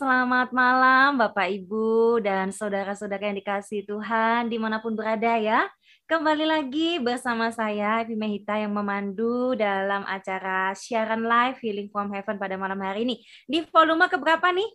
selamat 0.00 0.48
malam 0.56 1.20
Bapak 1.20 1.52
Ibu 1.60 2.24
dan 2.24 2.48
saudara-saudara 2.56 3.20
yang 3.20 3.36
dikasih 3.36 3.84
Tuhan 3.84 4.48
di 4.48 4.56
mana 4.56 4.80
pun 4.80 4.96
berada 4.96 5.36
ya. 5.36 5.68
Kembali 6.08 6.48
lagi 6.48 6.96
bersama 6.96 7.52
saya 7.52 8.00
Evi 8.00 8.16
Mehita 8.16 8.56
yang 8.56 8.72
memandu 8.72 9.52
dalam 9.60 10.00
acara 10.08 10.72
siaran 10.72 11.28
live 11.28 11.60
Healing 11.60 11.92
from 11.92 12.08
Heaven 12.16 12.40
pada 12.40 12.56
malam 12.56 12.80
hari 12.80 13.04
ini. 13.04 13.20
Di 13.44 13.60
volume 13.68 14.08
keberapa 14.08 14.48
nih? 14.48 14.72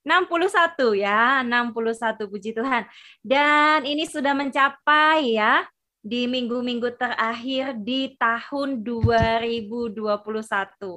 61 0.00 0.96
ya, 0.96 1.44
61 1.44 2.24
puji 2.24 2.56
Tuhan. 2.56 2.88
Dan 3.20 3.84
ini 3.84 4.08
sudah 4.08 4.32
mencapai 4.32 5.36
ya 5.36 5.68
di 6.04 6.28
minggu-minggu 6.28 7.00
terakhir 7.00 7.80
di 7.80 8.12
tahun 8.20 8.84
2021 8.84 10.04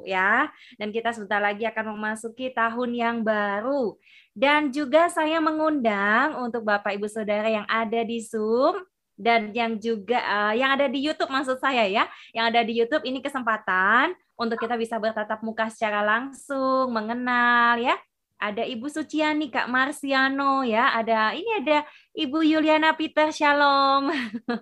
ya. 0.04 0.52
Dan 0.76 0.92
kita 0.92 1.16
sebentar 1.16 1.40
lagi 1.40 1.64
akan 1.64 1.96
memasuki 1.96 2.52
tahun 2.52 2.92
yang 2.92 3.18
baru. 3.24 3.96
Dan 4.36 4.70
juga 4.76 5.08
saya 5.08 5.40
mengundang 5.40 6.36
untuk 6.44 6.68
Bapak 6.68 7.00
Ibu 7.00 7.08
Saudara 7.08 7.48
yang 7.48 7.64
ada 7.72 8.04
di 8.04 8.20
Zoom 8.20 8.84
dan 9.18 9.50
yang 9.50 9.82
juga 9.82 10.22
uh, 10.22 10.54
yang 10.54 10.76
ada 10.78 10.86
di 10.92 11.00
YouTube 11.00 11.32
maksud 11.32 11.58
saya 11.64 11.88
ya. 11.88 12.04
Yang 12.36 12.46
ada 12.52 12.62
di 12.68 12.74
YouTube 12.76 13.08
ini 13.08 13.24
kesempatan 13.24 14.12
untuk 14.36 14.60
kita 14.60 14.76
bisa 14.76 15.00
bertatap 15.00 15.40
muka 15.40 15.72
secara 15.72 16.04
langsung, 16.04 16.92
mengenal 16.92 17.80
ya 17.80 17.96
ada 18.38 18.62
Ibu 18.62 18.86
Suciani, 18.86 19.50
Kak 19.50 19.66
Marsiano 19.66 20.62
ya, 20.62 20.94
ada 20.94 21.34
ini 21.34 21.50
ada 21.58 21.82
Ibu 22.14 22.46
Yuliana 22.46 22.94
Peter 22.94 23.34
Shalom. 23.34 24.14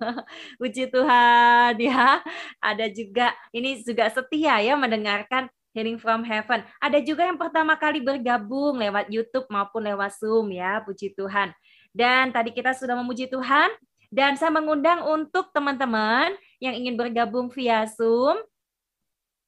Puji 0.59 0.87
Tuhan 0.87 1.75
ya. 1.75 2.23
Ada 2.63 2.87
juga 2.87 3.35
ini 3.51 3.83
juga 3.83 4.07
setia 4.07 4.63
ya 4.63 4.79
mendengarkan 4.79 5.51
Hearing 5.75 5.99
from 5.99 6.23
Heaven. 6.23 6.63
Ada 6.79 7.03
juga 7.03 7.27
yang 7.27 7.35
pertama 7.35 7.75
kali 7.75 7.99
bergabung 7.99 8.79
lewat 8.79 9.11
YouTube 9.11 9.43
maupun 9.51 9.83
lewat 9.83 10.15
Zoom 10.15 10.55
ya, 10.55 10.79
puji 10.87 11.11
Tuhan. 11.11 11.51
Dan 11.91 12.31
tadi 12.31 12.55
kita 12.55 12.71
sudah 12.71 12.95
memuji 12.95 13.27
Tuhan 13.27 13.75
dan 14.07 14.39
saya 14.39 14.55
mengundang 14.55 15.03
untuk 15.03 15.51
teman-teman 15.51 16.31
yang 16.63 16.71
ingin 16.79 16.95
bergabung 16.95 17.51
via 17.51 17.83
Zoom 17.91 18.39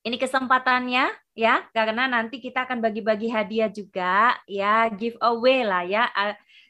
ini 0.03 0.19
kesempatannya 0.19 1.11
ya, 1.37 1.61
karena 1.69 2.09
nanti 2.09 2.41
kita 2.41 2.65
akan 2.65 2.81
bagi-bagi 2.81 3.29
hadiah 3.29 3.69
juga 3.69 4.33
ya, 4.49 4.89
giveaway 4.89 5.61
lah 5.61 5.85
ya, 5.85 6.09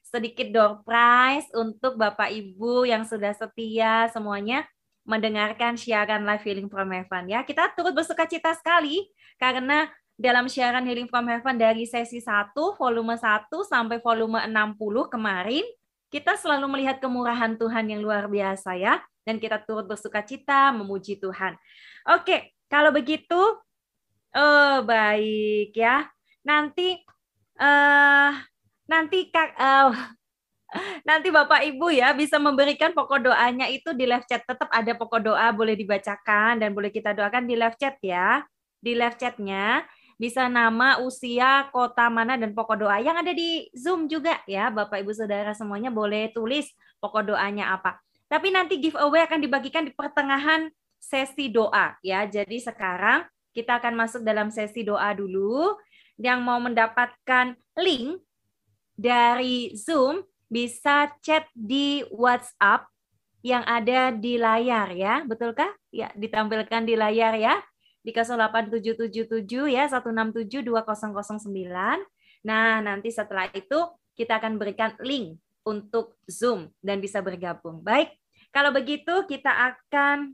sedikit 0.03 0.51
door 0.51 0.83
prize 0.83 1.47
untuk 1.55 1.95
Bapak 1.95 2.27
Ibu 2.27 2.83
yang 2.83 3.07
sudah 3.07 3.31
setia 3.31 4.11
semuanya 4.11 4.67
mendengarkan 5.07 5.79
siaran 5.79 6.27
live 6.27 6.43
Healing 6.43 6.67
from 6.67 6.91
Heaven 6.91 7.31
ya. 7.31 7.47
Kita 7.47 7.71
turut 7.71 7.95
bersuka 7.95 8.27
cita 8.27 8.51
sekali 8.51 9.07
karena 9.39 9.87
dalam 10.19 10.51
siaran 10.51 10.83
Healing 10.83 11.07
from 11.07 11.31
Heaven 11.31 11.55
dari 11.55 11.87
sesi 11.87 12.19
1, 12.19 12.51
volume 12.75 13.15
1 13.15 13.47
sampai 13.47 14.03
volume 14.03 14.43
60 14.43 15.07
kemarin, 15.07 15.63
kita 16.11 16.35
selalu 16.35 16.67
melihat 16.75 16.99
kemurahan 16.99 17.55
Tuhan 17.55 17.87
yang 17.87 18.03
luar 18.03 18.27
biasa 18.27 18.75
ya. 18.75 18.99
Dan 19.27 19.43
kita 19.43 19.59
turut 19.63 19.83
bersuka 19.83 20.23
cita 20.23 20.71
memuji 20.71 21.19
Tuhan. 21.19 21.59
Oke, 22.15 22.55
kalau 22.71 22.95
begitu, 22.95 23.35
oh 24.35 24.83
baik 24.83 25.71
ya. 25.77 26.09
Nanti, 26.43 26.99
uh, 27.59 28.31
nanti 28.87 29.27
kak, 29.31 29.55
uh, 29.59 29.91
nanti 31.07 31.27
Bapak 31.31 31.63
Ibu 31.63 31.91
ya 31.91 32.11
bisa 32.11 32.39
memberikan 32.39 32.91
pokok 32.91 33.31
doanya 33.31 33.67
itu 33.71 33.95
di 33.95 34.07
live 34.07 34.27
chat. 34.27 34.43
Tetap 34.43 34.67
ada 34.71 34.91
pokok 34.95 35.21
doa 35.23 35.47
boleh 35.51 35.75
dibacakan 35.75 36.59
dan 36.59 36.71
boleh 36.75 36.91
kita 36.91 37.15
doakan 37.15 37.47
di 37.47 37.55
live 37.55 37.77
chat 37.79 37.95
ya. 38.03 38.43
Di 38.77 38.93
live 38.93 39.17
chatnya 39.19 39.83
bisa 40.17 40.49
nama, 40.49 40.97
usia, 41.05 41.69
kota 41.69 42.09
mana 42.09 42.35
dan 42.41 42.57
pokok 42.57 42.77
doa 42.81 42.97
yang 42.97 43.21
ada 43.21 43.31
di 43.31 43.69
Zoom 43.77 44.09
juga 44.09 44.41
ya. 44.49 44.73
Bapak 44.73 45.05
Ibu 45.05 45.13
Saudara 45.13 45.53
semuanya 45.53 45.93
boleh 45.93 46.33
tulis 46.33 46.67
pokok 46.97 47.33
doanya 47.33 47.77
apa. 47.77 48.01
Tapi 48.27 48.51
nanti 48.51 48.81
giveaway 48.81 49.23
akan 49.23 49.39
dibagikan 49.39 49.87
di 49.87 49.93
pertengahan 49.95 50.67
sesi 50.99 51.47
doa 51.53 51.95
ya. 52.03 52.25
Jadi 52.27 52.59
sekarang 52.59 53.23
kita 53.57 53.81
akan 53.81 53.97
masuk 53.97 54.21
dalam 54.21 54.53
sesi 54.53 54.85
doa 54.85 55.09
dulu. 55.17 55.73
Yang 56.21 56.39
mau 56.45 56.61
mendapatkan 56.61 57.57
link 57.81 58.21
dari 58.93 59.73
Zoom 59.73 60.21
bisa 60.45 61.09
chat 61.25 61.49
di 61.57 62.05
WhatsApp 62.13 62.85
yang 63.41 63.65
ada 63.65 64.13
di 64.13 64.37
layar 64.37 64.93
ya. 64.93 65.25
Betulkah? 65.25 65.73
Ya, 65.89 66.13
ditampilkan 66.13 66.85
di 66.85 66.93
layar 66.93 67.33
ya. 67.33 67.57
Di 68.05 68.13
08777 68.13 69.73
ya 69.73 69.89
167209. 69.89 72.05
Nah, 72.45 72.79
nanti 72.79 73.09
setelah 73.09 73.49
itu 73.51 73.89
kita 74.13 74.37
akan 74.37 74.61
berikan 74.61 74.93
link 75.01 75.41
untuk 75.67 76.15
Zoom 76.29 76.71
dan 76.79 77.03
bisa 77.03 77.19
bergabung. 77.19 77.83
Baik, 77.83 78.15
kalau 78.55 78.71
begitu 78.71 79.27
kita 79.27 79.51
akan 79.51 80.31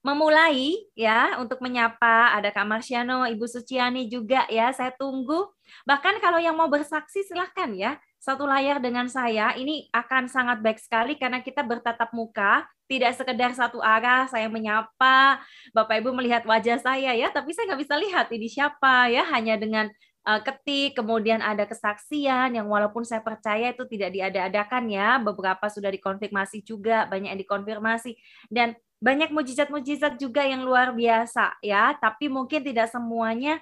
memulai 0.00 0.80
ya 0.96 1.36
untuk 1.40 1.60
menyapa 1.60 2.32
ada 2.32 2.48
Kak 2.48 2.64
Marsiano, 2.64 3.28
Ibu 3.28 3.44
Suciani 3.44 4.08
juga 4.08 4.48
ya. 4.48 4.72
Saya 4.72 4.92
tunggu. 4.96 5.48
Bahkan 5.84 6.20
kalau 6.24 6.40
yang 6.40 6.56
mau 6.56 6.68
bersaksi 6.68 7.24
silahkan 7.24 7.70
ya. 7.76 8.00
Satu 8.20 8.44
layar 8.44 8.84
dengan 8.84 9.08
saya 9.08 9.56
ini 9.56 9.88
akan 9.96 10.28
sangat 10.28 10.60
baik 10.60 10.76
sekali 10.76 11.16
karena 11.16 11.40
kita 11.40 11.64
bertatap 11.64 12.12
muka, 12.12 12.68
tidak 12.84 13.16
sekedar 13.16 13.48
satu 13.56 13.80
arah 13.80 14.28
saya 14.28 14.44
menyapa, 14.52 15.40
Bapak 15.72 16.04
Ibu 16.04 16.12
melihat 16.12 16.44
wajah 16.44 16.76
saya 16.84 17.16
ya, 17.16 17.32
tapi 17.32 17.56
saya 17.56 17.72
nggak 17.72 17.80
bisa 17.80 17.96
lihat 17.96 18.28
ini 18.28 18.44
siapa 18.44 19.08
ya, 19.08 19.24
hanya 19.32 19.56
dengan 19.56 19.88
uh, 20.28 20.40
ketik, 20.44 21.00
kemudian 21.00 21.40
ada 21.40 21.64
kesaksian 21.64 22.60
yang 22.60 22.68
walaupun 22.68 23.08
saya 23.08 23.24
percaya 23.24 23.72
itu 23.72 23.88
tidak 23.88 24.12
diada-adakan 24.12 24.84
ya, 24.92 25.16
beberapa 25.16 25.72
sudah 25.72 25.88
dikonfirmasi 25.88 26.60
juga, 26.60 27.08
banyak 27.08 27.32
yang 27.32 27.40
dikonfirmasi 27.40 28.20
dan 28.52 28.76
banyak 29.00 29.32
mujizat-mujizat 29.32 30.20
juga 30.20 30.44
yang 30.44 30.60
luar 30.60 30.92
biasa 30.92 31.56
ya, 31.64 31.96
tapi 31.96 32.28
mungkin 32.28 32.60
tidak 32.60 32.92
semuanya 32.92 33.56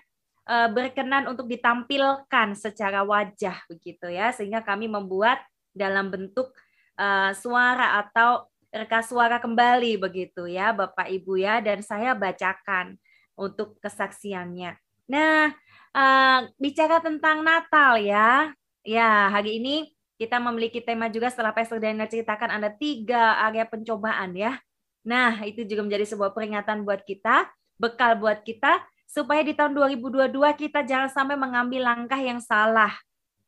uh, 0.50 0.66
berkenan 0.66 1.30
untuk 1.30 1.46
ditampilkan 1.46 2.58
secara 2.58 3.06
wajah 3.06 3.62
begitu 3.70 4.10
ya, 4.10 4.34
sehingga 4.34 4.66
kami 4.66 4.90
membuat 4.90 5.38
dalam 5.70 6.10
bentuk 6.10 6.50
uh, 6.98 7.30
suara 7.38 8.02
atau 8.02 8.50
reka 8.74 9.00
suara 9.06 9.38
kembali 9.38 10.02
begitu 10.02 10.50
ya, 10.50 10.74
Bapak 10.74 11.06
Ibu 11.06 11.38
ya, 11.38 11.62
dan 11.62 11.86
saya 11.86 12.18
bacakan 12.18 12.98
untuk 13.38 13.78
kesaksiannya. 13.78 14.74
Nah, 15.06 15.54
uh, 15.94 16.50
bicara 16.58 16.98
tentang 16.98 17.46
Natal 17.46 18.02
ya, 18.02 18.50
ya 18.82 19.30
hari 19.30 19.62
ini 19.62 19.94
kita 20.18 20.42
memiliki 20.42 20.82
tema 20.82 21.06
juga 21.06 21.30
setelah 21.30 21.54
Pastor 21.54 21.78
Daniel 21.78 22.10
ceritakan 22.10 22.58
ada 22.58 22.74
tiga 22.74 23.38
area 23.46 23.62
pencobaan 23.62 24.34
ya 24.34 24.58
Nah, 25.06 25.40
itu 25.46 25.64
juga 25.64 25.86
menjadi 25.86 26.04
sebuah 26.08 26.34
peringatan 26.34 26.82
buat 26.82 27.02
kita, 27.06 27.48
bekal 27.78 28.18
buat 28.18 28.42
kita, 28.42 28.82
supaya 29.08 29.40
di 29.40 29.56
tahun 29.56 29.72
2022 29.72 30.30
kita 30.58 30.84
jangan 30.84 31.08
sampai 31.08 31.36
mengambil 31.38 31.88
langkah 31.88 32.20
yang 32.20 32.38
salah. 32.42 32.92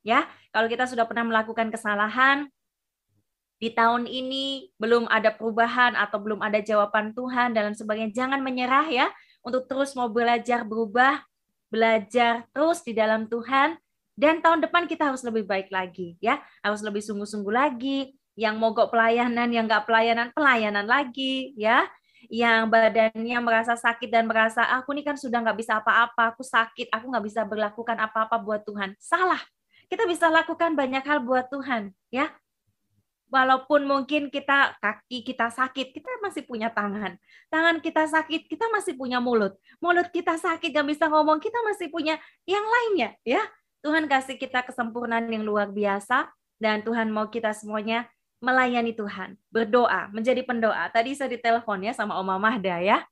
Ya, 0.01 0.25
kalau 0.51 0.67
kita 0.71 0.89
sudah 0.89 1.05
pernah 1.05 1.29
melakukan 1.29 1.69
kesalahan, 1.69 2.49
di 3.61 3.69
tahun 3.69 4.09
ini 4.09 4.73
belum 4.81 5.05
ada 5.13 5.29
perubahan 5.37 5.93
atau 5.93 6.17
belum 6.17 6.41
ada 6.41 6.65
jawaban 6.65 7.13
Tuhan 7.13 7.53
dan 7.53 7.77
sebagainya, 7.77 8.17
jangan 8.17 8.41
menyerah 8.41 8.89
ya, 8.89 9.13
untuk 9.45 9.69
terus 9.69 9.93
mau 9.93 10.09
belajar 10.09 10.65
berubah, 10.65 11.21
belajar 11.69 12.49
terus 12.57 12.81
di 12.81 12.97
dalam 12.97 13.29
Tuhan, 13.29 13.77
dan 14.17 14.41
tahun 14.41 14.65
depan 14.65 14.89
kita 14.89 15.13
harus 15.13 15.21
lebih 15.21 15.45
baik 15.45 15.69
lagi 15.69 16.17
ya, 16.25 16.41
harus 16.65 16.81
lebih 16.81 17.05
sungguh-sungguh 17.05 17.53
lagi, 17.53 18.17
yang 18.41 18.57
mogok 18.57 18.89
pelayanan, 18.89 19.53
yang 19.53 19.69
nggak 19.69 19.85
pelayanan, 19.85 20.33
pelayanan 20.33 20.89
lagi, 20.89 21.53
ya. 21.61 21.85
Yang 22.33 22.73
badannya 22.73 23.39
merasa 23.45 23.77
sakit 23.77 24.09
dan 24.09 24.25
merasa, 24.25 24.65
aku 24.65 24.97
ini 24.97 25.05
kan 25.05 25.21
sudah 25.21 25.45
nggak 25.45 25.61
bisa 25.61 25.77
apa-apa, 25.77 26.33
aku 26.33 26.41
sakit, 26.41 26.89
aku 26.89 27.05
nggak 27.13 27.25
bisa 27.29 27.45
berlakukan 27.45 28.01
apa-apa 28.01 28.41
buat 28.41 28.65
Tuhan. 28.65 28.97
Salah. 28.97 29.41
Kita 29.91 30.09
bisa 30.09 30.33
lakukan 30.33 30.73
banyak 30.73 31.05
hal 31.05 31.21
buat 31.21 31.53
Tuhan, 31.53 31.93
ya. 32.09 32.33
Walaupun 33.31 33.85
mungkin 33.87 34.33
kita 34.33 34.79
kaki 34.79 35.23
kita 35.23 35.51
sakit, 35.51 35.93
kita 35.93 36.09
masih 36.25 36.47
punya 36.47 36.71
tangan. 36.73 37.19
Tangan 37.51 37.83
kita 37.83 38.07
sakit, 38.07 38.47
kita 38.49 38.71
masih 38.71 38.95
punya 38.97 39.19
mulut. 39.19 39.59
Mulut 39.83 40.09
kita 40.15 40.39
sakit, 40.39 40.71
nggak 40.73 40.89
bisa 40.97 41.05
ngomong, 41.11 41.43
kita 41.43 41.59
masih 41.67 41.93
punya 41.93 42.17
yang 42.49 42.65
lainnya, 42.65 43.19
ya. 43.27 43.43
Tuhan 43.83 44.07
kasih 44.07 44.39
kita 44.39 44.63
kesempurnaan 44.65 45.27
yang 45.29 45.43
luar 45.43 45.69
biasa, 45.69 46.31
dan 46.63 46.85
Tuhan 46.87 47.11
mau 47.11 47.27
kita 47.27 47.51
semuanya 47.57 48.07
melayani 48.41 48.97
Tuhan, 48.97 49.37
berdoa, 49.53 50.09
menjadi 50.11 50.41
pendoa. 50.45 50.89
Tadi 50.89 51.13
saya 51.13 51.29
ditelepon 51.33 51.85
ya 51.85 51.93
sama 51.93 52.17
Oma 52.17 52.41
Mahda 52.41 52.81
ya. 52.81 53.05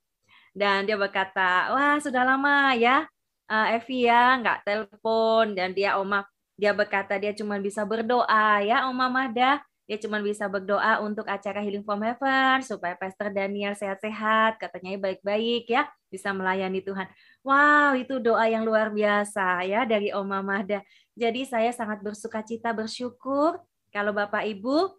Dan 0.56 0.88
dia 0.88 0.96
berkata, 0.96 1.70
wah 1.70 1.96
sudah 2.00 2.24
lama 2.24 2.72
ya 2.74 3.04
uh, 3.48 3.66
Evi 3.76 4.08
ya 4.08 4.40
nggak 4.40 4.64
telepon. 4.64 5.52
Dan 5.52 5.76
dia 5.76 6.00
Oma, 6.00 6.24
dia 6.56 6.72
berkata 6.72 7.20
dia 7.20 7.36
cuma 7.36 7.60
bisa 7.60 7.84
berdoa 7.84 8.64
ya 8.64 8.88
Oma 8.88 9.08
Mahda. 9.12 9.60
dia 9.88 9.96
cuma 9.96 10.20
bisa 10.20 10.44
berdoa 10.52 11.00
untuk 11.00 11.24
acara 11.24 11.64
Healing 11.64 11.80
from 11.80 12.04
Heaven 12.04 12.60
supaya 12.60 12.92
Pastor 12.92 13.32
Daniel 13.32 13.72
sehat-sehat, 13.72 14.60
katanya 14.60 15.00
baik-baik 15.00 15.64
ya, 15.64 15.88
bisa 16.12 16.28
melayani 16.36 16.84
Tuhan. 16.84 17.08
Wow, 17.40 17.96
itu 17.96 18.20
doa 18.20 18.44
yang 18.52 18.68
luar 18.68 18.92
biasa 18.92 19.64
ya 19.64 19.88
dari 19.88 20.12
Oma 20.12 20.44
Mahda. 20.44 20.84
Jadi 21.16 21.48
saya 21.48 21.72
sangat 21.72 22.04
bersuka 22.04 22.44
cita 22.44 22.76
bersyukur 22.76 23.56
kalau 23.88 24.12
Bapak 24.12 24.44
Ibu 24.44 24.92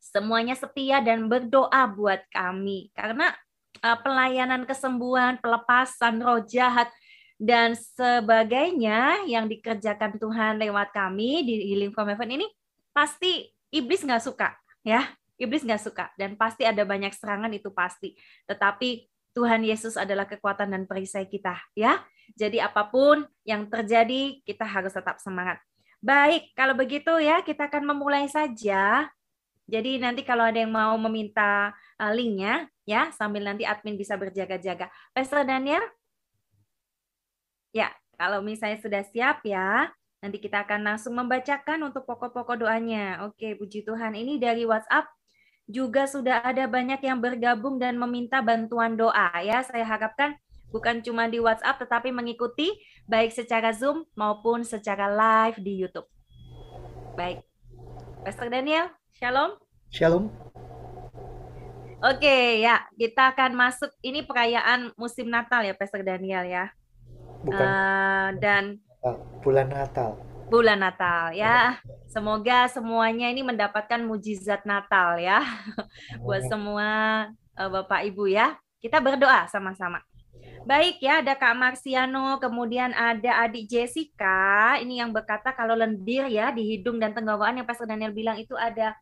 semuanya 0.00 0.56
setia 0.56 1.04
dan 1.04 1.28
berdoa 1.28 1.84
buat 1.92 2.24
kami. 2.32 2.88
Karena 2.96 3.30
uh, 3.84 3.98
pelayanan 4.00 4.64
kesembuhan, 4.64 5.38
pelepasan 5.38 6.18
roh 6.24 6.42
jahat 6.42 6.88
dan 7.40 7.72
sebagainya 7.72 9.24
yang 9.24 9.48
dikerjakan 9.48 10.20
Tuhan 10.20 10.60
lewat 10.60 10.92
kami 10.92 11.44
di 11.44 11.72
Healing 11.72 11.92
from 11.92 12.12
Heaven 12.12 12.36
ini 12.36 12.46
pasti 12.92 13.48
iblis 13.70 14.02
nggak 14.02 14.24
suka 14.24 14.56
ya. 14.82 15.06
Iblis 15.40 15.64
nggak 15.64 15.80
suka 15.80 16.12
dan 16.20 16.36
pasti 16.36 16.68
ada 16.68 16.84
banyak 16.84 17.16
serangan 17.16 17.48
itu 17.48 17.72
pasti. 17.72 18.12
Tetapi 18.44 19.08
Tuhan 19.32 19.64
Yesus 19.64 19.96
adalah 19.96 20.28
kekuatan 20.28 20.68
dan 20.68 20.84
perisai 20.84 21.24
kita 21.24 21.56
ya. 21.72 21.96
Jadi 22.36 22.60
apa 22.60 22.84
pun 22.92 23.24
yang 23.48 23.64
terjadi 23.72 24.44
kita 24.44 24.68
harus 24.68 24.92
tetap 24.92 25.16
semangat. 25.16 25.56
Baik 26.04 26.52
kalau 26.52 26.76
begitu 26.76 27.16
ya 27.24 27.40
kita 27.40 27.72
akan 27.72 27.88
memulai 27.88 28.28
saja 28.28 29.08
jadi 29.70 30.02
nanti 30.02 30.26
kalau 30.26 30.42
ada 30.42 30.58
yang 30.58 30.74
mau 30.74 30.98
meminta 30.98 31.70
uh, 31.96 32.12
linknya 32.12 32.66
ya 32.82 33.14
sambil 33.14 33.46
nanti 33.46 33.62
admin 33.62 33.94
bisa 33.94 34.18
berjaga-jaga 34.18 34.90
Pastor 35.14 35.46
Daniel 35.46 35.86
ya 37.70 37.94
kalau 38.18 38.42
misalnya 38.42 38.82
sudah 38.82 39.06
siap 39.06 39.46
ya 39.46 39.88
Nanti 40.20 40.36
kita 40.36 40.68
akan 40.68 40.84
langsung 40.84 41.16
membacakan 41.16 41.80
untuk 41.88 42.04
pokok-pokok 42.04 42.60
doanya. 42.60 43.24
Oke, 43.24 43.56
puji 43.56 43.88
Tuhan. 43.88 44.12
Ini 44.12 44.36
dari 44.36 44.68
WhatsApp 44.68 45.08
juga 45.64 46.04
sudah 46.04 46.44
ada 46.44 46.68
banyak 46.68 47.00
yang 47.00 47.24
bergabung 47.24 47.80
dan 47.80 47.96
meminta 47.96 48.44
bantuan 48.44 49.00
doa 49.00 49.32
ya. 49.40 49.64
Saya 49.64 49.88
harapkan 49.88 50.36
bukan 50.68 51.00
cuma 51.00 51.24
di 51.24 51.40
WhatsApp 51.40 51.80
tetapi 51.80 52.12
mengikuti 52.12 52.68
baik 53.08 53.32
secara 53.32 53.72
Zoom 53.72 54.04
maupun 54.12 54.60
secara 54.60 55.08
live 55.08 55.56
di 55.64 55.80
YouTube. 55.80 56.06
Baik. 57.16 57.40
Pastor 58.20 58.52
Daniel, 58.52 58.92
Shalom. 59.20 59.52
Shalom. 59.92 60.32
Oke, 62.00 62.64
ya, 62.64 62.88
kita 62.96 63.36
akan 63.36 63.52
masuk 63.52 63.92
ini 64.00 64.24
perayaan 64.24 64.96
musim 64.96 65.28
Natal 65.28 65.60
ya, 65.60 65.76
Pastor 65.76 66.00
Daniel 66.00 66.40
ya. 66.48 66.72
Bukan. 67.44 67.60
Uh, 67.60 68.28
dan 68.40 68.80
bulan 69.44 69.68
Natal. 69.68 70.16
Bulan 70.48 70.80
Natal 70.80 71.36
ya. 71.36 71.76
Semoga 72.08 72.64
semuanya 72.72 73.28
ini 73.28 73.44
mendapatkan 73.44 74.00
mujizat 74.00 74.64
Natal 74.64 75.20
ya. 75.20 75.44
Buat 76.24 76.48
semua 76.48 76.88
uh, 77.60 77.68
Bapak 77.68 78.08
Ibu 78.08 78.24
ya. 78.24 78.56
Kita 78.80 79.04
berdoa 79.04 79.44
sama-sama. 79.52 80.00
Baik 80.64 80.96
ya, 81.04 81.20
ada 81.20 81.36
Kak 81.36 81.60
Marsiano, 81.60 82.40
kemudian 82.40 82.96
ada 82.96 83.44
adik 83.44 83.68
Jessica, 83.68 84.80
ini 84.80 84.96
yang 84.96 85.12
berkata 85.12 85.52
kalau 85.52 85.76
lendir 85.76 86.24
ya 86.32 86.48
di 86.48 86.64
hidung 86.64 86.96
dan 86.96 87.12
tenggorokan 87.12 87.60
yang 87.60 87.68
Pastor 87.68 87.84
Daniel 87.84 88.16
bilang 88.16 88.40
itu 88.40 88.56
ada 88.56 88.96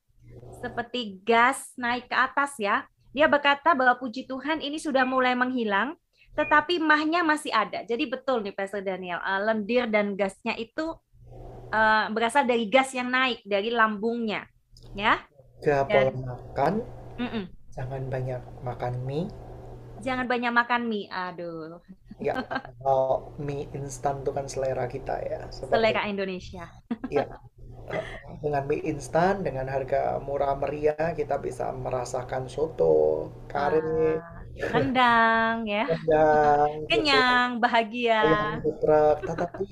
seperti 0.59 1.23
gas 1.23 1.75
naik 1.79 2.11
ke 2.11 2.17
atas 2.17 2.59
ya. 2.59 2.85
Dia 3.13 3.27
berkata 3.27 3.73
bahwa 3.73 3.97
puji 3.97 4.29
Tuhan 4.29 4.61
ini 4.61 4.77
sudah 4.77 5.03
mulai 5.09 5.33
menghilang, 5.33 5.97
tetapi 6.39 6.79
mahnya 6.79 7.27
masih 7.27 7.51
ada. 7.51 7.83
Jadi 7.83 8.07
betul 8.07 8.47
nih 8.47 8.55
Pastor 8.55 8.85
Daniel, 8.85 9.19
uh, 9.19 9.41
lendir 9.43 9.91
dan 9.91 10.15
gasnya 10.15 10.55
itu 10.55 10.95
uh, 11.75 12.07
berasal 12.15 12.47
dari 12.47 12.71
gas 12.71 12.95
yang 12.95 13.11
naik 13.11 13.43
dari 13.43 13.75
lambungnya, 13.75 14.47
ya. 14.95 15.19
Gak 15.59 15.91
dan, 15.91 16.15
makan, 16.23 16.75
mm 17.19 17.29
-mm. 17.29 17.45
jangan 17.75 18.03
banyak 18.07 18.43
makan 18.63 18.95
mie. 19.03 19.27
Jangan 19.99 20.27
banyak 20.31 20.53
makan 20.55 20.83
mie, 20.87 21.11
aduh. 21.11 21.83
Ya, 22.23 22.39
kalau 22.79 23.35
mie 23.43 23.67
instan 23.75 24.23
itu 24.23 24.31
kan 24.31 24.47
selera 24.47 24.87
kita 24.87 25.19
ya. 25.27 25.51
Seperti, 25.51 25.75
selera 25.75 26.03
Indonesia. 26.07 26.71
Iya. 27.11 27.27
Dengan 28.39 28.63
mie 28.69 28.85
instan 28.87 29.43
dengan 29.43 29.67
harga 29.67 30.21
murah 30.23 30.55
meriah 30.55 31.17
kita 31.17 31.43
bisa 31.43 31.73
merasakan 31.75 32.47
soto, 32.47 33.33
kare, 33.51 33.81
ah 34.19 34.39
rendang 34.59 35.63
ya. 35.65 35.85
Rendang 35.87 36.71
kenyang 36.91 37.51
gitu. 37.57 37.63
bahagia. 37.63 38.23
Geprek 38.63 39.19
tetapi 39.23 39.69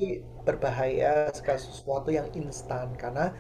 berbahaya 0.47 1.31
segala 1.35 1.59
sesuatu 1.59 2.09
yang 2.15 2.31
instan 2.39 2.95
karena 2.95 3.35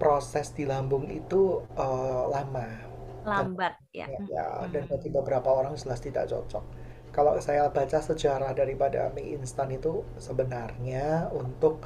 proses 0.00 0.56
di 0.56 0.64
lambung 0.64 1.04
itu 1.12 1.60
uh, 1.76 2.32
lama. 2.32 2.88
Lambat 3.20 3.76
dan, 3.92 3.92
ya, 3.92 4.06
ya 4.32 4.46
hmm. 4.64 4.72
dan 4.72 4.82
bagi 4.88 5.08
beberapa 5.12 5.48
orang 5.52 5.76
jelas 5.76 6.00
tidak 6.00 6.32
cocok. 6.32 6.64
Kalau 7.10 7.36
saya 7.42 7.68
baca 7.68 7.98
sejarah 8.00 8.54
daripada 8.56 9.12
mie 9.12 9.36
instan 9.36 9.68
itu 9.74 10.06
sebenarnya 10.16 11.28
untuk 11.34 11.84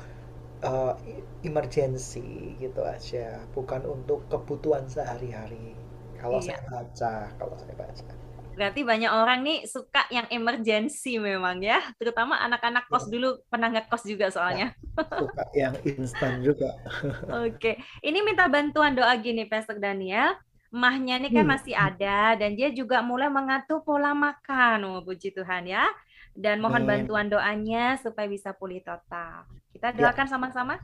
uh, 0.65 0.97
emergency 1.45 2.57
gitu 2.59 2.81
aja 2.83 3.39
bukan 3.53 3.85
untuk 3.85 4.25
kebutuhan 4.33 4.89
sehari-hari 4.89 5.77
kalau 6.19 6.41
iya. 6.41 6.57
saya 6.57 6.61
baca 6.73 7.15
kalau 7.37 7.57
saya 7.61 7.77
baca 7.77 8.25
Berarti 8.55 8.87
banyak 8.87 9.11
orang 9.11 9.43
nih 9.43 9.67
suka 9.67 10.07
yang 10.15 10.31
emergency 10.31 11.19
memang 11.19 11.59
ya, 11.59 11.83
terutama 11.99 12.39
anak-anak 12.39 12.87
kos 12.87 13.11
iya. 13.11 13.19
dulu 13.19 13.29
pernah 13.51 13.67
nggak 13.75 13.91
kos 13.91 14.07
juga 14.07 14.31
soalnya. 14.31 14.71
suka 14.95 15.45
yang 15.59 15.75
instan 15.83 16.39
juga. 16.39 16.71
Oke, 17.47 17.83
ini 17.99 18.23
minta 18.23 18.47
bantuan 18.47 18.95
doa 18.95 19.11
gini 19.19 19.51
Pastor 19.51 19.83
Daniel. 19.83 20.39
Mahnya 20.75 21.23
ini 21.23 21.31
kan 21.31 21.47
hmm. 21.47 21.55
masih 21.55 21.75
ada 21.75 22.35
dan 22.35 22.59
dia 22.59 22.67
juga 22.75 22.99
mulai 22.99 23.31
mengatur 23.31 23.87
pola 23.87 24.11
makan, 24.11 24.87
oh, 24.87 25.01
puji 25.03 25.31
Tuhan 25.31 25.71
ya. 25.71 25.87
Dan 26.35 26.59
mohon 26.59 26.83
hmm. 26.83 26.91
bantuan 26.91 27.27
doanya 27.31 27.95
supaya 28.03 28.27
bisa 28.27 28.51
pulih 28.55 28.83
total. 28.83 29.47
Kita 29.71 29.95
ya. 29.95 30.11
doakan 30.11 30.27
sama-sama. 30.27 30.83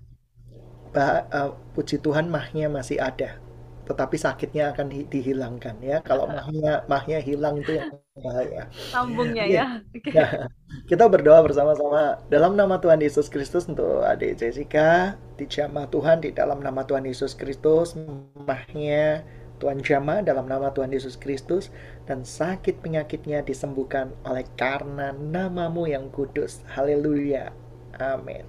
Ya. 0.94 1.26
uh, 1.30 1.54
puji 1.74 2.02
Tuhan 2.02 2.26
mahnya 2.30 2.66
masih 2.66 2.98
ada 2.98 3.38
tetapi 3.90 4.14
sakitnya 4.14 4.70
akan 4.70 4.86
di, 4.86 5.02
dihilangkan 5.10 5.82
ya. 5.82 5.98
Kalau 6.06 6.30
mahnya 6.30 6.86
mahnya 6.86 7.18
hilang 7.18 7.58
itu 7.58 7.74
yang 7.74 7.90
bahaya. 8.14 8.70
Sambungnya 8.94 9.44
ya. 9.50 9.66
Okay. 9.90 10.14
Nah, 10.14 10.46
kita 10.86 11.10
berdoa 11.10 11.42
bersama-sama 11.42 12.22
dalam 12.30 12.54
nama 12.54 12.78
Tuhan 12.78 13.02
Yesus 13.02 13.26
Kristus 13.26 13.66
untuk 13.66 14.06
adik 14.06 14.38
Jessica, 14.38 15.18
dijamah 15.34 15.90
Tuhan 15.90 16.22
di 16.22 16.30
dalam 16.30 16.62
nama 16.62 16.86
Tuhan 16.86 17.02
Yesus 17.02 17.34
Kristus, 17.34 17.98
mahnya 18.46 19.26
Tuhan 19.60 19.84
jama 19.84 20.24
dalam 20.24 20.48
nama 20.48 20.72
Tuhan 20.72 20.88
Yesus 20.88 21.20
Kristus 21.20 21.68
dan 22.08 22.24
sakit 22.24 22.80
penyakitnya 22.80 23.44
disembuhkan 23.44 24.16
oleh 24.24 24.48
karena 24.56 25.12
namamu 25.12 25.84
yang 25.84 26.08
kudus. 26.08 26.64
Haleluya. 26.72 27.52
Amin. 28.00 28.48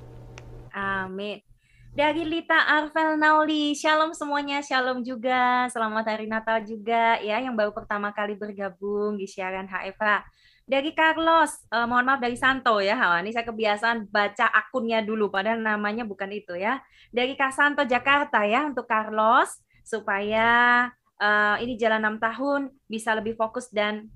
Amin. 0.71 1.43
Dari 1.91 2.23
Lita 2.23 2.55
Arvel 2.71 3.19
Nauli, 3.19 3.75
shalom 3.75 4.15
semuanya, 4.15 4.63
shalom 4.63 5.03
juga, 5.03 5.67
selamat 5.67 6.15
hari 6.15 6.23
Natal 6.23 6.63
juga 6.63 7.19
ya 7.19 7.35
yang 7.43 7.51
baru 7.51 7.75
pertama 7.75 8.15
kali 8.15 8.39
bergabung 8.39 9.19
di 9.19 9.27
siaran 9.27 9.67
HFH. 9.67 10.23
Dari 10.63 10.95
Carlos, 10.95 11.51
eh, 11.67 11.83
mohon 11.83 12.07
maaf 12.07 12.23
dari 12.23 12.39
Santo 12.39 12.79
ya, 12.79 12.95
ha, 12.95 13.19
ini 13.19 13.35
saya 13.35 13.43
kebiasaan 13.43 14.07
baca 14.07 14.47
akunnya 14.55 15.03
dulu, 15.03 15.27
padahal 15.27 15.59
namanya 15.59 16.07
bukan 16.07 16.31
itu 16.31 16.55
ya. 16.55 16.79
Dari 17.11 17.35
Kak 17.35 17.51
Santo 17.51 17.83
Jakarta 17.83 18.47
ya 18.47 18.63
untuk 18.71 18.87
Carlos, 18.87 19.59
supaya 19.83 20.87
uh, 21.21 21.55
ini 21.61 21.77
jalan 21.77 22.01
enam 22.01 22.17
tahun 22.17 22.73
bisa 22.89 23.13
lebih 23.13 23.37
fokus 23.37 23.69
dan 23.69 24.09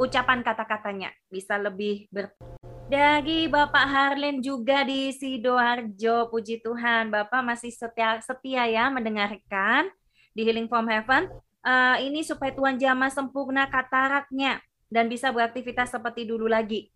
ucapan 0.00 0.40
kata-katanya 0.40 1.12
bisa 1.28 1.60
lebih 1.60 2.08
ber 2.08 2.32
dari 2.90 3.46
Bapak 3.46 3.86
Harlen 3.86 4.42
juga 4.42 4.82
di 4.82 5.14
Sidoarjo, 5.14 6.26
puji 6.26 6.58
Tuhan. 6.58 7.06
Bapak 7.14 7.38
masih 7.46 7.70
setia, 7.70 8.18
setia 8.18 8.66
ya 8.66 8.90
mendengarkan 8.90 9.86
di 10.34 10.42
Healing 10.42 10.66
from 10.66 10.90
Heaven. 10.90 11.30
Uh, 11.62 12.02
ini 12.02 12.26
supaya 12.26 12.50
Tuhan 12.50 12.82
jamah 12.82 13.14
sempurna 13.14 13.70
kataraknya 13.70 14.58
dan 14.90 15.06
bisa 15.06 15.30
beraktivitas 15.30 15.94
seperti 15.94 16.26
dulu 16.26 16.50
lagi. 16.50 16.90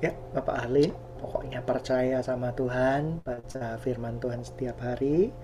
Ya, 0.00 0.16
Bapak 0.32 0.64
Harlen, 0.64 0.96
pokoknya 1.20 1.60
percaya 1.60 2.24
sama 2.24 2.56
Tuhan, 2.56 3.20
baca 3.20 3.76
firman 3.84 4.16
Tuhan 4.24 4.40
setiap 4.40 4.80
hari, 4.80 5.36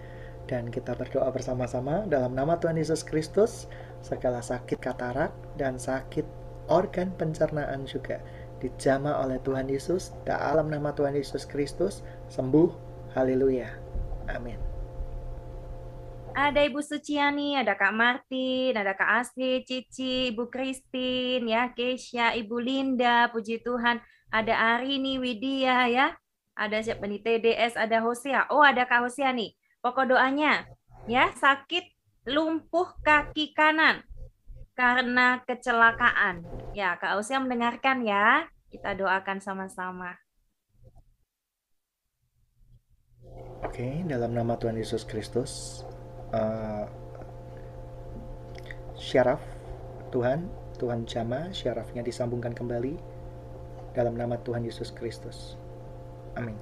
dan 0.51 0.69
kita 0.69 0.95
berdoa 0.99 1.31
bersama-sama 1.31 2.07
dalam 2.11 2.35
nama 2.35 2.59
Tuhan 2.59 2.79
Yesus 2.79 3.07
Kristus, 3.07 3.71
segala 4.03 4.43
sakit 4.43 4.79
katarak 4.83 5.31
dan 5.55 5.79
sakit 5.79 6.27
organ 6.71 7.15
pencernaan 7.15 7.87
juga 7.87 8.19
dijama 8.63 9.19
oleh 9.23 9.43
Tuhan 9.43 9.67
Yesus 9.67 10.15
dalam 10.23 10.71
nama 10.71 10.95
Tuhan 10.95 11.19
Yesus 11.19 11.43
Kristus 11.47 12.07
sembuh. 12.31 12.71
Haleluya. 13.19 13.69
Amin. 14.31 14.73
Ada 16.33 16.65
Ibu 16.65 16.81
Suciani, 16.81 17.61
ada 17.61 17.77
Kak 17.77 17.93
Martin, 17.93 18.73
ada 18.73 18.97
Kak 18.97 19.21
Asri, 19.21 19.69
Cici, 19.69 20.33
Ibu 20.33 20.49
Kristin, 20.49 21.45
ya, 21.45 21.69
Keisha, 21.77 22.33
Ibu 22.33 22.57
Linda, 22.57 23.29
puji 23.29 23.61
Tuhan, 23.61 24.01
ada 24.33 24.81
Arini, 24.81 25.21
Widya, 25.21 25.93
ya, 25.93 26.17
ada 26.57 26.81
siapa 26.81 27.05
nih, 27.05 27.21
TDS, 27.21 27.77
ada 27.77 28.01
Hosea, 28.01 28.49
oh 28.49 28.65
ada 28.65 28.89
Kak 28.89 29.05
Hosea 29.05 29.29
nih, 29.29 29.53
pokok 29.83 30.15
doanya, 30.15 30.65
ya 31.11 31.35
sakit 31.35 31.85
lumpuh 32.31 32.95
kaki 33.03 33.51
kanan 33.51 34.07
karena 34.79 35.43
kecelakaan. 35.45 36.47
Ya, 36.73 36.97
Kak 36.97 37.19
Ausia 37.19 37.43
mendengarkan 37.43 38.07
ya. 38.07 38.47
Kita 38.73 38.97
doakan 38.97 39.43
sama-sama. 39.43 40.17
Oke, 43.63 44.01
dalam 44.09 44.33
nama 44.33 44.57
Tuhan 44.57 44.81
Yesus 44.81 45.05
Kristus, 45.05 45.85
uh, 46.33 46.89
syaraf 48.97 49.45
Tuhan, 50.09 50.49
Tuhan 50.81 51.05
Jama, 51.05 51.53
syarafnya 51.53 52.01
disambungkan 52.01 52.57
kembali 52.57 52.97
dalam 53.93 54.17
nama 54.17 54.41
Tuhan 54.41 54.65
Yesus 54.65 54.91
Kristus. 54.97 55.61
Amin. 56.33 56.57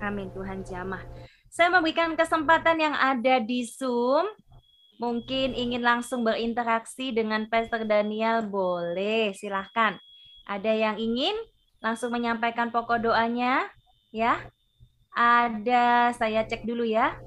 Amin 0.00 0.32
Tuhan 0.32 0.64
Jamah. 0.64 1.19
Saya 1.50 1.66
memberikan 1.66 2.14
kesempatan 2.14 2.78
yang 2.78 2.94
ada 2.94 3.42
di 3.42 3.66
Zoom. 3.66 4.22
Mungkin 5.02 5.58
ingin 5.58 5.82
langsung 5.82 6.22
berinteraksi 6.22 7.10
dengan 7.10 7.50
Pastor 7.50 7.82
Daniel, 7.82 8.46
boleh, 8.46 9.34
silahkan. 9.34 9.98
Ada 10.46 10.70
yang 10.70 10.96
ingin 11.00 11.34
langsung 11.82 12.14
menyampaikan 12.14 12.70
pokok 12.70 13.02
doanya? 13.02 13.66
Ya, 14.14 14.38
ada, 15.10 16.14
saya 16.14 16.46
cek 16.46 16.62
dulu 16.68 16.86
ya. 16.86 17.18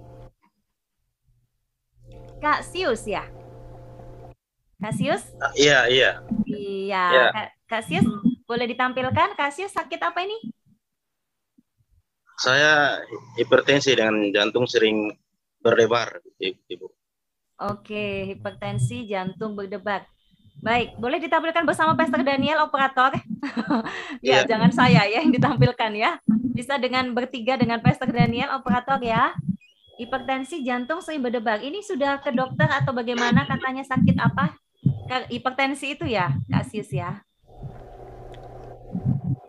Kak 2.39 2.63
Sius 2.63 3.03
ya? 3.03 3.27
Kak 4.79 4.93
Sius? 4.95 5.23
Iya, 5.57 5.89
iya. 5.91 6.11
Iya, 6.47 7.05
ya. 7.11 7.23
Kak, 7.33 7.47
Kak 7.67 7.83
Sius 7.89 8.07
boleh 8.47 8.71
ditampilkan? 8.71 9.35
Kak 9.35 9.51
Sius 9.51 9.73
sakit 9.75 9.99
apa 9.99 10.23
ini? 10.23 10.62
Saya 12.37 13.01
hipertensi 13.37 13.93
dengan 13.93 14.29
jantung 14.33 14.65
sering 14.65 15.13
berdebar, 15.61 16.19
Ibu. 16.41 16.87
Oke, 17.63 18.33
hipertensi 18.33 19.07
jantung 19.07 19.55
berdebar. 19.55 20.03
Baik, 20.63 20.95
boleh 20.95 21.19
ditampilkan 21.19 21.67
bersama 21.67 21.95
Pastor 21.97 22.21
Daniel 22.23 22.63
operator. 22.63 23.15
ya, 24.23 24.41
yeah. 24.41 24.43
jangan 24.47 24.71
saya 24.71 25.07
ya 25.07 25.23
yang 25.23 25.31
ditampilkan 25.33 25.91
ya. 25.95 26.19
Bisa 26.53 26.77
dengan 26.77 27.11
bertiga 27.15 27.57
dengan 27.57 27.79
Pastor 27.81 28.11
Daniel 28.11 28.53
operator 28.55 28.99
ya. 29.01 29.33
Hipertensi 29.97 30.65
jantung 30.65 30.99
sering 30.99 31.21
berdebar. 31.21 31.61
Ini 31.61 31.85
sudah 31.85 32.19
ke 32.19 32.33
dokter 32.33 32.65
atau 32.65 32.91
bagaimana 32.91 33.45
katanya 33.45 33.85
sakit 33.85 34.17
apa? 34.17 34.57
Hipertensi 35.29 35.93
itu 35.93 36.09
ya, 36.09 36.33
Kak 36.49 36.65
Sius 36.65 36.89
ya. 36.89 37.21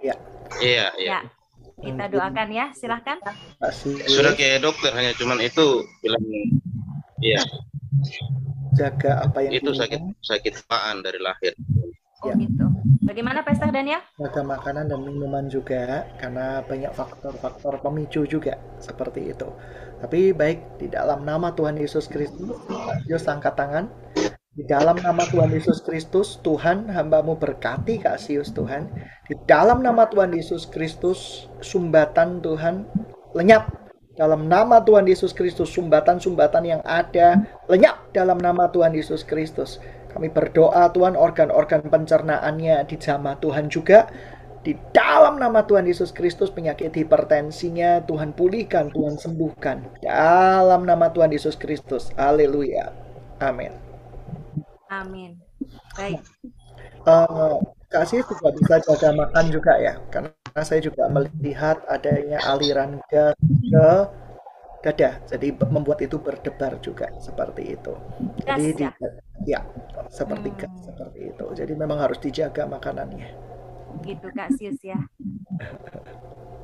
Iya. 0.05 0.15
Iya, 0.61 0.87
iya. 1.01 1.19
Ya. 1.85 1.93
Kita 1.93 2.05
doakan 2.09 2.49
ya, 2.49 2.67
silahkan. 2.73 3.21
Sudah 4.09 4.33
ke 4.33 4.57
dokter 4.57 4.89
hanya 4.97 5.13
cuman 5.21 5.37
itu 5.45 5.85
bilang 6.01 6.25
iya 7.21 7.45
jaga 8.75 9.29
apa 9.29 9.45
yang 9.45 9.61
itu 9.61 9.71
sakit 9.71 10.01
sakit 10.25 10.65
paan 10.65 11.05
dari 11.05 11.21
lahir. 11.21 11.53
Oh 12.25 12.33
ya. 12.33 12.41
gitu. 12.41 12.65
Bagaimana 13.05 13.45
Pastor 13.45 13.69
Daniel? 13.69 14.01
Jaga 14.17 14.41
makanan 14.41 14.89
dan 14.89 15.05
minuman 15.05 15.45
juga 15.53 16.09
karena 16.17 16.65
banyak 16.65 16.97
faktor-faktor 16.97 17.85
pemicu 17.85 18.25
juga 18.25 18.57
seperti 18.81 19.29
itu. 19.29 19.49
Tapi 20.01 20.33
baik 20.33 20.81
di 20.81 20.89
dalam 20.89 21.29
nama 21.29 21.53
Tuhan 21.53 21.77
Yesus 21.77 22.09
Kristus, 22.09 22.57
Yos 23.05 23.29
angkat 23.29 23.61
tangan. 23.61 23.93
Di 24.55 24.63
dalam 24.71 24.95
nama 25.03 25.19
Tuhan 25.27 25.51
Yesus 25.51 25.83
Kristus, 25.83 26.39
Tuhan 26.47 26.87
hambamu 26.87 27.35
berkati 27.35 27.99
Kasius 27.99 28.55
Tuhan. 28.55 28.87
Di 29.27 29.35
dalam 29.51 29.83
nama 29.83 30.07
Tuhan 30.07 30.31
Yesus 30.31 30.71
Kristus, 30.71 31.51
sumbatan 31.59 32.39
Tuhan 32.39 32.87
lenyap 33.35 33.67
dalam 34.15 34.47
nama 34.47 34.79
Tuhan 34.87 35.11
Yesus 35.11 35.35
Kristus, 35.35 35.75
sumbatan-sumbatan 35.75 36.63
yang 36.71 36.83
ada 36.87 37.43
lenyap 37.67 38.15
dalam 38.15 38.39
nama 38.39 38.71
Tuhan 38.71 38.95
Yesus 38.95 39.27
Kristus. 39.27 39.83
Kami 40.15 40.31
berdoa 40.31 40.87
Tuhan 40.95 41.19
organ-organ 41.19 41.91
pencernaannya 41.91 42.87
dijamah 42.87 43.43
Tuhan 43.43 43.67
juga. 43.67 44.07
Di 44.63 44.79
dalam 44.95 45.43
nama 45.43 45.67
Tuhan 45.67 45.91
Yesus 45.91 46.15
Kristus 46.15 46.55
penyakit 46.55 46.95
hipertensinya 46.95 48.07
Tuhan 48.07 48.31
pulihkan, 48.39 48.95
Tuhan 48.95 49.19
sembuhkan. 49.19 49.99
Dalam 49.99 50.87
nama 50.87 51.11
Tuhan 51.11 51.35
Yesus 51.35 51.59
Kristus. 51.59 52.15
Haleluya. 52.15 52.95
Amin. 53.43 53.94
Amin. 55.03 55.41
Baik. 55.99 56.23
Uh, 57.03 57.59
kasih 57.91 58.23
juga 58.27 58.55
bisa 58.55 58.75
jaga 58.85 59.11
makan 59.15 59.45
juga 59.51 59.73
ya. 59.81 59.99
Karena 60.13 60.31
saya 60.63 60.79
juga 60.79 61.11
melihat 61.11 61.83
adanya 61.91 62.39
aliran 62.47 63.03
gas 63.11 63.35
ke 63.73 63.91
dada, 64.85 65.17
jadi 65.25 65.49
membuat 65.73 66.05
itu 66.05 66.21
berdebar 66.21 66.77
juga 66.85 67.09
seperti 67.17 67.73
itu. 67.73 67.97
Gas, 68.45 68.61
jadi 68.61 68.69
ya? 68.77 68.91
Di, 68.93 69.09
ya 69.49 69.61
seperti 70.13 70.53
hmm. 70.53 70.59
gas 70.61 70.75
seperti 70.85 71.21
itu. 71.33 71.47
Jadi 71.57 71.73
memang 71.73 71.99
harus 72.05 72.21
dijaga 72.21 72.69
makanannya. 72.69 73.33
Gitu 74.05 74.29
Kak 74.37 74.53
Sius 74.61 74.81
ya. 74.85 75.01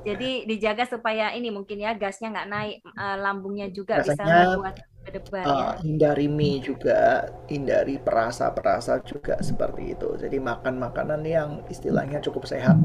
Jadi 0.01 0.49
dijaga 0.49 0.85
supaya 0.89 1.33
ini 1.37 1.53
mungkin 1.53 1.81
ya 1.81 1.97
gasnya 1.97 2.33
nggak 2.33 2.49
naik, 2.49 2.77
uh, 2.97 3.17
lambungnya 3.21 3.69
juga 3.73 4.01
Rasanya, 4.01 4.17
bisa 4.17 4.25
membuat 4.25 4.77
berdebar 5.05 5.45
uh, 5.45 5.51
ya. 5.51 5.69
Hindari 5.83 6.27
mie 6.29 6.61
juga, 6.61 7.29
hindari 7.49 7.97
perasa-perasa 8.01 9.01
juga 9.05 9.41
seperti 9.41 9.97
itu. 9.97 10.09
Jadi 10.21 10.37
makan 10.39 10.79
makanan 10.81 11.21
yang 11.25 11.65
istilahnya 11.73 12.21
cukup 12.21 12.45
sehat 12.47 12.77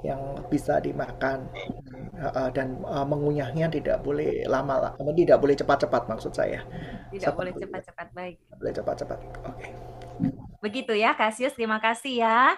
yang 0.00 0.20
bisa 0.48 0.80
dimakan 0.80 1.44
uh, 2.16 2.48
dan 2.52 2.80
uh, 2.88 3.04
mengunyahnya 3.04 3.68
tidak 3.68 4.00
boleh 4.00 4.48
lama 4.48 4.88
lah, 4.88 4.92
tidak 5.12 5.38
boleh 5.38 5.54
cepat-cepat 5.56 6.02
maksud 6.08 6.32
saya. 6.32 6.64
Tidak 7.12 7.28
Seperti 7.28 7.36
boleh 7.36 7.52
cepat-cepat 7.68 8.08
baik. 8.16 8.36
Tidak 8.40 8.56
boleh 8.56 8.72
cepat-cepat. 8.72 9.18
Oke. 9.20 9.44
Okay. 9.44 9.72
Begitu 10.60 10.92
ya, 10.96 11.16
Kasius. 11.16 11.56
Terima 11.56 11.80
kasih 11.80 12.24
ya. 12.24 12.56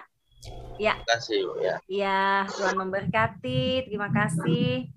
Ya. 0.79 0.99
Terima 0.99 1.07
kasih 1.15 1.39
ya. 1.63 1.75
Ya, 1.87 2.23
Tuhan 2.51 2.75
memberkati. 2.75 3.87
Terima 3.87 4.11
kasih. 4.11 4.91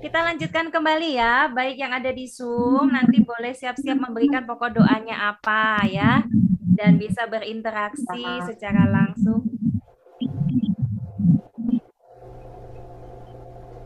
Kita 0.00 0.24
lanjutkan 0.24 0.72
kembali 0.72 1.20
ya, 1.20 1.52
baik 1.52 1.76
yang 1.76 1.92
ada 1.92 2.08
di 2.08 2.24
Zoom 2.24 2.88
nanti 2.88 3.20
boleh 3.20 3.52
siap-siap 3.52 4.00
memberikan 4.00 4.48
pokok 4.48 4.80
doanya 4.80 5.36
apa 5.36 5.84
ya, 5.84 6.24
dan 6.72 6.96
bisa 6.96 7.28
berinteraksi 7.28 8.24
secara 8.48 8.88
langsung 8.88 9.44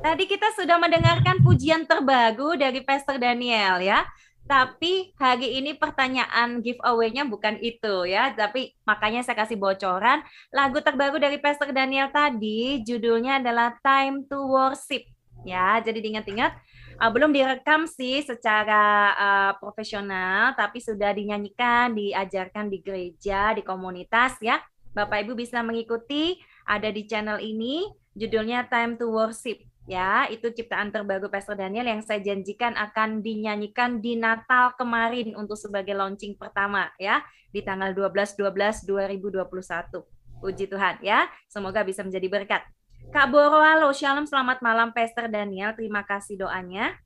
Tadi 0.04 0.28
kita 0.28 0.52
sudah 0.52 0.76
mendengarkan 0.76 1.40
pujian 1.40 1.88
terbaru 1.88 2.61
dari 2.61 2.85
Pastor 2.85 3.16
Daniel 3.16 3.80
ya. 3.80 4.04
Tapi 4.44 5.16
hari 5.16 5.56
ini 5.56 5.73
pertanyaan 5.80 6.61
giveaway-nya 6.61 7.25
bukan 7.25 7.56
itu 7.64 8.04
ya, 8.04 8.28
tapi 8.37 8.76
makanya 8.85 9.25
saya 9.25 9.40
kasih 9.40 9.56
bocoran. 9.56 10.21
Lagu 10.52 10.85
terbaru 10.85 11.16
dari 11.16 11.40
Pastor 11.40 11.73
Daniel 11.73 12.12
tadi 12.12 12.85
judulnya 12.85 13.40
adalah 13.40 13.80
Time 13.80 14.28
to 14.28 14.44
Worship. 14.44 15.13
Ya, 15.45 15.79
jadi 15.85 16.01
diingat-ingat 16.01 16.53
uh, 16.99 17.11
belum 17.13 17.31
direkam 17.31 17.85
sih 17.85 18.25
secara 18.25 19.13
uh, 19.15 19.53
profesional, 19.61 20.57
tapi 20.57 20.81
sudah 20.81 21.13
dinyanyikan, 21.13 21.93
diajarkan 21.93 22.73
di 22.73 22.81
gereja, 22.81 23.53
di 23.53 23.63
komunitas 23.63 24.41
ya. 24.41 24.61
Bapak 24.95 25.27
Ibu 25.27 25.35
bisa 25.35 25.61
mengikuti 25.61 26.39
ada 26.65 26.87
di 26.89 27.05
channel 27.05 27.43
ini 27.43 27.85
judulnya 28.15 28.71
Time 28.71 28.95
to 28.95 29.11
Worship 29.11 29.59
ya 29.85 30.25
itu 30.33 30.49
ciptaan 30.49 30.89
terbaru 30.89 31.29
Pastor 31.29 31.61
Daniel 31.61 31.85
yang 31.85 32.01
saya 32.01 32.21
janjikan 32.25 32.73
akan 32.73 33.21
dinyanyikan 33.21 34.01
di 34.01 34.17
Natal 34.17 34.73
kemarin 34.81 35.37
untuk 35.37 35.61
sebagai 35.61 35.93
launching 35.93 36.41
pertama 36.41 36.89
ya 36.97 37.21
di 37.53 37.61
tanggal 37.61 37.93
12 37.93 38.35
12 38.39 38.89
2021. 38.89 40.41
Puji 40.41 40.65
Tuhan 40.69 41.01
ya. 41.01 41.29
Semoga 41.49 41.87
bisa 41.87 42.05
menjadi 42.05 42.27
berkat. 42.29 42.63
Kak 43.11 43.28
Borwalo, 43.28 43.90
Shalom, 43.92 44.25
selamat 44.25 44.62
malam 44.62 44.94
Pastor 44.94 45.28
Daniel. 45.28 45.75
Terima 45.76 46.06
kasih 46.06 46.40
doanya. 46.40 46.96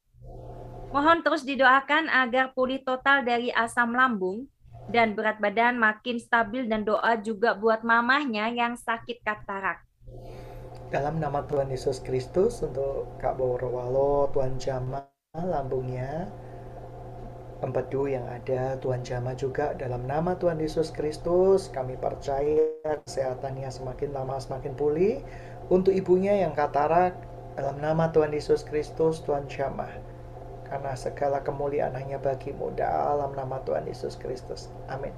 Mohon 0.94 1.24
terus 1.24 1.42
didoakan 1.42 2.06
agar 2.12 2.54
pulih 2.54 2.84
total 2.84 3.24
dari 3.24 3.48
asam 3.50 3.96
lambung 3.96 4.46
dan 4.88 5.18
berat 5.18 5.40
badan 5.42 5.76
makin 5.76 6.16
stabil 6.20 6.68
dan 6.68 6.84
doa 6.84 7.18
juga 7.20 7.56
buat 7.56 7.82
mamahnya 7.82 8.52
yang 8.52 8.76
sakit 8.76 9.20
katarak. 9.20 9.82
Dalam 10.88 11.20
nama 11.20 11.44
Tuhan 11.44 11.68
Yesus 11.68 12.00
Kristus 12.00 12.64
untuk 12.64 13.12
Kak 13.20 13.36
Borowalo, 13.36 14.32
Tuhan 14.32 14.56
Jama 14.56 15.04
lambungnya, 15.36 16.24
empedu 17.60 18.08
yang 18.08 18.24
ada, 18.24 18.78
Tuhan 18.78 19.02
Jama 19.02 19.34
juga 19.34 19.74
dalam 19.74 20.06
nama 20.06 20.38
Tuhan 20.38 20.62
Yesus 20.62 20.94
Kristus, 20.94 21.68
kami 21.68 21.98
percaya 21.98 22.72
kesehatannya 23.04 23.68
semakin 23.68 24.10
lama 24.14 24.38
semakin 24.38 24.72
pulih. 24.78 25.20
Untuk 25.68 25.92
ibunya 25.92 26.32
yang 26.32 26.56
katarak, 26.56 27.12
dalam 27.52 27.76
nama 27.76 28.08
Tuhan 28.08 28.32
Yesus 28.32 28.64
Kristus, 28.64 29.20
Tuhan 29.20 29.44
Jama. 29.52 29.84
Karena 30.64 30.96
segala 30.96 31.44
kemuliaan 31.44 31.92
hanya 31.92 32.16
bagimu 32.16 32.72
dalam 32.72 33.36
nama 33.36 33.60
Tuhan 33.68 33.84
Yesus 33.84 34.16
Kristus. 34.16 34.72
Amin. 34.88 35.12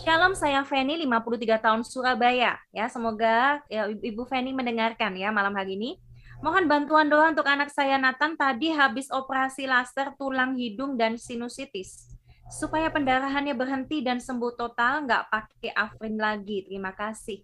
Shalom, 0.00 0.32
saya 0.32 0.64
Feni, 0.64 0.96
53 1.04 1.60
tahun 1.60 1.82
Surabaya. 1.84 2.56
Ya, 2.72 2.86
semoga 2.88 3.60
ya, 3.68 3.92
Ibu 3.92 4.24
Feni 4.24 4.56
mendengarkan 4.56 5.12
ya 5.12 5.28
malam 5.28 5.52
hari 5.52 5.76
ini. 5.76 6.00
Mohon 6.40 6.64
bantuan 6.70 7.10
doa 7.10 7.28
untuk 7.28 7.50
anak 7.50 7.68
saya 7.68 7.98
Nathan 8.00 8.38
tadi 8.38 8.72
habis 8.72 9.10
operasi 9.12 9.68
laser 9.68 10.14
tulang 10.16 10.56
hidung 10.56 10.96
dan 10.96 11.20
sinusitis. 11.20 12.16
Supaya 12.48 12.88
pendarahannya 12.88 13.52
berhenti 13.52 14.00
dan 14.00 14.22
sembuh 14.22 14.56
total, 14.56 15.04
nggak 15.04 15.28
pakai 15.28 15.74
Afrin 15.76 16.16
lagi. 16.16 16.64
Terima 16.64 16.94
kasih. 16.96 17.42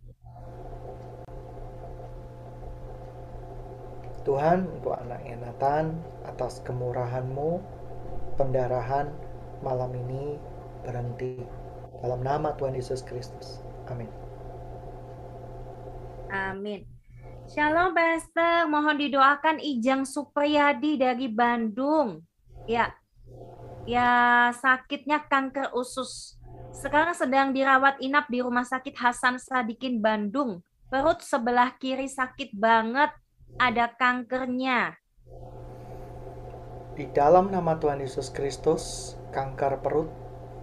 Tuhan, 4.24 4.64
untuk 4.80 4.96
anaknya 4.96 5.36
Nathan, 5.36 6.00
atas 6.24 6.64
kemurahanmu, 6.64 7.60
pendarahan 8.40 9.12
malam 9.60 9.92
ini 9.92 10.40
berhenti. 10.80 11.44
Dalam 12.00 12.20
nama 12.24 12.56
Tuhan 12.56 12.76
Yesus 12.76 13.04
Kristus. 13.04 13.60
Amin. 13.88 14.08
Amin. 16.32 16.88
Shalom 17.44 17.92
Pastor, 17.92 18.64
mohon 18.68 18.96
didoakan 18.96 19.60
Ijang 19.60 20.08
Supriyadi 20.08 20.96
dari 20.96 21.28
Bandung. 21.28 22.24
Ya, 22.64 22.96
ya 23.84 24.48
sakitnya 24.56 25.28
kanker 25.28 25.76
usus. 25.76 26.40
Sekarang 26.72 27.12
sedang 27.12 27.52
dirawat 27.52 28.00
inap 28.00 28.26
di 28.32 28.40
Rumah 28.40 28.64
Sakit 28.64 28.96
Hasan 28.96 29.36
Sadikin 29.36 30.00
Bandung. 30.00 30.64
Perut 30.88 31.20
sebelah 31.20 31.76
kiri 31.76 32.08
sakit 32.08 32.56
banget, 32.56 33.12
ada 33.58 33.94
kankernya. 33.94 34.98
Di 36.94 37.10
dalam 37.10 37.50
nama 37.50 37.78
Tuhan 37.78 37.98
Yesus 38.02 38.30
Kristus, 38.30 39.14
kanker 39.34 39.82
perut 39.82 40.10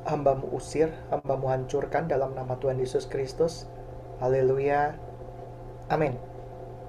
hambamu 0.07 0.49
usir, 0.55 0.89
hambamu 1.11 1.51
hancurkan 1.51 2.07
dalam 2.07 2.33
nama 2.33 2.55
Tuhan 2.57 2.79
Yesus 2.79 3.05
Kristus. 3.05 3.67
Haleluya. 4.23 4.95
Amin. 5.91 6.15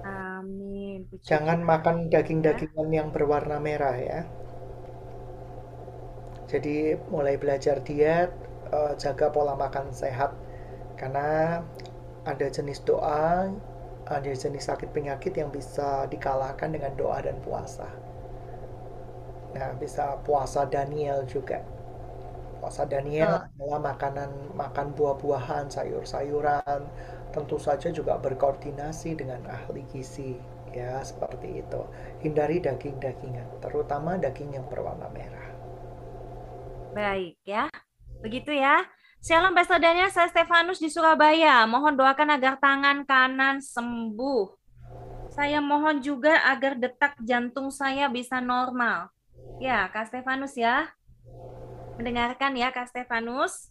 Amin. 0.07 1.11
Puji 1.11 1.27
Jangan 1.27 1.63
makan 1.63 2.07
daging-dagingan 2.11 2.89
yang 2.91 3.09
berwarna 3.11 3.59
merah 3.59 3.97
ya. 3.99 4.21
Jadi 6.47 6.95
mulai 7.09 7.41
belajar 7.41 7.81
diet, 7.83 8.31
eh, 8.71 8.93
jaga 9.01 9.33
pola 9.33 9.59
makan 9.59 9.91
sehat. 9.91 10.37
Karena 10.95 11.59
ada 12.23 12.47
jenis 12.47 12.79
doa, 12.87 13.51
ada 14.12 14.28
jenis 14.28 14.69
sakit 14.69 14.92
penyakit 14.92 15.33
yang 15.33 15.49
bisa 15.49 16.04
dikalahkan 16.12 16.69
dengan 16.73 16.92
doa 16.99 17.19
dan 17.25 17.38
puasa. 17.40 17.88
Nah, 19.52 19.76
bisa 19.76 20.21
puasa 20.25 20.64
Daniel 20.69 21.25
juga. 21.28 21.61
Puasa 22.62 22.87
Daniel 22.87 23.42
adalah 23.59 23.81
makanan 23.92 24.54
makan 24.54 24.95
buah-buahan, 24.95 25.66
sayur-sayuran, 25.69 26.87
tentu 27.35 27.59
saja 27.59 27.90
juga 27.90 28.21
berkoordinasi 28.23 29.19
dengan 29.19 29.42
ahli 29.50 29.83
gizi 29.90 30.38
ya 30.73 31.02
seperti 31.04 31.61
itu. 31.61 31.83
Hindari 32.25 32.62
daging-dagingan, 32.62 33.61
terutama 33.61 34.16
daging 34.16 34.57
yang 34.57 34.66
berwarna 34.71 35.11
merah. 35.12 35.49
Baik 36.97 37.37
ya. 37.45 37.69
Begitu 38.23 38.57
ya. 38.57 38.85
Shalom 39.23 39.55
Pastor 39.55 39.79
Daniel, 39.79 40.11
saya 40.11 40.26
Stefanus 40.26 40.83
di 40.83 40.91
Surabaya. 40.91 41.62
Mohon 41.71 41.95
doakan 41.95 42.35
agar 42.35 42.59
tangan 42.59 43.07
kanan 43.07 43.62
sembuh. 43.62 44.50
Saya 45.31 45.62
mohon 45.62 46.02
juga 46.02 46.43
agar 46.50 46.75
detak 46.75 47.14
jantung 47.23 47.71
saya 47.71 48.11
bisa 48.11 48.43
normal. 48.43 49.14
Ya, 49.62 49.87
Kak 49.95 50.11
Stefanus 50.11 50.59
ya. 50.59 50.91
Mendengarkan 52.02 52.59
ya 52.59 52.75
Kak 52.75 52.91
Stefanus. 52.91 53.71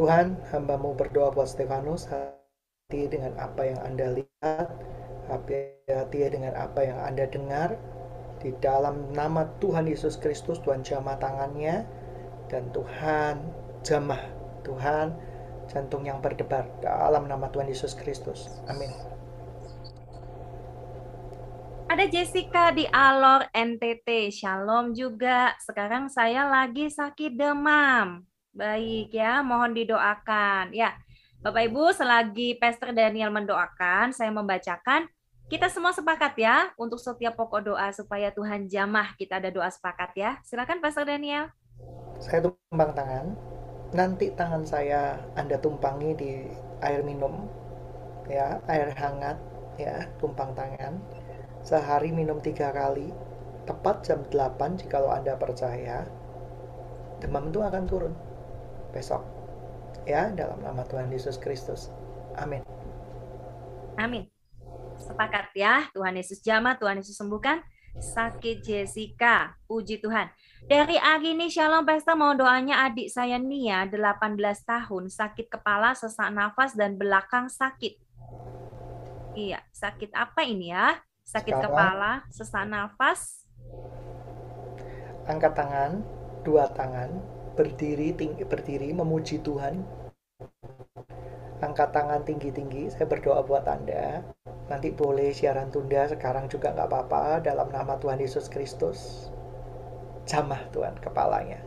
Tuhan, 0.00 0.40
hambamu 0.48 0.96
berdoa 0.96 1.28
buat 1.28 1.52
Stefanus, 1.52 2.08
hati 2.08 3.04
dengan 3.04 3.36
apa 3.36 3.68
yang 3.68 3.84
Anda 3.84 4.16
lihat, 4.16 4.72
hati 5.28 6.24
dengan 6.24 6.56
apa 6.56 6.80
yang 6.80 6.96
Anda 7.04 7.28
dengar, 7.28 7.76
di 8.40 8.48
dalam 8.64 9.12
nama 9.12 9.44
Tuhan 9.60 9.84
Yesus 9.84 10.16
Kristus, 10.16 10.56
Tuhan 10.64 10.80
jamah 10.80 11.20
tangannya, 11.20 12.00
dan 12.52 12.68
Tuhan 12.68 13.40
jamah, 13.80 14.20
Tuhan 14.60 15.16
jantung 15.72 16.04
yang 16.04 16.20
berdebar 16.20 16.68
dalam 16.84 17.24
nama 17.24 17.48
Tuhan 17.48 17.72
Yesus 17.72 17.96
Kristus. 17.96 18.52
Amin. 18.68 18.92
Ada 21.88 22.08
Jessica 22.08 22.72
di 22.72 22.84
Alor 22.92 23.48
NTT. 23.52 24.32
Shalom 24.32 24.92
juga. 24.92 25.56
Sekarang 25.60 26.12
saya 26.12 26.44
lagi 26.44 26.92
sakit 26.92 27.36
demam. 27.36 28.24
Baik 28.52 29.16
ya, 29.16 29.40
mohon 29.40 29.72
didoakan. 29.72 30.76
Ya, 30.76 30.92
Bapak 31.40 31.72
Ibu, 31.72 31.92
selagi 31.96 32.60
Pastor 32.60 32.92
Daniel 32.92 33.32
mendoakan, 33.32 34.12
saya 34.12 34.28
membacakan 34.28 35.08
kita 35.52 35.68
semua 35.68 35.92
sepakat 35.92 36.32
ya 36.40 36.72
untuk 36.80 36.96
setiap 36.96 37.36
pokok 37.36 37.72
doa 37.72 37.92
supaya 37.92 38.32
Tuhan 38.32 38.72
jamah. 38.72 39.12
Kita 39.20 39.36
ada 39.36 39.52
doa 39.52 39.68
sepakat 39.68 40.16
ya. 40.16 40.40
Silakan 40.48 40.80
Pastor 40.80 41.04
Daniel. 41.04 41.52
Saya 42.22 42.46
tumpang 42.46 42.94
tangan. 42.94 43.34
Nanti 43.92 44.30
tangan 44.32 44.62
saya 44.64 45.20
Anda 45.34 45.58
tumpangi 45.58 46.16
di 46.16 46.48
air 46.80 47.02
minum 47.02 47.50
ya, 48.30 48.62
air 48.70 48.94
hangat 48.94 49.36
ya, 49.76 50.06
tumpang 50.22 50.54
tangan. 50.54 51.02
Sehari 51.66 52.14
minum 52.14 52.38
tiga 52.38 52.70
kali, 52.70 53.10
tepat 53.66 54.06
jam 54.06 54.22
8 54.30 54.80
jika 54.80 55.02
Anda 55.02 55.34
percaya, 55.34 56.06
demam 57.18 57.50
itu 57.50 57.60
akan 57.60 57.84
turun 57.90 58.14
besok. 58.94 59.22
Ya, 60.06 60.30
dalam 60.34 60.62
nama 60.62 60.82
Tuhan 60.86 61.10
Yesus 61.10 61.38
Kristus. 61.38 61.90
Amin. 62.38 62.66
Amin. 63.98 64.26
Sepakat 64.98 65.54
ya, 65.54 65.86
Tuhan 65.94 66.14
Yesus 66.18 66.42
jamah, 66.42 66.78
Tuhan 66.78 66.98
Yesus 67.02 67.14
sembuhkan. 67.18 67.62
Sakit 67.92 68.64
Jessica, 68.64 69.52
puji 69.68 70.00
Tuhan. 70.00 70.26
Dari 70.62 70.94
Agini 70.94 71.50
Shalom 71.50 71.82
Pesta 71.82 72.14
mau 72.14 72.38
doanya 72.38 72.86
adik 72.86 73.10
saya 73.10 73.34
Nia, 73.34 73.82
18 73.90 74.38
tahun, 74.62 75.10
sakit 75.10 75.50
kepala, 75.50 75.90
sesak 75.98 76.30
nafas, 76.30 76.78
dan 76.78 76.94
belakang 76.94 77.50
sakit. 77.50 77.98
Iya, 79.34 79.58
sakit 79.74 80.14
apa 80.14 80.46
ini 80.46 80.70
ya? 80.70 81.02
Sakit 81.26 81.58
Sekarang, 81.58 81.74
kepala, 81.74 82.12
sesak 82.30 82.64
nafas. 82.70 83.42
Angkat 85.26 85.52
tangan, 85.58 86.06
dua 86.46 86.70
tangan, 86.70 87.10
berdiri 87.58 88.14
tinggi, 88.14 88.46
berdiri 88.46 88.94
memuji 88.94 89.42
Tuhan. 89.42 89.82
Angkat 91.58 91.90
tangan 91.90 92.22
tinggi-tinggi, 92.22 92.86
saya 92.90 93.10
berdoa 93.10 93.42
buat 93.42 93.66
Anda. 93.66 94.22
Nanti 94.70 94.94
boleh 94.94 95.34
siaran 95.34 95.74
tunda 95.74 96.06
sekarang 96.06 96.46
juga 96.46 96.70
nggak 96.70 96.86
apa-apa 96.86 97.42
dalam 97.42 97.66
nama 97.74 97.98
Tuhan 97.98 98.22
Yesus 98.22 98.46
Kristus. 98.46 99.30
Jamah 100.26 100.62
Tuhan 100.70 100.94
kepalanya. 101.02 101.60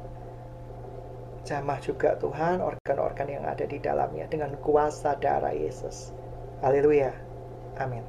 Jamah 1.46 1.78
juga 1.78 2.18
Tuhan 2.18 2.58
organ-organ 2.58 3.30
yang 3.30 3.46
ada 3.46 3.70
di 3.70 3.78
dalamnya 3.78 4.26
dengan 4.26 4.58
kuasa 4.66 5.14
darah 5.22 5.54
Yesus. 5.54 6.10
Haleluya. 6.66 7.14
Amin. 7.78 8.02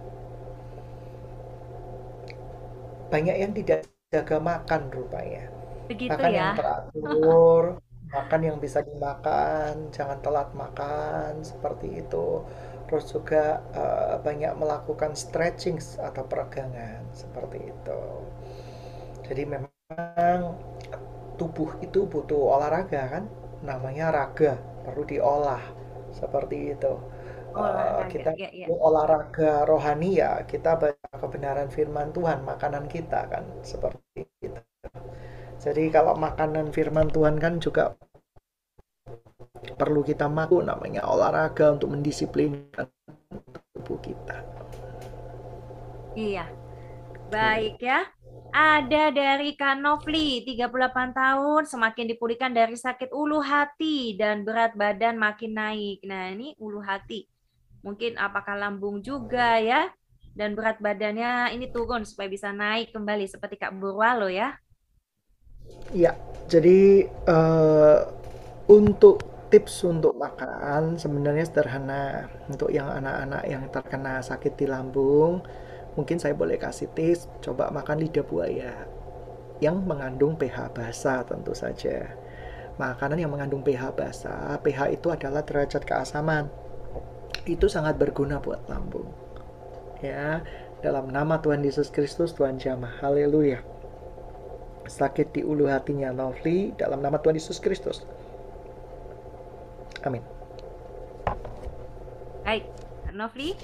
Banyak 3.12 3.36
yang 3.36 3.52
tidak 3.52 3.84
jaga 4.08 4.40
makan 4.40 4.88
rupanya. 4.88 5.52
Begitu 5.86 6.10
makan 6.16 6.30
ya. 6.32 6.38
yang 6.40 6.50
teratur, 6.56 7.62
makan 8.16 8.40
yang 8.40 8.56
bisa 8.58 8.80
dimakan, 8.82 9.92
jangan 9.92 10.18
telat 10.24 10.48
makan 10.56 11.44
seperti 11.44 12.00
itu. 12.00 12.40
Terus 12.88 13.04
juga 13.10 13.60
uh, 13.74 14.16
banyak 14.22 14.56
melakukan 14.56 15.12
stretching 15.12 15.76
atau 16.00 16.22
peregangan 16.24 17.04
seperti 17.12 17.68
itu. 17.68 18.02
Jadi 19.26 19.42
memang 19.44 19.75
tubuh 21.38 21.78
itu 21.84 22.06
butuh 22.10 22.58
olahraga 22.58 23.20
kan, 23.20 23.24
namanya 23.62 24.10
raga 24.10 24.58
perlu 24.82 25.02
diolah 25.06 25.62
seperti 26.14 26.74
itu. 26.74 26.94
Uh, 27.56 28.04
kita 28.12 28.36
ya, 28.36 28.52
ya. 28.52 28.68
olahraga 28.68 29.64
rohani 29.64 30.20
ya 30.20 30.44
kita 30.44 30.76
baca 30.76 31.08
kebenaran 31.16 31.72
firman 31.72 32.12
Tuhan 32.12 32.44
makanan 32.44 32.84
kita 32.84 33.32
kan 33.32 33.48
seperti 33.64 34.28
itu 34.44 34.60
jadi 35.56 35.88
kalau 35.88 36.14
makanan 36.14 36.68
firman 36.70 37.08
Tuhan 37.08 37.40
kan 37.40 37.58
juga 37.58 37.96
perlu 39.76 40.06
kita 40.06 40.28
makan 40.30 40.70
namanya 40.70 41.02
olahraga 41.08 41.74
untuk 41.74 41.90
mendisiplinkan 41.90 42.86
tubuh 43.74 43.98
kita. 43.98 44.46
Iya. 46.16 46.46
Baik 47.28 47.82
ya. 47.82 48.06
Ada 48.56 49.12
dari 49.12 49.52
Kanofli, 49.52 50.40
38 50.40 51.12
tahun, 51.12 51.68
semakin 51.68 52.08
dipulihkan 52.08 52.56
dari 52.56 52.72
sakit 52.72 53.12
ulu 53.12 53.44
hati 53.44 54.16
dan 54.16 54.48
berat 54.48 54.72
badan 54.72 55.20
makin 55.20 55.52
naik. 55.52 56.00
Nah, 56.08 56.32
ini 56.32 56.56
ulu 56.56 56.80
hati. 56.80 57.28
Mungkin 57.84 58.16
apakah 58.16 58.56
lambung 58.56 59.04
juga 59.04 59.60
ya? 59.60 59.92
Dan 60.32 60.56
berat 60.56 60.80
badannya 60.80 61.52
ini 61.52 61.68
turun 61.68 62.08
supaya 62.08 62.32
bisa 62.32 62.48
naik 62.48 62.96
kembali 62.96 63.28
seperti 63.28 63.60
Kak 63.60 63.76
Burwalo 63.76 64.32
ya. 64.32 64.56
Ya, 65.92 66.16
jadi 66.48 67.12
uh, 67.28 68.08
untuk 68.72 69.20
tips 69.52 69.84
untuk 69.84 70.16
makan 70.16 70.96
sebenarnya 70.96 71.44
sederhana. 71.44 72.32
Untuk 72.48 72.72
yang 72.72 72.88
anak-anak 72.88 73.44
yang 73.52 73.68
terkena 73.68 74.24
sakit 74.24 74.56
di 74.56 74.64
lambung, 74.64 75.44
mungkin 75.96 76.20
saya 76.20 76.36
boleh 76.36 76.60
kasih 76.60 76.92
tips, 76.92 77.26
coba 77.40 77.72
makan 77.72 78.04
lidah 78.04 78.22
buaya 78.22 78.86
yang 79.60 79.80
mengandung 79.88 80.36
pH 80.36 80.76
basa 80.76 81.24
tentu 81.24 81.56
saja. 81.56 82.12
Makanan 82.76 83.16
yang 83.16 83.32
mengandung 83.32 83.64
pH 83.64 83.96
basa, 83.96 84.60
pH 84.60 84.92
itu 84.92 85.08
adalah 85.08 85.40
derajat 85.40 85.80
keasaman. 85.88 86.52
Itu 87.48 87.72
sangat 87.72 87.96
berguna 87.96 88.36
buat 88.36 88.68
lambung. 88.68 89.08
Ya, 90.04 90.44
dalam 90.84 91.08
nama 91.08 91.40
Tuhan 91.40 91.64
Yesus 91.64 91.88
Kristus, 91.88 92.36
Tuhan 92.36 92.60
jamah. 92.60 93.00
Haleluya. 93.00 93.64
Sakit 94.86 95.32
di 95.32 95.40
ulu 95.40 95.66
hatinya 95.72 96.12
Lovely 96.12 96.76
dalam 96.76 97.00
nama 97.00 97.16
Tuhan 97.16 97.40
Yesus 97.40 97.56
Kristus. 97.58 98.04
Amin. 100.04 100.22
Baik, 102.44 102.68
Novli. 103.16 103.56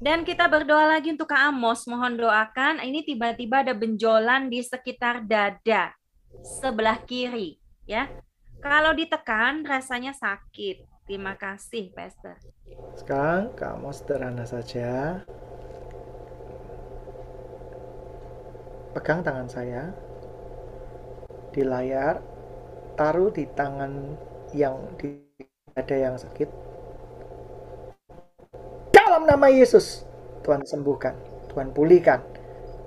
Dan 0.00 0.24
kita 0.24 0.48
berdoa 0.48 0.96
lagi 0.96 1.12
untuk 1.12 1.28
Kak 1.28 1.52
Amos. 1.52 1.84
Mohon 1.84 2.24
doakan. 2.24 2.80
Ini 2.80 3.04
tiba-tiba 3.04 3.60
ada 3.60 3.76
benjolan 3.76 4.48
di 4.48 4.64
sekitar 4.64 5.28
dada 5.28 5.92
sebelah 6.40 6.96
kiri, 7.04 7.60
ya. 7.84 8.08
Kalau 8.64 8.96
ditekan 8.96 9.60
rasanya 9.60 10.16
sakit. 10.16 10.88
Terima 11.04 11.36
kasih, 11.36 11.92
Pastor. 11.92 12.40
Sekarang 12.96 13.52
Kak 13.52 13.76
Amos 13.76 14.00
sederhana 14.00 14.48
saja. 14.48 15.20
Pegang 18.96 19.20
tangan 19.20 19.48
saya 19.52 19.92
di 21.52 21.60
layar, 21.60 22.24
taruh 22.96 23.28
di 23.28 23.44
tangan 23.52 24.16
yang 24.56 24.80
di 24.96 25.18
ada 25.76 25.96
yang 25.98 26.16
sakit. 26.16 26.69
Nama 29.30 29.46
Yesus, 29.46 30.02
Tuhan 30.42 30.66
sembuhkan, 30.66 31.14
Tuhan 31.54 31.70
pulihkan. 31.70 32.18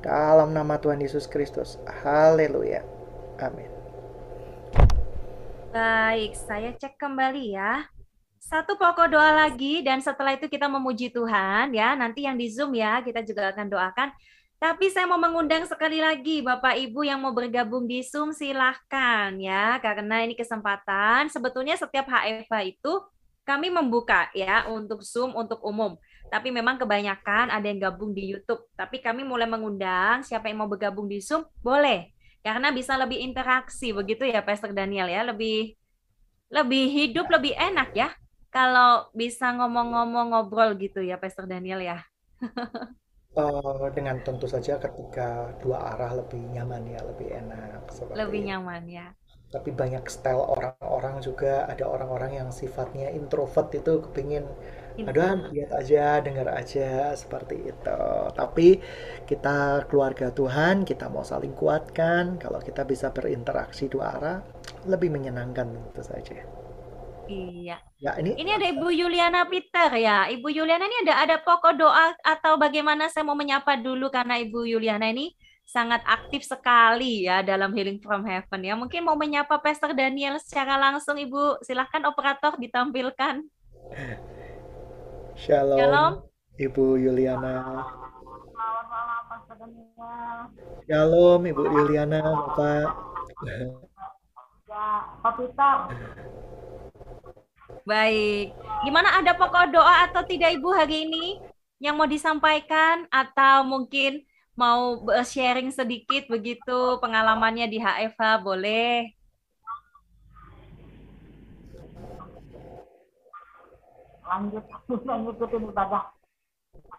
Dalam 0.03 0.51
nama 0.51 0.75
Tuhan 0.75 0.99
Yesus 0.99 1.23
Kristus. 1.23 1.79
Haleluya. 1.87 2.83
Amin. 3.39 3.71
Baik, 5.71 6.35
saya 6.35 6.75
cek 6.75 6.99
kembali 6.99 7.55
ya. 7.55 7.87
Satu 8.43 8.75
pokok 8.75 9.15
doa 9.15 9.31
lagi 9.47 9.87
dan 9.87 10.03
setelah 10.03 10.35
itu 10.35 10.51
kita 10.51 10.67
memuji 10.67 11.15
Tuhan 11.15 11.71
ya. 11.71 11.95
Nanti 11.95 12.27
yang 12.27 12.35
di 12.35 12.51
Zoom 12.51 12.75
ya, 12.75 12.99
kita 12.99 13.23
juga 13.23 13.55
akan 13.55 13.71
doakan. 13.71 14.11
Tapi 14.59 14.91
saya 14.91 15.07
mau 15.07 15.15
mengundang 15.15 15.63
sekali 15.63 16.03
lagi 16.03 16.43
Bapak 16.43 16.75
Ibu 16.75 17.07
yang 17.07 17.23
mau 17.23 17.31
bergabung 17.31 17.87
di 17.87 18.03
Zoom 18.03 18.35
silahkan 18.35 19.31
ya 19.39 19.79
karena 19.79 20.27
ini 20.27 20.35
kesempatan. 20.35 21.31
Sebetulnya 21.31 21.79
setiap 21.79 22.03
HFA 22.11 22.67
itu 22.67 22.99
kami 23.47 23.71
membuka 23.71 24.27
ya 24.35 24.67
untuk 24.67 25.07
Zoom 25.07 25.31
untuk 25.39 25.63
umum. 25.63 25.95
Tapi 26.31 26.49
memang 26.49 26.79
kebanyakan 26.79 27.51
ada 27.51 27.65
yang 27.65 27.79
gabung 27.81 28.11
di 28.15 28.31
YouTube. 28.35 28.67
Tapi 28.75 28.99
kami 29.03 29.23
mulai 29.23 29.47
mengundang 29.49 30.23
siapa 30.23 30.47
yang 30.51 30.63
mau 30.63 30.69
bergabung 30.69 31.07
di 31.07 31.23
Zoom 31.23 31.43
boleh 31.59 32.13
karena 32.43 32.75
bisa 32.75 32.99
lebih 32.99 33.23
interaksi 33.23 33.95
begitu 33.95 34.27
ya 34.27 34.43
Pastor 34.43 34.75
Daniel 34.75 35.07
ya 35.07 35.23
lebih 35.23 35.79
lebih 36.51 36.91
hidup 36.91 37.31
lebih 37.31 37.55
enak 37.55 37.95
ya 37.95 38.11
kalau 38.53 39.09
bisa 39.17 39.49
ngomong-ngomong 39.57 40.37
ngobrol 40.37 40.77
gitu 40.77 41.01
ya 41.01 41.17
Pastor 41.17 41.49
Daniel 41.49 41.81
ya. 41.81 41.97
Uh, 43.33 43.89
dengan 43.97 44.21
tentu 44.21 44.45
saja 44.45 44.77
ketika 44.77 45.57
dua 45.57 45.97
arah 45.97 46.21
lebih 46.21 46.37
nyaman 46.53 46.85
ya, 46.85 47.01
lebih 47.01 47.33
enak. 47.33 47.89
Seperti 47.89 48.13
lebih 48.13 48.45
nyaman 48.45 48.85
ya. 48.85 49.09
Tapi 49.49 49.73
banyak 49.73 50.05
style 50.05 50.45
orang-orang 50.45 51.17
juga, 51.25 51.65
ada 51.65 51.89
orang-orang 51.89 52.45
yang 52.45 52.49
sifatnya 52.53 53.09
introvert 53.09 53.73
itu 53.73 54.05
kepingin, 54.05 54.45
aduh 55.01 55.49
lihat 55.49 55.71
aja, 55.73 56.21
dengar 56.21 56.47
aja, 56.53 57.17
seperti 57.17 57.65
itu. 57.65 58.01
Tapi 58.37 58.77
kita 59.25 59.87
keluarga 59.89 60.29
Tuhan, 60.29 60.85
kita 60.85 61.09
mau 61.09 61.25
saling 61.25 61.57
kuatkan, 61.57 62.37
kalau 62.37 62.61
kita 62.61 62.85
bisa 62.85 63.09
berinteraksi 63.09 63.89
dua 63.89 64.05
arah, 64.17 64.37
lebih 64.85 65.09
menyenangkan 65.09 65.65
tentu 65.73 66.03
saja. 66.05 66.45
Iya. 67.25 67.79
Ya, 68.03 68.11
ini 68.19 68.35
Ini 68.35 68.51
ada 68.59 68.67
Ibu 68.67 68.87
Yuliana 68.91 69.47
Peter 69.47 69.87
ya. 69.95 70.27
Ibu 70.27 70.51
Yuliana 70.51 70.83
ini 70.83 71.07
ada 71.07 71.23
ada 71.23 71.35
pokok 71.39 71.73
doa 71.79 72.11
atau 72.19 72.59
bagaimana 72.59 73.07
saya 73.07 73.23
mau 73.23 73.37
menyapa 73.37 73.79
dulu 73.79 74.11
karena 74.11 74.35
Ibu 74.43 74.67
Yuliana 74.67 75.07
ini 75.07 75.31
sangat 75.63 76.03
aktif 76.03 76.43
sekali 76.43 77.23
ya 77.23 77.39
dalam 77.39 77.71
Healing 77.71 78.03
from 78.03 78.27
Heaven 78.27 78.61
ya. 78.67 78.75
Mungkin 78.75 79.07
mau 79.07 79.15
menyapa 79.15 79.55
Pastor 79.63 79.95
Daniel 79.95 80.35
secara 80.43 80.75
langsung 80.75 81.15
Ibu. 81.15 81.63
Silahkan 81.63 82.03
operator 82.03 82.59
ditampilkan. 82.59 83.39
Shalom. 85.33 85.79
Shalom. 85.81 86.13
Ibu 86.61 86.85
Yuliana. 87.01 87.81
Shalom 90.85 91.41
Ibu 91.49 91.63
Yuliana, 91.65 92.21
Bapak. 92.21 92.85
Ya, 93.43 94.89
Pak 95.25 95.33
Peter. 95.41 95.75
Baik. 97.83 98.53
Gimana 98.85 99.09
ada 99.17 99.33
pokok 99.33 99.73
doa 99.73 100.05
atau 100.05 100.21
tidak 100.23 100.53
Ibu 100.55 100.69
hari 100.71 101.09
ini 101.09 101.41
yang 101.81 101.97
mau 101.97 102.07
disampaikan 102.07 103.09
atau 103.09 103.65
mungkin 103.65 104.21
mau 104.53 105.01
sharing 105.25 105.73
sedikit 105.73 106.29
begitu 106.29 107.01
pengalamannya 107.01 107.65
di 107.67 107.81
HFH 107.81 108.45
boleh? 108.45 109.22
Lanjut, 114.23 114.63
lanjutin 115.03 115.63
ibadah. 115.69 116.03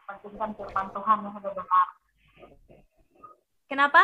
Pentingkan 0.04 0.50
firman 0.54 0.86
Tuhan 0.92 1.16
yang 1.24 1.32
sudah 1.34 1.52
benar. 1.56 1.88
Kenapa? 3.66 4.02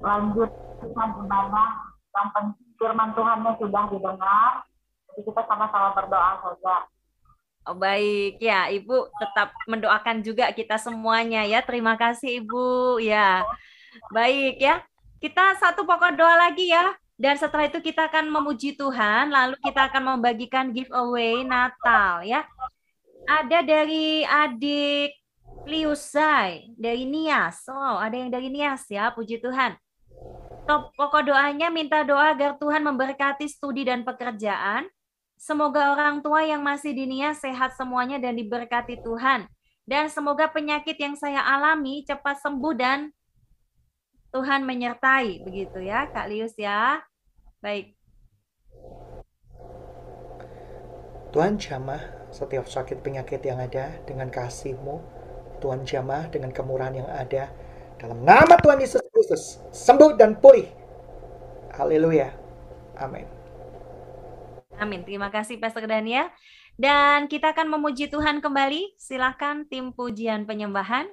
Lanjut 0.00 0.50
ibadah 0.96 1.70
yang 2.16 2.28
penting 2.32 2.66
firman 2.76 3.10
Tuhannya 3.16 3.52
sudah 3.60 3.84
didengar, 3.88 4.52
jadi 5.12 5.20
kita 5.24 5.42
sama-sama 5.48 5.96
berdoa 5.96 6.32
saja. 6.44 6.76
Oh, 7.66 7.74
baik 7.74 8.38
ya, 8.38 8.70
Ibu 8.70 9.10
tetap 9.18 9.50
mendoakan 9.66 10.22
juga 10.22 10.54
kita 10.54 10.78
semuanya 10.78 11.42
ya. 11.42 11.66
Terima 11.66 11.98
kasih 11.98 12.46
Ibu 12.46 13.02
ya. 13.02 13.42
Baik 14.14 14.62
ya. 14.62 14.86
Kita 15.18 15.58
satu 15.58 15.82
pokok 15.82 16.14
doa 16.14 16.46
lagi 16.46 16.70
ya. 16.70 16.94
Dan 17.16 17.40
setelah 17.40 17.64
itu 17.64 17.80
kita 17.80 18.12
akan 18.12 18.28
memuji 18.28 18.76
Tuhan, 18.76 19.32
lalu 19.32 19.56
kita 19.64 19.88
akan 19.88 20.16
membagikan 20.16 20.68
giveaway 20.68 21.40
Natal 21.48 22.20
ya. 22.20 22.44
Ada 23.24 23.64
dari 23.64 24.22
adik 24.22 25.16
Liusai, 25.64 26.76
dari 26.76 27.08
Nias. 27.08 27.64
Oh, 27.72 27.96
ada 27.96 28.14
yang 28.14 28.28
dari 28.28 28.52
Nias 28.52 28.84
ya, 28.92 29.08
puji 29.10 29.40
Tuhan. 29.40 29.74
Top 30.68 30.92
pokok 30.98 31.30
doanya 31.30 31.72
minta 31.72 32.04
doa 32.04 32.36
agar 32.36 32.58
Tuhan 32.60 32.84
memberkati 32.84 33.48
studi 33.48 33.86
dan 33.86 34.04
pekerjaan. 34.04 34.86
Semoga 35.36 35.94
orang 35.94 36.20
tua 36.20 36.44
yang 36.44 36.64
masih 36.64 36.96
di 36.96 37.04
Nia 37.06 37.36
sehat 37.36 37.76
semuanya 37.76 38.16
dan 38.20 38.36
diberkati 38.36 39.00
Tuhan. 39.04 39.48
Dan 39.86 40.10
semoga 40.10 40.50
penyakit 40.50 40.98
yang 40.98 41.14
saya 41.14 41.38
alami 41.44 42.02
cepat 42.02 42.42
sembuh 42.42 42.74
dan 42.74 43.14
Tuhan 44.30 44.66
menyertai. 44.66 45.42
Begitu 45.42 45.82
ya 45.82 46.08
Kak 46.10 46.26
Lius 46.30 46.54
ya. 46.58 47.02
Baik. 47.60 47.96
Tuhan 51.34 51.60
jamah 51.60 52.00
setiap 52.32 52.64
sakit 52.64 53.04
penyakit 53.04 53.44
yang 53.44 53.60
ada 53.60 53.92
dengan 54.08 54.32
kasih-Mu. 54.32 54.96
Tuhan 55.60 55.84
jamah 55.84 56.28
dengan 56.32 56.52
kemurahan 56.52 56.96
yang 56.96 57.08
ada 57.08 57.52
dalam 57.96 58.24
nama 58.24 58.60
Tuhan 58.60 58.76
Yesus 58.80 59.00
Kristus, 59.08 59.60
sembuh 59.72 60.20
dan 60.20 60.36
pulih. 60.36 60.68
Haleluya. 61.72 62.32
Amin. 63.00 63.24
Amin. 64.76 65.00
Terima 65.04 65.32
kasih 65.32 65.56
Pastor 65.56 65.88
Daniel. 65.88 66.28
Dan 66.76 67.24
kita 67.32 67.56
akan 67.56 67.72
memuji 67.72 68.12
Tuhan 68.12 68.44
kembali. 68.44 69.00
Silahkan 69.00 69.64
tim 69.64 69.96
pujian 69.96 70.44
penyembahan. 70.44 71.08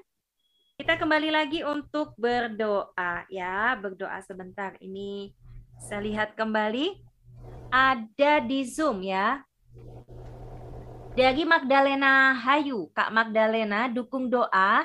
Kita 0.83 0.99
kembali 0.99 1.31
lagi 1.31 1.63
untuk 1.63 2.11
berdoa 2.19 3.23
ya, 3.31 3.71
berdoa 3.79 4.19
sebentar. 4.19 4.75
Ini 4.83 5.31
saya 5.79 6.03
lihat 6.03 6.35
kembali. 6.35 6.99
Ada 7.71 8.43
di 8.43 8.67
Zoom 8.67 8.99
ya. 8.99 9.39
Dari 11.15 11.47
Magdalena 11.47 12.35
Hayu, 12.35 12.91
Kak 12.91 13.15
Magdalena 13.15 13.87
dukung 13.87 14.27
doa. 14.27 14.83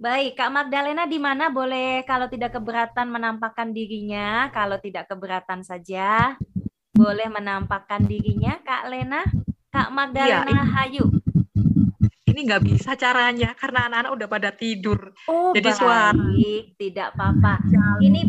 Baik, 0.00 0.40
Kak 0.40 0.56
Magdalena 0.56 1.04
di 1.04 1.20
mana? 1.20 1.52
Boleh 1.52 2.00
kalau 2.08 2.24
tidak 2.24 2.56
keberatan 2.56 3.12
menampakkan 3.12 3.76
dirinya, 3.76 4.48
kalau 4.56 4.80
tidak 4.80 5.04
keberatan 5.04 5.60
saja 5.60 6.32
boleh 6.96 7.28
menampakkan 7.28 8.08
dirinya, 8.08 8.56
Kak 8.64 8.88
Lena, 8.88 9.28
Kak 9.68 9.92
Magdalena 9.92 10.64
ya, 10.64 10.64
Hayu. 10.64 11.12
Ini 12.40 12.56
nggak 12.56 12.64
bisa 12.72 12.96
caranya 12.96 13.52
karena 13.52 13.92
anak-anak 13.92 14.16
udah 14.16 14.28
pada 14.32 14.48
tidur. 14.56 15.12
Oh, 15.28 15.52
Jadi 15.52 15.68
baik. 15.68 15.76
suara 15.76 16.16
tidak 16.80 17.12
apa-apa. 17.12 17.60
Ini 18.00 18.20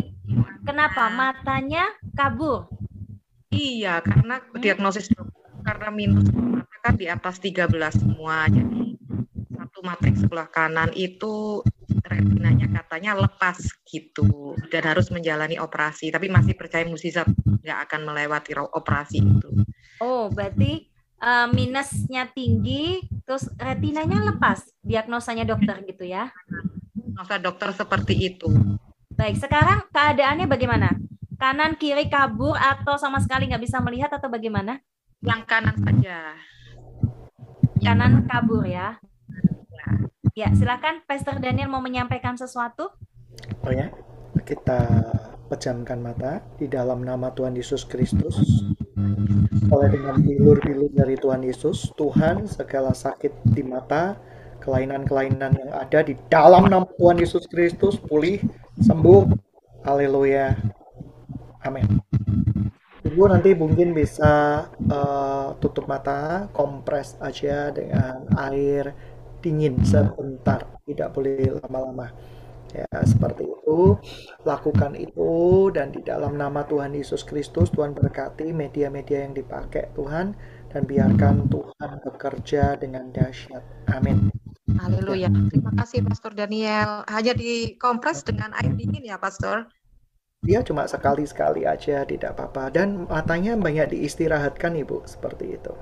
kenapa 0.68 1.08
matanya 1.08 1.88
kabur? 2.12 2.68
Iya, 3.48 4.04
karena 4.04 4.44
diagnosis 4.60 5.08
karena 5.64 5.88
minus 5.88 6.28
mata 6.28 6.76
kan 6.84 7.00
di 7.00 7.08
atas 7.08 7.40
13 7.40 7.72
semua. 8.04 8.52
Jadi 8.52 9.00
satu 9.48 9.80
mata 9.80 10.04
yang 10.04 10.18
sebelah 10.20 10.48
kanan 10.52 10.92
itu 10.92 11.64
retinanya 12.04 12.68
katanya 12.68 13.16
lepas 13.16 13.64
gitu 13.88 14.60
dan 14.68 14.92
harus 14.92 15.08
menjalani 15.08 15.56
operasi. 15.56 16.12
Tapi 16.12 16.28
masih 16.28 16.52
percaya 16.52 16.84
musisat 16.84 17.32
nggak 17.64 17.78
akan 17.88 18.12
melewati 18.12 18.52
operasi 18.60 19.24
itu. 19.24 19.64
Oh, 20.04 20.28
berarti 20.28 20.92
uh, 21.16 21.48
minusnya 21.48 22.28
tinggi, 22.28 23.00
terus 23.22 23.48
retinanya 23.56 24.34
lepas, 24.34 24.66
diagnosanya 24.82 25.46
dokter 25.46 25.82
gitu 25.86 26.04
ya? 26.06 26.30
Diagnosa 26.94 27.36
dokter 27.38 27.68
seperti 27.74 28.14
itu. 28.34 28.48
Baik, 29.12 29.38
sekarang 29.38 29.86
keadaannya 29.92 30.48
bagaimana? 30.48 30.88
Kanan 31.36 31.74
kiri 31.74 32.06
kabur 32.06 32.54
atau 32.54 32.94
sama 32.96 33.18
sekali 33.18 33.50
nggak 33.50 33.62
bisa 33.62 33.82
melihat 33.82 34.10
atau 34.14 34.30
bagaimana? 34.30 34.78
Yang 35.22 35.40
kanan 35.46 35.76
saja. 35.78 36.34
Kanan 37.82 38.26
kabur 38.30 38.62
ya. 38.66 38.98
Ya, 40.32 40.48
silakan 40.56 41.04
Pastor 41.04 41.36
Daniel 41.42 41.68
mau 41.68 41.84
menyampaikan 41.84 42.40
sesuatu. 42.40 42.88
Oh 43.68 43.72
ya, 43.74 43.92
kita 44.48 44.80
pejamkan 45.52 46.00
mata 46.00 46.40
di 46.56 46.64
dalam 46.64 47.04
nama 47.04 47.28
Tuhan 47.36 47.52
Yesus 47.52 47.84
Kristus. 47.84 48.40
Oleh 49.72 49.88
dengan 49.92 50.16
bilur-bilur 50.20 50.90
dari 50.92 51.16
Tuhan 51.16 51.42
Yesus, 51.42 51.90
Tuhan 51.96 52.46
segala 52.48 52.92
sakit 52.92 53.32
di 53.52 53.62
mata, 53.64 54.16
kelainan-kelainan 54.62 55.52
yang 55.58 55.70
ada 55.74 56.06
di 56.06 56.14
dalam 56.30 56.70
nama 56.70 56.86
Tuhan 56.98 57.18
Yesus 57.18 57.48
Kristus 57.50 57.98
pulih, 57.98 58.38
sembuh. 58.78 59.26
Haleluya. 59.82 60.54
Amin. 61.66 62.02
Ibu 63.02 63.26
nanti 63.26 63.50
mungkin 63.58 63.90
bisa 63.92 64.64
uh, 64.70 65.58
tutup 65.58 65.90
mata, 65.90 66.46
kompres 66.54 67.18
aja 67.18 67.74
dengan 67.74 68.24
air 68.38 68.94
dingin 69.42 69.82
sebentar, 69.82 70.62
tidak 70.86 71.10
boleh 71.10 71.58
lama-lama. 71.66 72.14
Ya, 72.72 72.88
seperti 73.04 73.44
itu. 73.44 74.00
Lakukan 74.48 74.96
itu 74.96 75.68
dan 75.76 75.92
di 75.92 76.00
dalam 76.00 76.40
nama 76.40 76.64
Tuhan 76.64 76.96
Yesus 76.96 77.20
Kristus 77.20 77.68
Tuhan 77.68 77.92
berkati 77.92 78.48
media-media 78.50 79.28
yang 79.28 79.36
dipakai 79.36 79.92
Tuhan 79.92 80.32
dan 80.72 80.82
biarkan 80.88 81.52
Tuhan 81.52 82.00
bekerja 82.00 82.80
dengan 82.80 83.12
dahsyat. 83.12 83.60
Amin. 83.92 84.32
Haleluya. 84.72 85.28
Terima 85.52 85.72
kasih 85.76 86.00
Pastor 86.08 86.32
Daniel. 86.32 87.04
Hanya 87.12 87.36
dikompres 87.36 88.24
dengan 88.24 88.56
air 88.56 88.72
dingin 88.72 89.04
ya, 89.04 89.20
Pastor? 89.20 89.68
Dia 90.42 90.64
cuma 90.66 90.88
sekali-sekali 90.88 91.68
aja, 91.68 92.02
tidak 92.02 92.34
apa-apa. 92.34 92.72
Dan 92.72 93.06
matanya 93.06 93.54
banyak 93.54 93.94
diistirahatkan, 93.94 94.74
Ibu, 94.74 95.06
seperti 95.06 95.54
itu. 95.60 95.72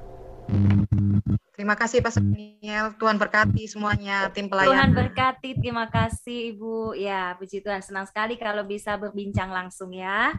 Terima 1.55 1.77
kasih 1.77 2.01
Pak 2.01 2.17
Daniel. 2.17 2.97
Tuhan 2.97 3.21
berkati 3.21 3.69
semuanya 3.69 4.33
tim 4.33 4.49
pelayan. 4.49 4.73
Tuhan 4.73 4.91
berkati. 4.97 5.51
Terima 5.61 5.87
kasih 5.93 6.57
Ibu. 6.57 6.97
Ya, 6.97 7.37
puji 7.37 7.61
Tuhan 7.61 7.85
senang 7.85 8.09
sekali 8.09 8.41
kalau 8.41 8.65
bisa 8.65 8.97
berbincang 8.97 9.53
langsung 9.53 9.93
ya. 9.93 10.33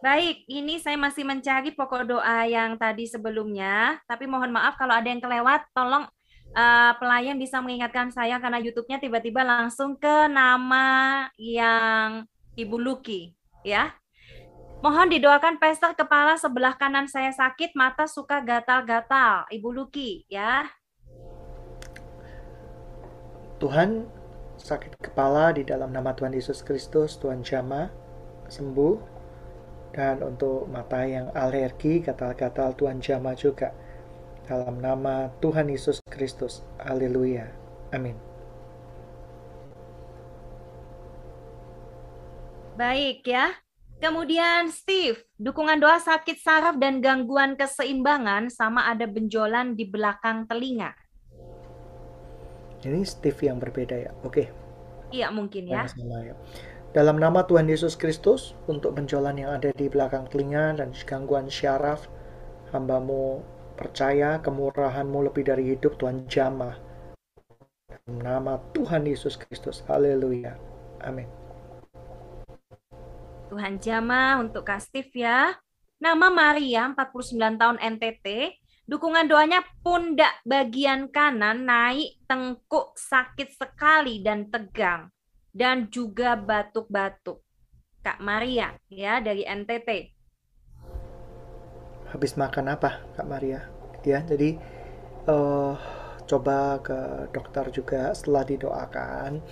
Baik, 0.00 0.48
ini 0.48 0.80
saya 0.80 0.96
masih 0.96 1.28
mencari 1.28 1.76
pokok 1.76 2.08
doa 2.08 2.48
yang 2.48 2.80
tadi 2.80 3.04
sebelumnya, 3.04 4.00
tapi 4.08 4.24
mohon 4.24 4.48
maaf 4.48 4.80
kalau 4.80 4.96
ada 4.96 5.04
yang 5.04 5.20
kelewat, 5.20 5.60
tolong 5.76 6.08
uh, 6.56 6.92
pelayan 6.96 7.36
bisa 7.36 7.60
mengingatkan 7.60 8.08
saya 8.08 8.40
karena 8.40 8.64
YouTube-nya 8.64 8.96
tiba-tiba 8.96 9.44
langsung 9.44 10.00
ke 10.00 10.24
nama 10.32 11.28
yang 11.36 12.24
Ibu 12.56 12.76
Luki, 12.80 13.36
ya. 13.60 13.92
Mohon 14.78 15.10
didoakan 15.10 15.58
pester 15.58 15.90
kepala 15.98 16.38
sebelah 16.38 16.78
kanan 16.78 17.10
saya 17.10 17.34
sakit, 17.34 17.74
mata 17.74 18.06
suka 18.06 18.38
gatal-gatal. 18.38 19.50
Ibu 19.50 19.74
Luki, 19.74 20.22
ya. 20.30 20.70
Tuhan, 23.58 24.06
sakit 24.54 24.94
kepala 25.02 25.50
di 25.50 25.66
dalam 25.66 25.90
nama 25.90 26.14
Tuhan 26.14 26.30
Yesus 26.30 26.62
Kristus, 26.62 27.18
Tuhan 27.18 27.42
jama, 27.42 27.90
sembuh. 28.46 29.18
Dan 29.90 30.22
untuk 30.22 30.70
mata 30.70 31.02
yang 31.02 31.34
alergi, 31.34 31.98
gatal-gatal, 31.98 32.78
Tuhan 32.78 33.02
jama 33.02 33.34
juga. 33.34 33.74
Dalam 34.46 34.78
nama 34.78 35.26
Tuhan 35.42 35.74
Yesus 35.74 35.98
Kristus. 36.06 36.62
Haleluya. 36.78 37.50
Amin. 37.90 38.14
Baik 42.78 43.26
ya. 43.26 43.58
Kemudian 43.98 44.70
Steve, 44.70 45.18
dukungan 45.42 45.82
doa 45.82 45.98
sakit 45.98 46.38
saraf 46.38 46.78
dan 46.78 47.02
gangguan 47.02 47.58
keseimbangan 47.58 48.46
sama 48.46 48.86
ada 48.86 49.10
benjolan 49.10 49.74
di 49.74 49.90
belakang 49.90 50.46
telinga. 50.46 50.94
Ini 52.86 53.02
Steve 53.02 53.50
yang 53.50 53.58
berbeda 53.58 53.98
ya. 53.98 54.14
Oke. 54.22 54.46
Iya 55.10 55.34
mungkin 55.34 55.66
ya. 55.66 55.90
ya. 55.98 56.34
Dalam 56.94 57.18
nama 57.18 57.42
Tuhan 57.42 57.66
Yesus 57.66 57.98
Kristus, 57.98 58.54
untuk 58.70 58.94
benjolan 58.94 59.34
yang 59.34 59.58
ada 59.58 59.74
di 59.74 59.90
belakang 59.90 60.30
telinga 60.30 60.78
dan 60.78 60.94
gangguan 60.94 61.50
syaraf, 61.50 62.06
hambamu 62.70 63.42
percaya 63.74 64.38
kemurahanmu 64.38 65.26
lebih 65.26 65.42
dari 65.42 65.74
hidup 65.74 65.98
Tuhan 65.98 66.30
jamah. 66.30 66.78
Dalam 67.90 68.22
nama 68.22 68.54
Tuhan 68.78 69.10
Yesus 69.10 69.34
Kristus. 69.34 69.82
Haleluya. 69.90 70.54
Amin. 71.02 71.37
Tuhan 73.48 73.80
Jama 73.80 74.36
untuk 74.44 74.68
Kak 74.68 74.84
Steve 74.84 75.10
ya. 75.24 75.56
Nama 75.98 76.28
Maria, 76.30 76.92
49 76.92 77.56
tahun 77.58 77.78
NTT. 77.80 78.54
Dukungan 78.88 79.28
doanya 79.28 79.64
pundak 79.82 80.40
bagian 80.44 81.08
kanan 81.08 81.64
naik 81.64 82.20
tengkuk 82.28 82.94
sakit 82.96 83.56
sekali 83.56 84.20
dan 84.20 84.52
tegang. 84.52 85.08
Dan 85.48 85.88
juga 85.88 86.36
batuk-batuk. 86.36 87.40
Kak 88.04 88.20
Maria 88.22 88.76
ya 88.92 89.18
dari 89.18 89.42
NTT. 89.42 90.14
Habis 92.08 92.38
makan 92.38 92.72
apa 92.72 93.04
Kak 93.16 93.26
Maria? 93.26 93.64
Ya, 94.06 94.22
jadi 94.24 94.56
uh, 95.26 95.74
coba 96.24 96.78
ke 96.80 97.28
dokter 97.34 97.68
juga 97.74 98.14
setelah 98.14 98.46
didoakan 98.46 99.42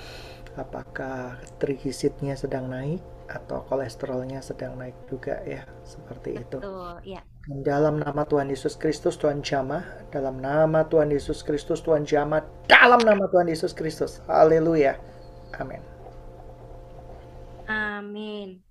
apakah 0.56 1.36
trigliseridnya 1.60 2.38
sedang 2.38 2.72
naik 2.72 3.15
atau 3.26 3.66
kolesterolnya 3.66 4.38
sedang 4.42 4.78
naik 4.78 4.94
juga 5.10 5.42
ya 5.42 5.66
seperti 5.82 6.38
Betul, 6.38 6.62
itu. 7.02 7.18
ya. 7.18 7.22
Dalam 7.46 8.02
nama 8.02 8.26
Tuhan 8.26 8.50
Yesus 8.50 8.74
Kristus 8.74 9.14
Tuhan 9.18 9.42
jamah, 9.42 9.82
dalam 10.10 10.42
nama 10.42 10.82
Tuhan 10.86 11.14
Yesus 11.14 11.46
Kristus 11.46 11.78
Tuhan 11.82 12.02
jamah, 12.02 12.42
dalam 12.66 12.98
nama 13.02 13.26
Tuhan 13.30 13.46
Yesus 13.46 13.70
Kristus. 13.70 14.18
Haleluya. 14.26 14.98
Amin. 15.58 15.82
Amin. 17.66 18.62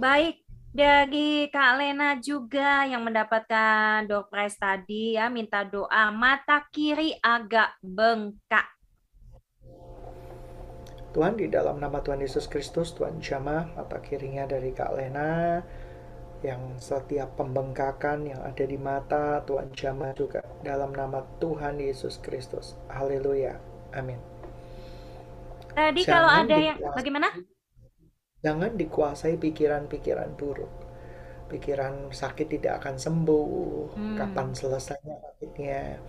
Baik, 0.00 0.40
dari 0.70 1.50
Kak 1.50 1.82
Lena 1.82 2.16
juga 2.22 2.86
yang 2.86 3.02
mendapatkan 3.04 4.06
prize 4.30 4.56
tadi 4.56 5.18
ya, 5.18 5.26
minta 5.26 5.66
doa 5.66 6.14
mata 6.14 6.64
kiri 6.72 7.16
agak 7.20 7.76
bengkak. 7.82 8.79
Tuhan 11.10 11.34
di 11.34 11.50
dalam 11.50 11.82
nama 11.82 11.98
Tuhan 11.98 12.22
Yesus 12.22 12.46
Kristus, 12.46 12.94
Tuhan 12.94 13.18
jamah 13.18 13.74
mata 13.74 13.98
kirinya 13.98 14.46
dari 14.46 14.70
Kak 14.70 14.94
Lena, 14.94 15.58
yang 16.40 16.80
setiap 16.80 17.36
pembengkakan 17.36 18.32
yang 18.32 18.40
ada 18.40 18.64
di 18.64 18.78
mata, 18.80 19.44
Tuhan 19.44 19.74
jamah 19.76 20.16
juga 20.16 20.40
dalam 20.64 20.94
nama 20.94 21.20
Tuhan 21.42 21.82
Yesus 21.82 22.22
Kristus. 22.22 22.80
Haleluya. 22.88 23.60
Amin. 23.92 24.16
Tadi 25.74 26.02
jangan 26.02 26.14
kalau 26.14 26.30
ada 26.30 26.56
yang 26.56 26.78
bagaimana? 26.94 27.28
Jangan 28.40 28.72
dikuasai 28.80 29.36
pikiran-pikiran 29.36 30.32
buruk. 30.38 30.72
Pikiran 31.52 32.08
sakit 32.08 32.46
tidak 32.48 32.80
akan 32.80 32.96
sembuh. 32.96 33.98
Hmm. 33.98 34.16
Kapan 34.16 34.48
selesainya 34.56 35.16
sakitnya? 35.20 36.00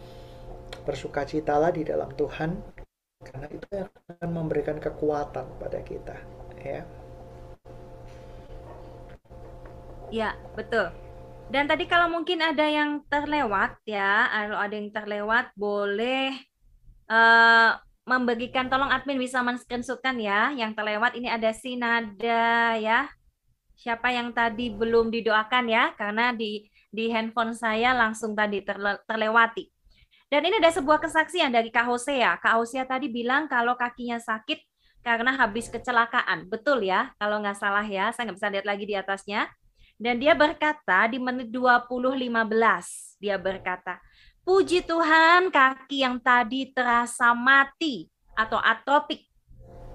Bersukacitalah 0.87 1.75
di 1.75 1.83
dalam 1.83 2.07
Tuhan 2.15 2.80
karena 3.21 3.47
itu 3.53 3.65
akan 4.09 4.29
memberikan 4.33 4.77
kekuatan 4.81 5.45
pada 5.61 5.79
kita 5.85 6.17
ya. 6.61 6.81
Ya 10.11 10.35
betul. 10.57 10.91
Dan 11.51 11.67
tadi 11.67 11.87
kalau 11.87 12.11
mungkin 12.11 12.39
ada 12.43 12.63
yang 12.67 13.03
terlewat 13.07 13.79
ya 13.87 14.27
kalau 14.27 14.59
ada 14.59 14.75
yang 14.75 14.91
terlewat 14.91 15.51
boleh 15.55 16.35
uh, 17.07 17.79
membagikan 18.03 18.67
tolong 18.67 18.91
admin 18.91 19.19
bisa 19.19 19.39
men-screenshotkan 19.39 20.19
ya 20.19 20.51
yang 20.51 20.75
terlewat. 20.75 21.15
Ini 21.15 21.31
ada 21.31 21.51
Sinada 21.55 22.75
ya. 22.75 23.07
Siapa 23.79 24.13
yang 24.13 24.35
tadi 24.35 24.69
belum 24.69 25.09
didoakan 25.09 25.65
ya 25.71 25.95
karena 25.97 26.35
di 26.35 26.67
di 26.91 27.07
handphone 27.07 27.55
saya 27.55 27.95
langsung 27.95 28.35
tadi 28.35 28.61
terle, 28.61 28.99
terlewati 29.07 29.71
dan 30.31 30.47
ini 30.47 30.63
ada 30.63 30.71
sebuah 30.71 31.03
kesaksian 31.03 31.51
dari 31.51 31.67
Kak 31.67 31.91
Hosea. 31.91 32.39
Kak 32.39 32.55
Hosea 32.55 32.87
tadi 32.87 33.11
bilang 33.11 33.51
kalau 33.51 33.75
kakinya 33.75 34.15
sakit 34.15 34.63
karena 35.03 35.35
habis 35.35 35.67
kecelakaan. 35.67 36.47
Betul 36.47 36.87
ya, 36.87 37.11
kalau 37.19 37.43
nggak 37.43 37.59
salah 37.59 37.83
ya, 37.83 38.15
saya 38.15 38.31
nggak 38.31 38.39
bisa 38.39 38.47
lihat 38.47 38.63
lagi 38.63 38.83
di 38.87 38.95
atasnya. 38.95 39.51
Dan 39.99 40.23
dia 40.23 40.31
berkata 40.31 41.11
di 41.11 41.19
menit 41.19 41.51
20.15, 41.51 42.31
dia 43.19 43.35
berkata, 43.35 43.99
Puji 44.41 44.81
Tuhan 44.87 45.53
kaki 45.53 46.01
yang 46.01 46.17
tadi 46.17 46.71
terasa 46.73 47.35
mati 47.35 48.09
atau 48.33 48.57
atropik. 48.57 49.27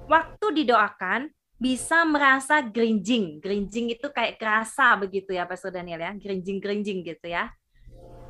Waktu 0.07 0.63
didoakan, 0.63 1.33
bisa 1.57 2.05
merasa 2.05 2.61
gerinjing. 2.61 3.41
Gerinjing 3.41 3.97
itu 3.97 4.07
kayak 4.13 4.37
kerasa 4.37 4.95
begitu 5.01 5.33
ya 5.33 5.49
Pastor 5.49 5.73
Daniel 5.73 5.99
ya, 5.99 6.13
gerinjing-gerinjing 6.15 7.03
gitu 7.03 7.27
ya. 7.27 7.51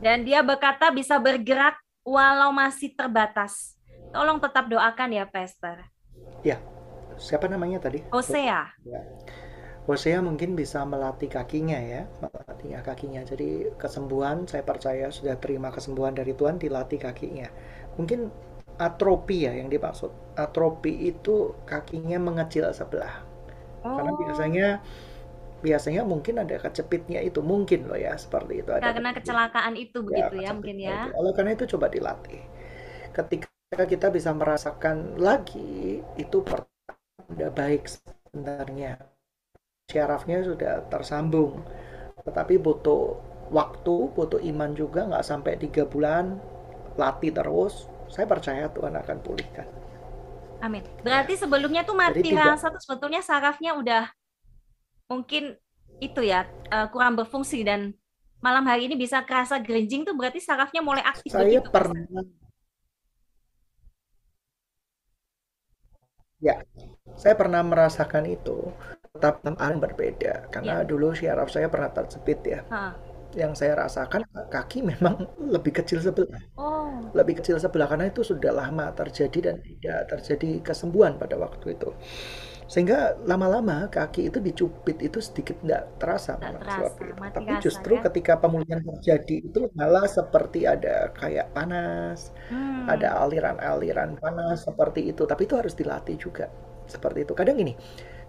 Dan 0.01 0.25
dia 0.25 0.40
berkata 0.40 0.88
bisa 0.95 1.21
bergerak 1.21 1.77
walau 2.07 2.55
masih 2.55 2.95
terbatas. 2.95 3.75
Tolong 4.14 4.38
tetap 4.38 4.71
doakan 4.71 5.11
ya 5.11 5.27
Pastor. 5.27 5.83
Ya, 6.47 6.62
siapa 7.19 7.51
namanya 7.51 7.83
tadi? 7.83 8.07
Hosea. 8.14 8.71
Ya. 8.87 9.01
Hosea 9.87 10.19
mungkin 10.23 10.55
bisa 10.59 10.83
melatih 10.87 11.31
kakinya 11.31 11.79
ya, 11.79 12.07
melatih 12.23 12.79
kakinya. 12.83 13.23
Jadi 13.27 13.75
kesembuhan 13.79 14.47
saya 14.47 14.62
percaya 14.62 15.11
sudah 15.11 15.38
terima 15.38 15.75
kesembuhan 15.75 16.14
dari 16.14 16.35
Tuhan 16.35 16.59
dilatih 16.62 17.03
kakinya. 17.03 17.51
Mungkin 17.99 18.31
atropi 18.79 19.47
ya 19.47 19.53
yang 19.55 19.71
dimaksud. 19.71 20.11
Atropi 20.38 21.11
itu 21.11 21.55
kakinya 21.66 22.19
mengecil 22.19 22.71
sebelah. 22.75 23.23
Oh. 23.87 23.95
Karena 23.95 24.12
biasanya 24.14 24.66
biasanya 25.64 26.05
mungkin 26.05 26.42
ada 26.42 26.57
kecepitnya 26.61 27.25
itu 27.25 27.40
mungkin 27.40 27.88
loh 27.88 27.97
ya 27.97 28.16
seperti 28.21 28.61
itu. 28.61 28.71
Ada 28.77 28.92
karena 28.92 29.12
kecelakaan 29.16 29.75
itu 29.75 29.99
begitu 30.05 30.35
ya, 30.40 30.49
ya 30.49 30.51
mungkin 30.53 30.77
ya. 30.79 30.99
Itu. 31.09 31.11
oleh 31.16 31.33
karena 31.33 31.51
itu 31.57 31.64
coba 31.77 31.87
dilatih. 31.88 32.42
Ketika 33.16 33.83
kita 33.88 34.12
bisa 34.12 34.31
merasakan 34.37 35.16
lagi 35.16 36.05
itu 36.21 36.37
pertanda 36.45 37.49
baik 37.53 37.88
sebenarnya. 37.88 39.01
Syarafnya 39.88 40.45
sudah 40.45 40.85
tersambung. 40.92 41.64
Tetapi 42.27 42.59
butuh 42.61 43.16
waktu 43.49 44.11
butuh 44.12 44.42
iman 44.42 44.75
juga 44.75 45.07
nggak 45.07 45.25
sampai 45.25 45.57
tiga 45.57 45.88
bulan 45.88 46.37
latih 47.01 47.33
terus. 47.33 47.88
Saya 48.07 48.29
percaya 48.29 48.71
Tuhan 48.71 48.95
akan 48.95 49.19
pulihkan. 49.19 49.66
Amin. 50.62 50.85
Berarti 51.05 51.37
sebelumnya 51.37 51.85
tuh 51.85 51.97
mati 51.99 52.33
rasa 52.33 52.73
tuh 52.73 52.81
sebetulnya 52.81 53.21
sarafnya 53.21 53.77
udah 53.77 54.09
mungkin 55.07 55.55
itu 56.03 56.21
ya 56.21 56.45
uh, 56.71 56.90
kurang 56.92 57.16
berfungsi 57.16 57.64
dan 57.64 57.97
malam 58.45 58.69
hari 58.69 58.90
ini 58.90 58.95
bisa 59.01 59.25
kerasa 59.25 59.59
gerinjing 59.62 60.05
tuh 60.05 60.12
berarti 60.12 60.38
sarafnya 60.42 60.85
mulai 60.85 61.01
aktif 61.01 61.33
saya 61.33 61.59
begitu, 61.59 61.73
pernah 61.73 62.05
ya 66.37 66.61
saya 67.16 67.35
pernah 67.35 67.64
merasakan 67.64 68.29
itu 68.29 68.71
tetap 69.16 69.40
yang 69.40 69.81
berbeda 69.81 70.53
karena 70.53 70.85
ya. 70.85 70.87
dulu 70.87 71.16
syaraf 71.16 71.49
saya 71.49 71.73
pernah 71.73 71.88
terjepit 71.88 72.40
ya. 72.45 72.61
Ha. 72.69 72.92
Yang 73.33 73.53
saya 73.64 73.73
rasakan 73.81 74.23
kaki 74.53 74.85
memang 74.92 75.25
lebih 75.40 75.81
kecil 75.81 76.05
sebelah. 76.05 76.40
Oh. 76.61 77.09
Lebih 77.16 77.40
kecil 77.40 77.57
sebelah 77.57 77.88
karena 77.88 78.12
itu 78.12 78.21
sudah 78.21 78.53
lama 78.53 78.92
terjadi 78.92 79.53
dan 79.53 79.57
tidak 79.64 80.01
terjadi 80.12 80.61
kesembuhan 80.61 81.16
pada 81.16 81.40
waktu 81.40 81.73
itu. 81.73 81.90
Sehingga 82.66 83.14
lama-lama 83.22 83.87
kaki 83.87 84.26
itu 84.26 84.42
dicubit 84.42 84.98
itu 84.98 85.22
sedikit 85.22 85.55
tidak 85.62 85.87
terasa, 86.02 86.35
tidak 86.35 86.66
terasa 86.66 86.83
itu. 86.98 87.14
Tapi 87.14 87.52
justru 87.62 87.92
ya? 87.94 88.02
ketika 88.11 88.33
pemulihan 88.42 88.83
terjadi 88.83 89.37
itu 89.46 89.70
malah 89.79 90.11
seperti 90.11 90.66
ada 90.66 91.14
kayak 91.14 91.55
panas, 91.55 92.35
hmm. 92.50 92.90
ada 92.90 93.22
aliran-aliran 93.22 94.18
panas 94.18 94.66
seperti 94.66 95.14
itu. 95.14 95.22
Tapi 95.22 95.46
itu 95.46 95.55
harus 95.55 95.79
dilatih 95.79 96.18
juga 96.18 96.50
seperti 96.90 97.22
itu. 97.22 97.33
Kadang 97.38 97.55
ini 97.62 97.79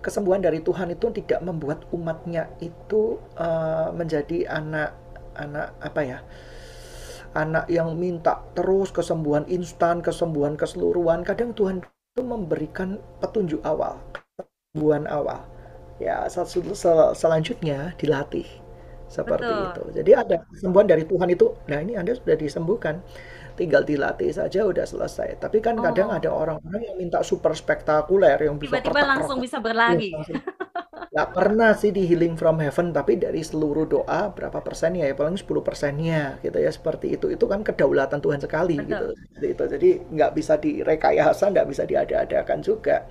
kesembuhan 0.01 0.45
dari 0.45 0.61
Tuhan 0.61 0.93
itu 0.93 1.09
tidak 1.09 1.41
membuat 1.41 1.89
umatnya 1.89 2.45
itu 2.61 3.17
uh, 3.41 3.89
menjadi 3.89 4.45
anak 4.45 4.93
anak 5.37 5.73
apa 5.81 6.01
ya 6.05 6.19
anak 7.37 7.69
yang 7.69 7.93
minta 7.97 8.41
terus 8.57 8.89
kesembuhan 8.93 9.45
instan 9.49 10.01
kesembuhan 10.01 10.57
keseluruhan 10.57 11.21
kadang 11.25 11.53
Tuhan 11.53 11.81
itu 11.85 12.21
memberikan 12.25 12.97
petunjuk 13.21 13.61
awal 13.61 14.01
kesembuhan 14.77 15.09
awal 15.09 15.41
ya 15.97 16.29
sel 16.29 16.45
sel 16.45 17.17
selanjutnya 17.17 17.97
dilatih 17.97 18.45
seperti 19.09 19.49
Betul. 19.49 19.65
itu 19.73 19.83
jadi 19.97 20.11
ada 20.21 20.35
kesembuhan 20.53 20.85
dari 20.85 21.03
Tuhan 21.09 21.29
itu 21.33 21.57
nah 21.65 21.81
ini 21.81 21.97
anda 21.97 22.13
sudah 22.13 22.37
disembuhkan 22.37 23.01
tinggal 23.57 23.81
dilatih 23.81 24.29
saja 24.29 24.69
udah 24.69 24.85
selesai. 24.85 25.41
Tapi 25.41 25.57
kan 25.59 25.81
oh. 25.81 25.83
kadang 25.83 26.13
ada 26.13 26.29
orang-orang 26.29 26.93
yang 26.93 26.95
minta 27.01 27.25
super 27.25 27.57
spektakuler 27.57 28.37
yang 28.37 28.61
bisa 28.61 28.77
tiba-tiba 28.77 29.01
langsung 29.01 29.41
bisa 29.41 29.57
berlari. 29.57 30.13
Ya, 30.13 31.25
Gak 31.25 31.33
pernah 31.33 31.73
sih 31.73 31.89
di 31.89 32.05
healing 32.05 32.37
from 32.37 32.61
heaven, 32.61 32.93
tapi 32.93 33.17
dari 33.17 33.41
seluruh 33.41 33.89
doa 33.89 34.29
berapa 34.29 34.61
persen 34.61 34.93
ya, 34.93 35.09
ya 35.09 35.17
paling 35.17 35.33
10 35.33 35.49
persennya 35.65 36.37
gitu 36.45 36.61
ya 36.61 36.69
seperti 36.69 37.17
itu. 37.17 37.33
Itu 37.33 37.49
kan 37.49 37.65
kedaulatan 37.65 38.21
Tuhan 38.21 38.37
sekali 38.37 38.77
Betul. 38.77 38.85
gitu. 38.85 39.07
Jadi 39.33 39.47
itu 39.49 39.63
jadi 39.65 39.89
nggak 40.13 40.31
bisa 40.37 40.53
direkayasa, 40.61 41.49
nggak 41.49 41.67
bisa 41.73 41.83
diada-adakan 41.89 42.59
juga 42.61 43.09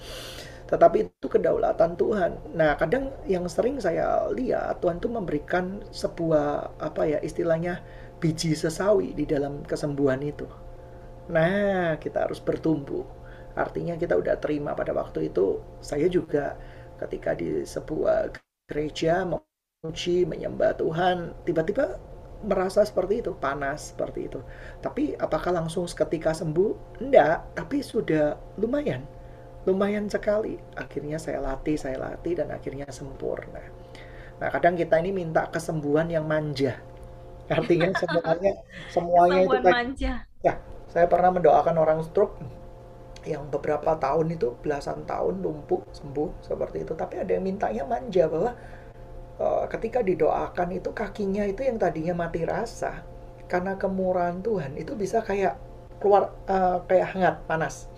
tetapi 0.67 1.07
itu 1.07 1.27
kedaulatan 1.31 1.95
Tuhan. 1.95 2.33
Nah, 2.59 2.75
kadang 2.79 3.15
yang 3.27 3.47
sering 3.47 3.79
saya 3.79 4.27
lihat 4.35 4.83
Tuhan 4.83 4.99
itu 4.99 5.09
memberikan 5.11 5.83
sebuah 5.95 6.79
apa 6.83 7.03
ya 7.07 7.19
istilahnya 7.23 7.83
biji 8.19 8.53
sesawi 8.57 9.15
di 9.15 9.25
dalam 9.29 9.63
kesembuhan 9.63 10.21
itu. 10.25 10.47
Nah, 11.31 11.99
kita 11.99 12.27
harus 12.27 12.39
bertumbuh. 12.43 13.03
Artinya 13.57 13.95
kita 13.99 14.15
udah 14.19 14.37
terima 14.39 14.75
pada 14.77 14.93
waktu 14.95 15.31
itu. 15.33 15.59
Saya 15.83 16.07
juga 16.11 16.55
ketika 17.03 17.35
di 17.35 17.63
sebuah 17.67 18.35
gereja 18.69 19.27
memuji, 19.27 20.27
menyembah 20.27 20.77
Tuhan, 20.79 21.35
tiba-tiba 21.47 21.99
merasa 22.45 22.85
seperti 22.85 23.25
itu, 23.25 23.33
panas 23.39 23.95
seperti 23.95 24.29
itu. 24.29 24.41
Tapi 24.85 25.17
apakah 25.19 25.57
langsung 25.57 25.89
seketika 25.89 26.37
sembuh? 26.37 27.01
Enggak, 27.03 27.57
tapi 27.57 27.81
sudah 27.83 28.37
lumayan. 28.61 29.03
Lumayan 29.67 30.07
sekali. 30.07 30.57
Akhirnya 30.79 31.19
saya 31.19 31.43
latih, 31.43 31.75
saya 31.75 31.99
latih 31.99 32.39
dan 32.39 32.55
akhirnya 32.55 32.87
sempurna. 32.95 33.63
Nah, 34.37 34.49
kadang 34.53 34.79
kita 34.79 35.01
ini 35.01 35.11
minta 35.17 35.49
kesembuhan 35.49 36.07
yang 36.13 36.29
manja 36.29 36.77
Artinya 37.47 37.91
semuanya 38.03 38.53
semuanya 38.91 39.39
itu 39.47 39.57
manja. 39.63 40.15
Ya, 40.43 40.55
saya 40.91 41.07
pernah 41.07 41.31
mendoakan 41.31 41.77
orang 41.79 42.01
stroke 42.03 42.39
yang 43.27 43.47
beberapa 43.51 43.99
tahun 43.99 44.39
itu 44.39 44.55
belasan 44.63 45.03
tahun 45.03 45.43
lumpuh 45.43 45.83
sembuh 45.91 46.47
seperti 46.47 46.87
itu 46.87 46.95
tapi 46.95 47.19
ada 47.19 47.35
yang 47.35 47.43
mintanya 47.43 47.83
manja 47.83 48.31
bahwa 48.31 48.55
uh, 49.43 49.67
ketika 49.67 49.99
didoakan 49.99 50.79
itu 50.79 50.95
kakinya 50.95 51.43
itu 51.43 51.67
yang 51.67 51.75
tadinya 51.75 52.15
mati 52.15 52.47
rasa 52.47 53.03
karena 53.51 53.75
kemurahan 53.75 54.39
Tuhan 54.47 54.79
itu 54.79 54.95
bisa 54.95 55.27
kayak 55.27 55.59
keluar 55.99 56.39
uh, 56.47 56.87
kayak 56.87 57.19
hangat 57.19 57.37
panas 57.51 57.91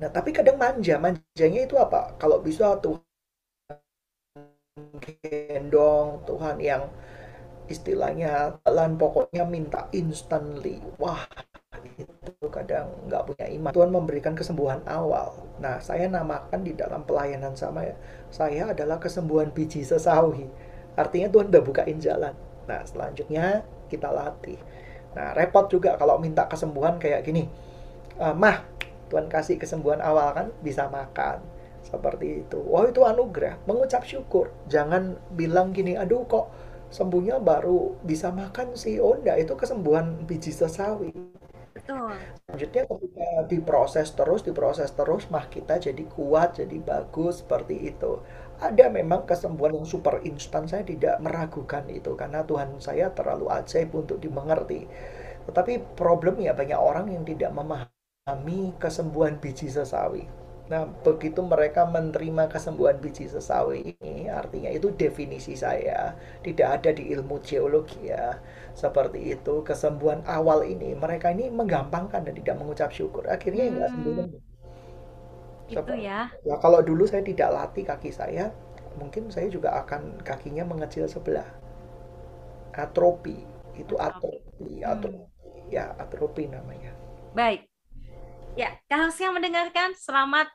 nah 0.00 0.10
tapi 0.12 0.30
kadang 0.30 0.56
manja. 0.56 0.96
Manjanya 0.96 1.60
itu 1.66 1.76
apa? 1.76 2.14
Kalau 2.16 2.38
bisa 2.40 2.78
Tuhan 2.80 3.02
gendong 5.20 6.24
Tuhan 6.24 6.56
yang 6.60 6.88
istilahnya 7.68 8.56
jalan 8.64 8.96
pokoknya 8.96 9.44
minta 9.44 9.88
instantly. 9.92 10.80
Wah 10.96 11.24
itu 11.98 12.46
kadang 12.48 12.88
nggak 13.08 13.22
punya 13.28 13.46
iman. 13.58 13.72
Tuhan 13.74 13.90
memberikan 13.92 14.34
kesembuhan 14.36 14.80
awal. 14.86 15.34
Nah 15.58 15.80
saya 15.82 16.06
namakan 16.08 16.62
di 16.62 16.72
dalam 16.76 17.02
pelayanan 17.04 17.54
sama 17.58 17.84
ya 17.86 17.96
saya 18.32 18.70
adalah 18.72 18.96
kesembuhan 19.00 19.50
biji 19.52 19.82
sesawi. 19.84 20.48
Artinya 20.96 21.28
Tuhan 21.32 21.48
udah 21.52 21.62
bukain 21.64 21.98
jalan. 21.98 22.34
Nah 22.68 22.80
selanjutnya 22.86 23.64
kita 23.88 24.08
latih. 24.12 24.60
Nah 25.16 25.36
repot 25.36 25.68
juga 25.68 25.96
kalau 26.00 26.16
minta 26.20 26.46
kesembuhan 26.48 26.96
kayak 27.00 27.24
gini. 27.24 27.48
E, 28.16 28.26
mah 28.36 28.64
Tuhan 29.12 29.28
kasih 29.28 29.60
kesembuhan 29.60 30.00
awal 30.00 30.32
kan 30.32 30.48
bisa 30.64 30.88
makan 30.88 31.44
seperti 31.84 32.48
itu. 32.48 32.56
Wah 32.64 32.88
itu 32.88 33.04
anugerah, 33.04 33.60
mengucap 33.68 34.08
syukur. 34.08 34.48
Jangan 34.72 35.20
bilang 35.36 35.76
gini, 35.76 36.00
aduh 36.00 36.24
kok 36.24 36.48
sembuhnya 36.88 37.36
baru 37.40 37.96
bisa 38.04 38.32
makan 38.32 38.76
sih 38.76 39.00
oh 39.00 39.16
enggak 39.16 39.48
itu 39.48 39.52
kesembuhan 39.56 40.28
biji 40.28 40.52
sesawi 40.52 41.08
Betul. 41.72 42.14
Selanjutnya 42.46 42.82
ketika 42.84 43.28
diproses 43.48 44.08
terus, 44.14 44.40
diproses 44.46 44.92
terus, 44.94 45.26
mah 45.32 45.50
kita 45.50 45.82
jadi 45.82 46.04
kuat, 46.04 46.62
jadi 46.62 46.78
bagus 46.78 47.42
seperti 47.42 47.90
itu. 47.90 48.22
Ada 48.62 48.86
memang 48.86 49.26
kesembuhan 49.26 49.80
yang 49.80 49.88
super 49.88 50.22
instan, 50.22 50.70
saya 50.70 50.86
tidak 50.86 51.18
meragukan 51.18 51.82
itu 51.90 52.14
karena 52.14 52.46
Tuhan 52.46 52.78
saya 52.78 53.10
terlalu 53.10 53.50
ajaib 53.50 53.90
untuk 53.98 54.22
dimengerti. 54.22 54.86
Tetapi 55.48 55.98
problemnya 55.98 56.54
banyak 56.54 56.78
orang 56.78 57.10
yang 57.10 57.26
tidak 57.26 57.50
memahami 57.50 58.01
kesembuhan 58.78 59.42
biji 59.42 59.66
sesawi. 59.66 60.30
Nah, 60.70 60.86
begitu 61.02 61.42
mereka 61.42 61.82
menerima 61.90 62.46
kesembuhan 62.46 63.02
biji 63.02 63.26
sesawi 63.26 63.98
ini, 63.98 64.30
artinya 64.30 64.70
itu 64.70 64.94
definisi 64.94 65.58
saya, 65.58 66.14
tidak 66.46 66.80
ada 66.80 66.90
di 66.94 67.10
ilmu 67.10 67.42
geologi 67.42 68.08
ya. 68.14 68.38
Seperti 68.72 69.34
itu, 69.34 69.66
kesembuhan 69.66 70.22
awal 70.24 70.62
ini, 70.62 70.94
mereka 70.94 71.34
ini 71.34 71.50
menggampangkan 71.50 72.22
dan 72.24 72.34
tidak 72.38 72.56
mengucap 72.62 72.94
syukur. 72.94 73.26
Akhirnya 73.26 73.68
hmm. 73.68 73.90
sembuh. 73.90 74.14
Itu 75.66 75.94
ya. 75.98 76.30
Ya, 76.46 76.54
kalau 76.62 76.78
dulu 76.78 77.04
saya 77.10 77.26
tidak 77.26 77.50
latih 77.50 77.84
kaki 77.84 78.14
saya, 78.14 78.54
mungkin 79.02 79.34
saya 79.34 79.50
juga 79.50 79.74
akan 79.82 80.22
kakinya 80.22 80.62
mengecil 80.62 81.10
sebelah 81.10 81.48
atropi 82.72 83.36
itu 83.76 83.96
atropi 84.00 84.80
Hmm. 84.80 84.92
atropi 84.96 85.72
ya 85.72 85.92
atropi 85.96 86.44
namanya 86.48 86.92
Baik. 87.32 87.71
Ya, 88.52 88.68
kalau 88.84 89.08
yang 89.16 89.32
mendengarkan, 89.32 89.96
selamat 89.96 90.48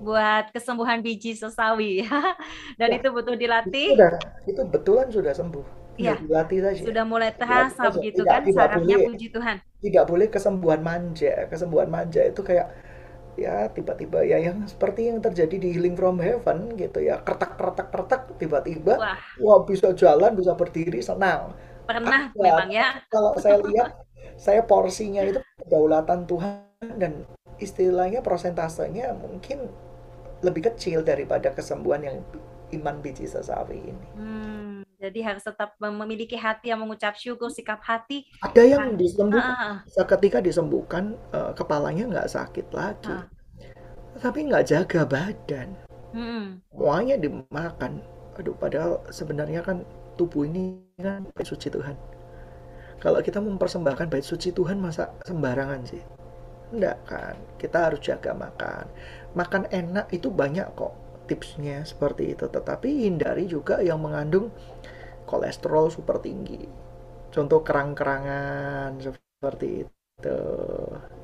buat 0.00 0.48
kesembuhan 0.54 1.00
biji 1.04 1.36
sesawi 1.36 2.04
ya. 2.04 2.08
Dan 2.80 2.88
Ya, 2.88 2.96
itu 2.96 3.08
butuh 3.12 3.36
itu 3.64 3.78
dilatih. 3.78 3.88
sudah 3.90 4.10
itu 4.50 4.60
betulan 4.74 5.06
sudah 5.16 5.32
sembuh. 5.40 5.66
Sudah 5.98 6.14
dilatih 6.22 6.58
saja 6.66 6.82
Sudah 6.84 7.04
mulai 7.06 7.30
terasa 7.40 7.84
begitu 7.94 8.22
kan 8.26 8.40
tidak 8.48 8.68
boleh 8.74 8.96
puji 9.06 9.26
Tuhan. 9.34 9.56
tidak 9.84 10.04
boleh 10.10 10.26
kesembuhan 10.32 10.80
manja 10.80 11.44
kesembuhan 11.52 11.88
manja 11.92 12.20
itu 12.24 12.40
kayak 12.40 12.66
ya 13.36 13.68
tiba-tiba 13.76 14.18
ya 14.24 14.38
yang 14.46 14.64
seperti 14.72 15.00
yang 15.10 15.18
terjadi 15.26 15.56
di 15.64 15.68
Healing 15.74 15.96
from 15.98 16.16
Heaven 16.22 16.58
gitu 16.80 16.98
ya 17.04 17.20
kertak 17.26 17.58
kertak 17.60 17.88
kertak 17.94 18.22
tiba-tiba 18.40 18.92
Wah, 18.98 19.18
wah 19.42 19.58
bisa 19.68 19.92
jalan 20.02 20.32
bisa 20.38 20.52
berdiri 20.60 21.00
senang 21.04 21.52
pernah 21.84 22.32
memang 22.34 22.68
ya. 22.72 22.88
kalau 23.12 23.32
saya 23.38 23.58
lihat 23.60 23.90
saya 24.40 24.60
porsinya 24.66 25.22
itu 25.26 25.38
kedaulatan 25.60 26.26
Tuhan 26.30 26.73
dan 26.96 27.24
istilahnya 27.62 28.20
prosentasenya 28.20 29.14
mungkin 29.14 29.70
lebih 30.44 30.68
kecil 30.72 31.00
daripada 31.00 31.48
kesembuhan 31.54 32.02
yang 32.04 32.16
iman 32.76 33.00
biji 33.00 33.24
sesawi 33.24 33.80
ini. 33.80 34.06
Hmm, 34.18 34.76
jadi 34.98 35.20
harus 35.32 35.44
tetap 35.46 35.78
memiliki 35.78 36.34
hati 36.34 36.74
yang 36.74 36.82
mengucap 36.82 37.14
syukur, 37.16 37.48
sikap 37.48 37.80
hati. 37.80 38.26
ada 38.42 38.62
yang 38.64 38.98
disembuhkan 38.98 39.54
Ah, 39.54 39.80
ah, 39.80 40.06
ketika 40.08 40.38
disembuhkan 40.42 41.14
eh, 41.32 41.52
kepalanya 41.56 42.04
nggak 42.10 42.30
sakit 42.30 42.66
lagi. 42.74 43.14
Ah. 43.14 43.26
tapi 44.14 44.46
nggak 44.46 44.66
jaga 44.70 45.02
badan. 45.02 45.74
Ah. 45.74 46.14
Hmm, 46.14 46.46
semuanya 46.70 47.16
dimakan. 47.18 47.98
Aduh 48.38 48.54
padahal 48.54 49.02
sebenarnya 49.10 49.62
kan 49.62 49.82
tubuh 50.14 50.46
ini 50.46 50.78
kan 50.98 51.26
bait 51.34 51.46
suci 51.46 51.70
Tuhan. 51.70 51.98
Kalau 53.02 53.18
kita 53.20 53.42
mempersembahkan 53.42 54.06
bait 54.06 54.22
suci 54.22 54.54
Tuhan 54.54 54.78
masa 54.78 55.10
sembarangan 55.26 55.82
sih 55.82 56.02
enggak 56.74 56.98
kan? 57.06 57.34
Kita 57.56 57.90
harus 57.90 58.00
jaga 58.02 58.32
makan. 58.34 58.84
Makan 59.34 59.70
enak 59.70 60.10
itu 60.10 60.28
banyak 60.30 60.66
kok 60.74 60.94
tipsnya 61.30 61.82
seperti 61.86 62.36
itu. 62.36 62.46
Tetapi 62.50 63.08
hindari 63.08 63.48
juga 63.48 63.80
yang 63.80 64.02
mengandung 64.02 64.50
kolesterol 65.24 65.88
super 65.90 66.20
tinggi. 66.20 66.66
Contoh 67.34 67.64
kerang-kerangan 67.66 69.00
seperti 69.00 69.86
itu. 69.88 70.38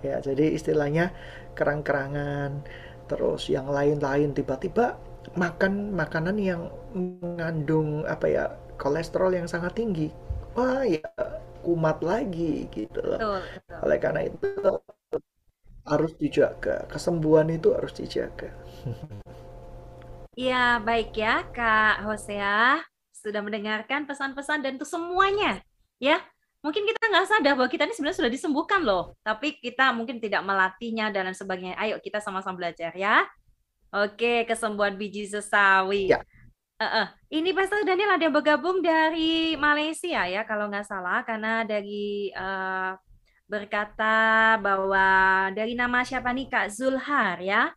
Ya 0.02 0.18
jadi 0.18 0.54
istilahnya 0.56 1.12
kerang-kerangan. 1.54 2.64
Terus 3.10 3.50
yang 3.50 3.70
lain-lain 3.70 4.34
tiba-tiba 4.34 4.98
makan 5.36 5.92
makanan 5.94 6.36
yang 6.40 6.72
mengandung 6.96 8.02
apa 8.08 8.26
ya 8.26 8.44
kolesterol 8.80 9.36
yang 9.36 9.46
sangat 9.46 9.76
tinggi. 9.76 10.08
Wah 10.56 10.82
ya 10.82 11.06
kumat 11.62 12.00
lagi 12.00 12.66
gitu 12.72 13.00
loh. 13.04 13.20
Betul, 13.20 13.40
betul. 13.54 13.78
oleh 13.84 13.98
karena 14.00 14.20
itu 14.26 14.48
harus 15.90 16.14
dijaga 16.14 16.86
kesembuhan 16.86 17.50
itu 17.50 17.74
harus 17.74 17.92
dijaga 17.92 18.54
Iya, 20.38 20.80
baik 20.80 21.12
ya, 21.20 21.44
Kak 21.52 22.06
Hosea. 22.06 22.80
Sudah 23.12 23.44
mendengarkan 23.44 24.08
pesan-pesan 24.08 24.64
dan 24.64 24.80
itu 24.80 24.88
semuanya, 24.88 25.60
ya. 26.00 26.16
Mungkin 26.64 26.88
kita 26.88 27.12
nggak 27.12 27.28
sadar 27.28 27.52
bahwa 27.56 27.68
kita 27.68 27.84
ini 27.84 27.92
sebenarnya 27.92 28.20
sudah 28.24 28.32
disembuhkan 28.32 28.80
loh, 28.80 29.16
tapi 29.20 29.60
kita 29.60 29.92
mungkin 29.92 30.16
tidak 30.16 30.40
melatihnya 30.44 31.12
dan 31.12 31.28
lain 31.28 31.36
sebagainya. 31.36 31.76
Ayo 31.76 32.00
kita 32.00 32.24
sama-sama 32.24 32.56
belajar 32.56 32.92
ya. 32.96 33.28
Oke, 33.92 34.48
kesembuhan 34.48 34.96
biji 34.96 35.28
sesawi. 35.28 36.08
Ya. 36.12 36.24
Eh, 36.80 36.84
eh. 36.84 37.06
Ini 37.36 37.52
Pastor 37.52 37.84
Daniel 37.84 38.16
ada 38.16 38.24
yang 38.24 38.32
bergabung 38.32 38.80
dari 38.80 39.56
Malaysia 39.60 40.24
ya, 40.24 40.44
kalau 40.48 40.72
nggak 40.72 40.88
salah, 40.88 41.20
karena 41.24 41.68
dari 41.68 42.32
eh, 42.32 42.92
berkata 43.50 44.54
bahwa 44.62 45.50
dari 45.50 45.74
nama 45.74 46.06
siapa 46.06 46.30
nih 46.30 46.46
Kak 46.46 46.70
Zulhar 46.70 47.42
ya. 47.42 47.74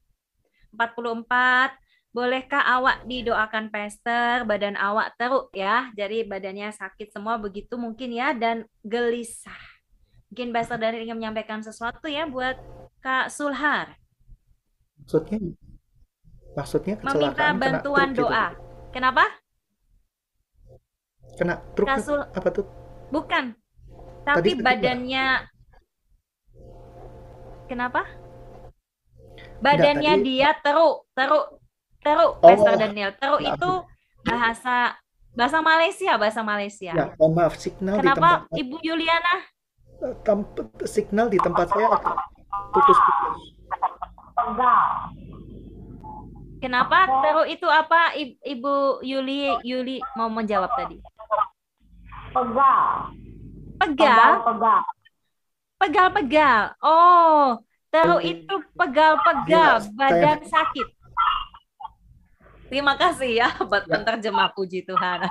44 0.78 1.82
Bolehkah 2.14 2.62
awak 2.62 3.10
didoakan 3.10 3.74
pester, 3.74 4.46
badan 4.46 4.78
awak 4.78 5.18
teruk 5.18 5.50
ya. 5.50 5.90
Jadi 5.98 6.22
badannya 6.22 6.70
sakit 6.70 7.10
semua 7.10 7.42
begitu 7.42 7.74
mungkin 7.74 8.14
ya 8.14 8.38
dan 8.38 8.70
gelisah. 8.86 9.58
Mungkin 10.30 10.54
Pastor 10.54 10.78
Daniel 10.78 11.10
ingin 11.10 11.18
menyampaikan 11.18 11.66
sesuatu 11.66 12.06
ya 12.06 12.30
buat 12.30 12.54
Kak 13.02 13.34
Sulhar. 13.34 13.98
maksudnya 15.04 15.42
maksudnya 16.54 16.96
Meminta 17.02 17.50
kena 17.50 17.60
bantuan 17.60 18.14
truk 18.14 18.14
gitu 18.14 18.24
doa. 18.30 18.48
Kenapa? 18.94 19.26
kena 21.34 21.66
truk 21.74 21.90
Kak 21.90 21.98
Sul- 21.98 22.30
apa 22.30 22.50
tuh 22.54 22.66
Bukan. 23.10 23.58
Tapi 24.22 24.54
tadi 24.54 24.62
badannya 24.62 25.26
Kenapa? 27.66 28.04
Badannya 29.60 30.14
tadi- 30.14 30.26
dia 30.30 30.52
teruk, 30.60 31.08
teruk, 31.12 31.46
teruk, 32.00 32.32
Oh, 32.38 32.44
Pastor 32.44 32.76
Daniel. 32.76 33.16
Teruk 33.16 33.40
ya. 33.40 33.56
itu 33.56 33.72
bahasa 34.22 34.96
bahasa 35.34 35.58
Malaysia, 35.60 36.14
bahasa 36.16 36.42
Malaysia. 36.42 36.92
ya 36.92 37.06
mohon 37.18 37.34
maaf 37.34 37.58
signal 37.58 37.96
di 37.96 38.00
Kenapa 38.00 38.46
tempat 38.46 38.54
Ibu 38.54 38.76
Yuliana? 38.82 39.36
tempat 40.22 40.60
signal 40.86 41.28
di 41.28 41.40
tempat 41.40 41.68
saya 41.70 41.88
agak 41.90 42.16
putus-putus 42.70 43.40
Pegal. 44.34 44.84
Kenapa 46.60 46.98
teruk 47.22 47.48
itu 47.48 47.66
apa 47.66 48.12
Ibu 48.42 48.76
Yuli 49.02 49.56
Yuli 49.64 49.98
mau 50.14 50.28
menjawab 50.28 50.70
tadi? 50.74 51.00
Pegal. 52.30 53.16
Pegal, 53.80 54.32
Pegal. 54.44 54.82
Pegal-pegal. 55.84 56.62
Oh, 56.80 57.60
teruk 57.90 58.20
Hmm. 58.20 58.32
itu 58.32 58.56
pegal-pegal, 58.74 59.74
Iya, 59.80 59.92
badan 59.92 60.40
sakit. 60.44 60.88
Terima 62.66 62.96
kasih 62.96 63.32
ya 63.36 63.48
buat 63.62 63.84
Ya. 63.84 63.92
penerjemah 63.94 64.50
puji 64.52 64.82
Tuhan. 64.82 65.28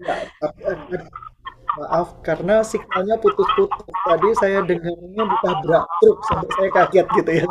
Ya, 0.00 0.14
tapi, 0.40 0.62
eh, 0.64 1.04
maaf 1.76 2.16
karena 2.22 2.64
signalnya 2.64 3.20
putus-putus. 3.20 3.84
Tadi 4.00 4.28
saya 4.34 4.64
dengarnya 4.64 5.22
ditabrak 5.28 5.84
truk 6.00 6.18
sampai 6.24 6.48
saya 6.50 6.70
kaget 6.72 7.06
gitu 7.12 7.30
ya. 7.36 7.46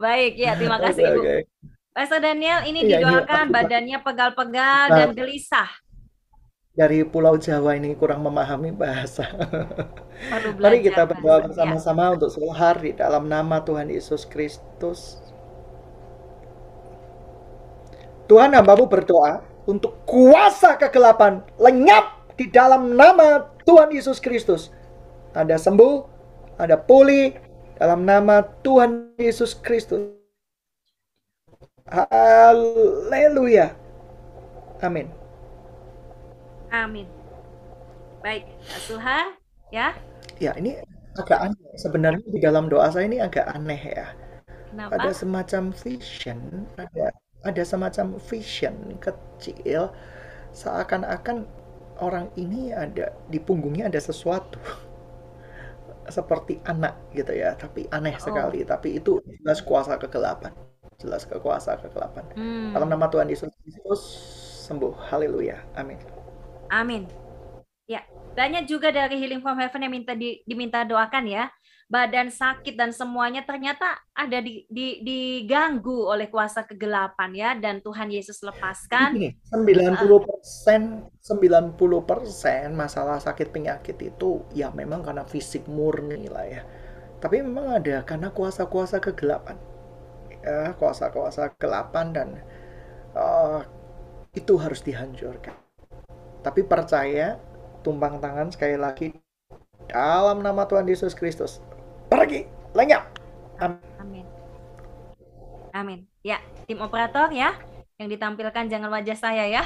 Baik, 0.00 0.32
ya 0.34 0.56
terima 0.56 0.80
kasih 0.80 1.02
Ibu. 1.04 1.20
oke. 1.20 1.36
Pastor 1.90 2.24
Daniel 2.24 2.64
ini 2.64 2.80
Iya, 2.80 3.02
ini 3.02 3.04
didoakan 3.04 3.44
aku- 3.44 3.52
badannya 3.52 3.98
pegal-pegal 4.00 4.82
Nah. 4.88 4.96
dan 4.96 5.08
gelisah. 5.12 5.68
Dari 6.70 7.02
Pulau 7.02 7.34
Jawa 7.34 7.74
ini 7.74 7.98
kurang 7.98 8.22
memahami 8.22 8.70
bahasa. 8.70 9.26
Perlu 10.30 10.54
Mari 10.62 10.86
kita 10.86 11.02
berdoa 11.02 11.42
bahasa. 11.42 11.42
Ya. 11.42 11.46
bersama-sama 11.50 12.04
untuk 12.14 12.30
Sulhar 12.30 12.78
di 12.78 12.94
dalam 12.94 13.26
nama 13.26 13.58
Tuhan 13.58 13.90
Yesus 13.90 14.22
Kristus. 14.22 15.18
Tuhan 18.30 18.54
hambamu 18.54 18.86
berdoa 18.86 19.42
untuk 19.66 20.06
kuasa 20.06 20.78
kegelapan 20.78 21.42
lenyap 21.58 22.22
di 22.38 22.46
dalam 22.46 22.94
nama 22.94 23.50
Tuhan 23.66 23.90
Yesus 23.90 24.22
Kristus. 24.22 24.70
Ada 25.34 25.58
sembuh, 25.58 26.06
ada 26.54 26.78
pulih 26.78 27.34
dalam 27.74 28.06
nama 28.06 28.46
Tuhan 28.62 29.18
Yesus 29.18 29.58
Kristus. 29.58 30.14
Haleluya. 31.90 33.74
Amin. 34.78 35.19
Amin. 36.70 37.06
Baik, 38.24 38.44
Sulhar, 38.86 39.36
ya. 39.72 39.96
Ya, 40.40 40.52
ini 40.58 40.80
agak 41.20 41.38
aneh. 41.50 41.70
Sebenarnya 41.76 42.24
di 42.34 42.40
dalam 42.40 42.66
doa 42.72 42.88
saya 42.92 43.06
ini 43.08 43.18
agak 43.20 43.46
aneh 43.56 43.80
ya. 43.96 44.06
Kenapa? 44.70 44.94
ada 45.02 45.10
semacam 45.10 45.62
vision, 45.74 46.40
ada 46.78 47.10
ada 47.42 47.62
semacam 47.66 48.06
vision 48.22 48.74
kecil 49.02 49.90
seakan-akan 50.54 51.46
orang 51.98 52.30
ini 52.38 52.70
ada 52.74 53.10
di 53.32 53.38
punggungnya 53.42 53.90
ada 53.90 53.98
sesuatu 53.98 54.58
seperti 56.16 56.58
anak 56.66 56.94
gitu 57.14 57.32
ya, 57.34 57.54
tapi 57.58 57.86
aneh 57.92 58.16
Oh. 58.20 58.22
sekali, 58.26 58.62
tapi 58.66 58.98
itu 58.98 59.20
jelas 59.42 59.60
kuasa 59.62 59.98
kegelapan, 60.00 60.52
jelas 61.00 61.22
kekuasa 61.26 61.78
kegelapan. 61.82 62.24
Hmm. 62.34 62.72
Dalam 62.74 62.88
nama 62.90 63.06
Tuhan 63.12 63.28
Yesus 63.30 63.50
Kristus 63.62 64.02
sembuh, 64.66 64.94
haleluya, 65.10 65.58
amin. 65.78 65.98
Amin. 66.70 67.10
Ya, 67.90 68.00
banyak 68.38 68.64
juga 68.70 68.88
dari 68.94 69.18
Healing 69.20 69.42
from 69.44 69.58
Heaven 69.58 69.82
yang 69.84 69.94
minta 69.94 70.14
di- 70.14 70.40
diminta 70.46 70.86
doakan 70.86 71.26
ya. 71.28 71.44
Badan 71.90 72.30
sakit 72.30 72.78
dan 72.78 72.94
semuanya 72.94 73.42
ternyata 73.42 73.98
ada 74.14 74.38
di, 74.38 74.64
di- 74.70 75.02
diganggu 75.02 76.06
oleh 76.06 76.30
kuasa 76.30 76.62
kegelapan 76.62 77.30
ya 77.34 77.50
dan 77.58 77.82
Tuhan 77.82 78.08
Yesus 78.14 78.40
lepaskan. 78.46 79.12
Ini 79.14 79.28
90% 79.50 81.08
90% 81.28 82.68
masalah 82.82 83.18
sakit 83.26 83.48
penyakit 83.54 83.96
itu 84.10 84.30
ya 84.60 84.68
memang 84.80 85.00
karena 85.06 85.24
fisik 85.32 85.64
murni 85.76 86.26
lah 86.34 86.46
ya. 86.54 86.62
Tapi 87.22 87.36
memang 87.46 87.66
ada 87.78 87.96
karena 88.08 88.28
kuasa-kuasa 88.38 88.96
kegelapan. 89.06 89.56
ya 90.44 90.72
kuasa-kuasa 90.80 91.52
kelapan 91.62 92.06
dan 92.16 92.28
uh, 93.16 93.60
itu 94.40 94.54
harus 94.64 94.80
dihancurkan. 94.88 95.56
Tapi 96.40 96.64
percaya, 96.64 97.36
tumpang 97.84 98.16
tangan 98.20 98.48
sekali 98.48 98.76
lagi 98.80 99.12
dalam 99.88 100.40
nama 100.40 100.64
Tuhan 100.64 100.88
Yesus 100.88 101.12
Kristus. 101.12 101.60
Pergi, 102.08 102.48
lenyap. 102.72 103.04
Amin. 104.00 104.24
Amin. 105.70 106.00
Ya, 106.24 106.40
tim 106.64 106.80
operator 106.80 107.28
ya, 107.32 107.56
yang 108.00 108.08
ditampilkan 108.08 108.72
jangan 108.72 108.88
wajah 108.88 109.16
saya 109.16 109.44
ya. 109.44 109.62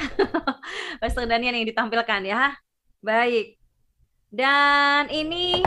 Pastor 1.01 1.23
Daniel 1.23 1.55
yang 1.55 1.67
ditampilkan 1.67 2.21
ya. 2.27 2.51
Baik. 2.99 3.55
Dan 4.27 5.07
ini 5.07 5.63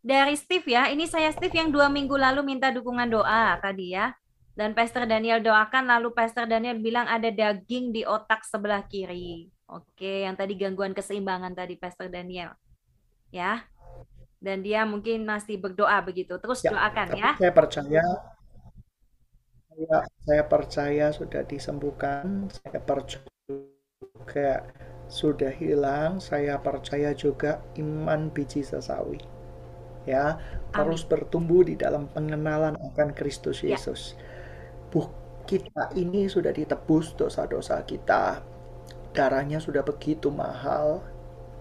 dari 0.00 0.32
Steve 0.40 0.64
ya. 0.64 0.88
Ini 0.88 1.04
saya 1.04 1.28
Steve 1.36 1.52
yang 1.52 1.68
dua 1.68 1.92
minggu 1.92 2.16
lalu 2.16 2.40
minta 2.40 2.72
dukungan 2.72 3.12
doa 3.12 3.60
tadi 3.60 3.92
ya. 3.92 4.16
Dan 4.56 4.72
Pastor 4.72 5.04
Daniel 5.04 5.40
doakan, 5.40 5.88
lalu 5.88 6.12
Pastor 6.12 6.44
Daniel 6.44 6.76
bilang 6.80 7.08
ada 7.08 7.28
daging 7.28 7.92
di 7.96 8.02
otak 8.04 8.44
sebelah 8.44 8.84
kiri. 8.88 9.48
Oke, 9.70 10.26
yang 10.26 10.34
tadi 10.34 10.58
gangguan 10.58 10.90
keseimbangan 10.90 11.54
tadi 11.54 11.78
Pastor 11.78 12.10
Daniel. 12.10 12.54
Ya. 13.30 13.70
Dan 14.40 14.66
dia 14.66 14.82
mungkin 14.88 15.22
masih 15.22 15.60
berdoa 15.60 16.00
begitu. 16.02 16.40
Terus 16.42 16.64
ya, 16.64 16.74
doakan 16.74 17.08
ya. 17.14 17.30
Saya 17.38 17.52
percaya 17.54 18.04
saya, 19.70 19.96
saya 20.26 20.42
percaya 20.44 21.06
sudah 21.14 21.42
disembuhkan. 21.46 22.50
Saya 22.50 22.80
percaya 22.82 23.30
juga 24.00 24.66
sudah 25.06 25.52
hilang. 25.54 26.18
Saya 26.18 26.58
percaya 26.58 27.14
juga 27.14 27.62
iman 27.78 28.32
biji 28.32 28.66
sesawi. 28.66 29.22
Ya, 30.08 30.40
terus 30.72 31.04
bertumbuh 31.04 31.62
di 31.62 31.76
dalam 31.76 32.08
pengenalan 32.10 32.74
akan 32.74 33.12
Kristus 33.12 33.60
ya. 33.62 33.76
Yesus. 33.76 34.16
Ya 34.18 34.40
tubuh 34.90 35.06
kita 35.46 35.94
ini 35.94 36.26
sudah 36.26 36.50
ditebus 36.50 37.14
dosa-dosa 37.14 37.78
kita. 37.86 38.42
Darahnya 39.10 39.58
sudah 39.58 39.82
begitu 39.82 40.30
mahal. 40.30 41.02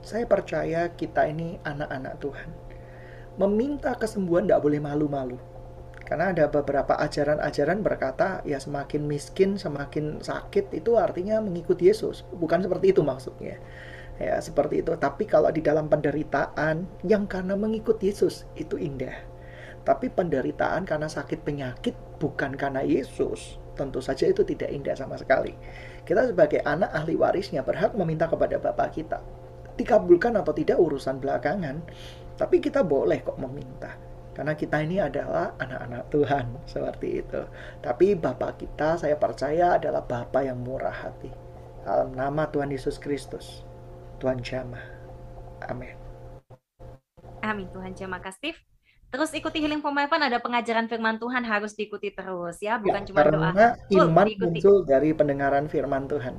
Saya 0.06 0.24
percaya 0.30 0.94
kita 0.94 1.28
ini 1.28 1.60
anak-anak 1.66 2.14
Tuhan. 2.22 2.50
Meminta 3.40 3.96
kesembuhan 3.96 4.48
tidak 4.48 4.64
boleh 4.64 4.80
malu-malu. 4.80 5.38
Karena 6.06 6.34
ada 6.34 6.50
beberapa 6.50 6.98
ajaran-ajaran 6.98 7.86
berkata, 7.86 8.42
ya 8.42 8.58
semakin 8.58 9.06
miskin, 9.06 9.62
semakin 9.62 10.26
sakit, 10.26 10.74
itu 10.74 10.98
artinya 10.98 11.38
mengikuti 11.38 11.86
Yesus. 11.86 12.26
Bukan 12.34 12.66
seperti 12.66 12.98
itu 12.98 13.06
maksudnya. 13.06 13.62
Ya, 14.18 14.42
seperti 14.42 14.82
itu. 14.82 14.92
Tapi 14.98 15.30
kalau 15.30 15.54
di 15.54 15.62
dalam 15.62 15.86
penderitaan, 15.86 16.90
yang 17.06 17.30
karena 17.30 17.54
mengikuti 17.54 18.10
Yesus, 18.10 18.50
itu 18.58 18.76
indah 18.76 19.30
tapi 19.90 20.12
penderitaan 20.12 20.86
karena 20.86 21.08
sakit 21.08 21.42
penyakit 21.42 21.96
bukan 22.20 22.54
karena 22.54 22.86
Yesus, 22.86 23.58
tentu 23.74 24.04
saja 24.04 24.28
itu 24.28 24.44
tidak 24.44 24.70
indah 24.70 24.94
sama 24.94 25.16
sekali. 25.16 25.56
Kita 26.10 26.26
sebagai 26.26 26.66
anak 26.66 26.90
ahli 26.90 27.14
warisnya 27.14 27.62
berhak 27.62 27.94
meminta 27.94 28.26
kepada 28.26 28.58
Bapak 28.58 28.98
kita. 28.98 29.22
Dikabulkan 29.78 30.34
atau 30.42 30.50
tidak 30.58 30.82
urusan 30.82 31.22
belakangan, 31.22 31.86
tapi 32.34 32.58
kita 32.58 32.82
boleh 32.82 33.22
kok 33.22 33.38
meminta. 33.38 33.94
Karena 34.34 34.58
kita 34.58 34.82
ini 34.82 34.98
adalah 34.98 35.54
anak-anak 35.62 36.10
Tuhan, 36.10 36.46
seperti 36.74 37.22
itu. 37.22 37.46
Tapi 37.86 38.18
Bapak 38.18 38.58
kita, 38.58 38.98
saya 38.98 39.22
percaya 39.22 39.78
adalah 39.78 40.02
Bapak 40.02 40.50
yang 40.50 40.58
murah 40.66 40.98
hati. 40.98 41.30
Dalam 41.86 42.18
nama 42.18 42.50
Tuhan 42.50 42.74
Yesus 42.74 42.98
Kristus, 42.98 43.62
Tuhan 44.18 44.42
jamah. 44.42 44.82
Amin. 45.70 45.94
Amin 47.46 47.70
Tuhan 47.70 47.94
jamah 47.94 48.18
kasih. 48.18 48.58
Terus 49.10 49.34
ikuti 49.34 49.58
Healing 49.58 49.82
for 49.82 49.90
My 49.90 50.06
Fun 50.06 50.22
ada 50.22 50.38
pengajaran 50.38 50.86
firman 50.86 51.18
Tuhan 51.18 51.42
harus 51.42 51.74
diikuti 51.74 52.14
terus 52.14 52.62
ya, 52.62 52.78
bukan 52.78 53.02
ya, 53.02 53.08
cuma 53.10 53.18
karena 53.26 53.74
doa. 53.90 54.06
iman 54.06 54.28
muncul 54.38 54.86
dari 54.86 55.18
pendengaran 55.18 55.66
firman 55.66 56.06
Tuhan. 56.06 56.38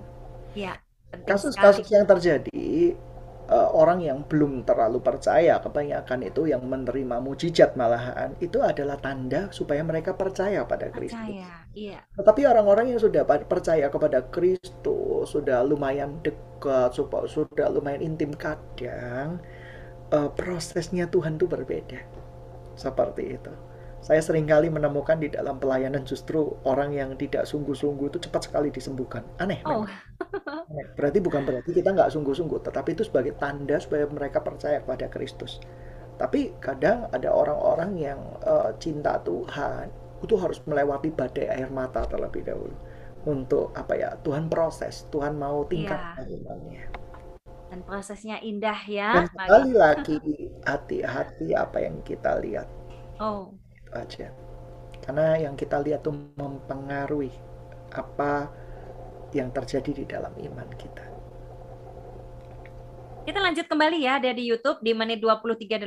Ya. 0.54 0.78
Kasus-kasus 1.26 1.90
yang 1.90 2.06
terjadi 2.06 2.94
uh, 3.50 3.68
orang 3.74 3.98
yang 4.06 4.22
belum 4.22 4.62
terlalu 4.62 5.02
percaya 5.02 5.58
kebanyakan 5.58 6.22
itu 6.22 6.46
yang 6.46 6.62
menerima 6.62 7.18
mujizat 7.18 7.74
malahan 7.74 8.38
itu 8.38 8.62
adalah 8.62 8.94
tanda 9.02 9.50
supaya 9.50 9.82
mereka 9.82 10.14
percaya 10.14 10.62
pada 10.62 10.94
Kristus. 10.94 11.18
Percaya, 11.18 11.66
iya. 11.74 11.98
Tetapi 12.14 12.46
orang-orang 12.46 12.94
yang 12.94 13.02
sudah 13.02 13.26
percaya 13.26 13.90
kepada 13.90 14.30
Kristus, 14.30 15.34
sudah 15.34 15.66
lumayan 15.66 16.22
dekat, 16.22 16.94
sudah 16.94 17.66
lumayan 17.66 18.14
intim 18.14 18.30
kadang 18.30 19.42
uh, 20.14 20.30
prosesnya 20.30 21.10
Tuhan 21.10 21.34
itu 21.34 21.50
berbeda 21.50 22.19
seperti 22.80 23.36
itu. 23.36 23.52
Saya 24.00 24.24
sering 24.24 24.48
kali 24.48 24.72
menemukan 24.72 25.20
di 25.20 25.28
dalam 25.28 25.60
pelayanan 25.60 26.08
justru 26.08 26.56
orang 26.64 26.96
yang 26.96 27.20
tidak 27.20 27.44
sungguh-sungguh 27.44 28.08
itu 28.08 28.18
cepat 28.24 28.48
sekali 28.48 28.72
disembuhkan. 28.72 29.20
Aneh, 29.36 29.60
oh. 29.68 29.84
Aneh. 30.48 30.88
Berarti 30.96 31.20
bukan 31.20 31.44
berarti 31.44 31.76
kita 31.76 31.92
nggak 31.92 32.08
sungguh-sungguh, 32.08 32.64
tetapi 32.64 32.96
itu 32.96 33.04
sebagai 33.04 33.36
tanda 33.36 33.76
supaya 33.76 34.08
mereka 34.08 34.40
percaya 34.40 34.80
kepada 34.80 35.12
Kristus. 35.12 35.60
Tapi 36.16 36.56
kadang 36.64 37.12
ada 37.12 37.28
orang-orang 37.28 37.90
yang 38.00 38.20
uh, 38.40 38.72
cinta 38.80 39.20
Tuhan 39.20 39.92
itu 40.24 40.36
harus 40.36 40.60
melewati 40.64 41.12
badai 41.12 41.48
air 41.48 41.68
mata 41.68 42.04
terlebih 42.08 42.44
dahulu 42.44 42.76
untuk 43.28 43.72
apa 43.76 43.92
ya 43.96 44.10
Tuhan 44.24 44.48
proses 44.48 45.04
Tuhan 45.12 45.36
mau 45.36 45.64
tingkatkan 45.68 46.24
yeah. 46.28 46.36
imannya 46.40 46.84
dan 47.70 47.86
prosesnya 47.86 48.42
indah 48.42 48.76
ya. 48.90 49.22
Dan 49.22 49.26
sekali 49.30 49.72
lagi 49.78 50.18
hati-hati 50.66 51.54
apa 51.54 51.78
yang 51.78 52.02
kita 52.02 52.42
lihat. 52.42 52.66
Oh. 53.22 53.54
Itu 53.70 53.90
aja. 53.94 54.28
Karena 55.00 55.38
yang 55.38 55.54
kita 55.54 55.78
lihat 55.78 56.02
itu 56.02 56.12
mempengaruhi 56.34 57.32
apa 57.94 58.50
yang 59.30 59.54
terjadi 59.54 60.02
di 60.02 60.04
dalam 60.04 60.34
iman 60.34 60.68
kita. 60.74 61.06
Kita 63.22 63.38
lanjut 63.38 63.70
kembali 63.70 63.98
ya 64.02 64.18
dari 64.18 64.42
YouTube 64.42 64.82
di 64.82 64.90
menit 64.90 65.22
2038. 65.22 65.78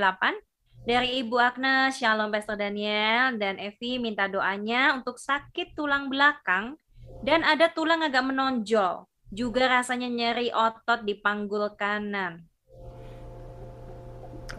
Dari 0.83 1.23
Ibu 1.23 1.39
Agnes, 1.39 1.95
Shalom 1.95 2.27
Pastor 2.27 2.59
Daniel, 2.59 3.39
dan 3.39 3.55
Evi 3.55 4.03
minta 4.03 4.27
doanya 4.27 4.91
untuk 4.99 5.15
sakit 5.15 5.79
tulang 5.79 6.11
belakang 6.11 6.75
dan 7.23 7.39
ada 7.47 7.71
tulang 7.71 8.03
agak 8.03 8.19
menonjol 8.19 9.07
juga 9.33 9.65
rasanya 9.65 10.07
nyeri 10.13 10.53
otot 10.53 11.01
di 11.01 11.17
panggul 11.17 11.73
kanan. 11.73 12.45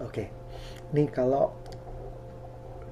Oke, 0.02 0.34
ini 0.90 1.06
kalau 1.06 1.54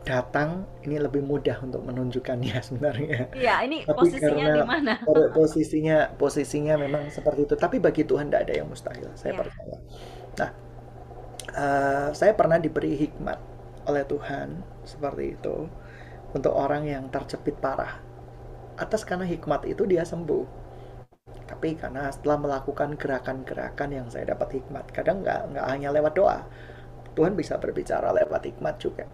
datang 0.02 0.66
ini 0.82 0.98
lebih 0.98 1.22
mudah 1.22 1.58
untuk 1.62 1.82
menunjukkannya 1.82 2.56
sebenarnya. 2.70 3.34
Iya, 3.34 3.66
ini 3.66 3.82
Tapi 3.82 3.98
posisinya 3.98 4.46
di 4.54 4.62
mana? 4.62 4.94
posisinya 5.34 5.98
posisinya 6.14 6.74
memang 6.78 7.10
seperti 7.10 7.50
itu. 7.50 7.54
Tapi 7.58 7.82
bagi 7.82 8.06
Tuhan 8.06 8.30
tidak 8.30 8.42
ada 8.46 8.54
yang 8.62 8.70
mustahil. 8.70 9.10
Saya 9.18 9.34
ya. 9.34 9.38
percaya. 9.42 9.76
Nah, 10.38 10.50
uh, 11.58 12.08
saya 12.14 12.32
pernah 12.38 12.62
diberi 12.62 12.94
hikmat 12.94 13.38
oleh 13.90 14.06
Tuhan 14.06 14.62
seperti 14.86 15.34
itu 15.34 15.66
untuk 16.30 16.54
orang 16.54 16.86
yang 16.86 17.10
terjepit 17.10 17.58
parah. 17.58 17.98
Atas 18.78 19.02
karena 19.02 19.26
hikmat 19.26 19.66
itu 19.66 19.82
dia 19.86 20.06
sembuh 20.06 20.61
tapi 21.52 21.76
karena 21.76 22.08
setelah 22.08 22.40
melakukan 22.40 22.96
gerakan-gerakan 22.96 23.92
yang 23.92 24.08
saya 24.08 24.32
dapat 24.32 24.56
hikmat 24.56 24.88
kadang 24.88 25.20
nggak 25.20 25.52
nggak 25.52 25.66
hanya 25.68 25.92
lewat 25.92 26.16
doa. 26.16 26.40
Tuhan 27.12 27.36
bisa 27.36 27.60
berbicara 27.60 28.08
lewat 28.08 28.48
hikmat 28.48 28.80
juga. 28.80 29.04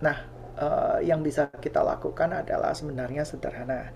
Nah 0.00 0.16
uh, 0.56 0.98
yang 1.04 1.20
bisa 1.20 1.52
kita 1.52 1.84
lakukan 1.84 2.32
adalah 2.32 2.72
sebenarnya 2.72 3.28
sederhana. 3.28 3.92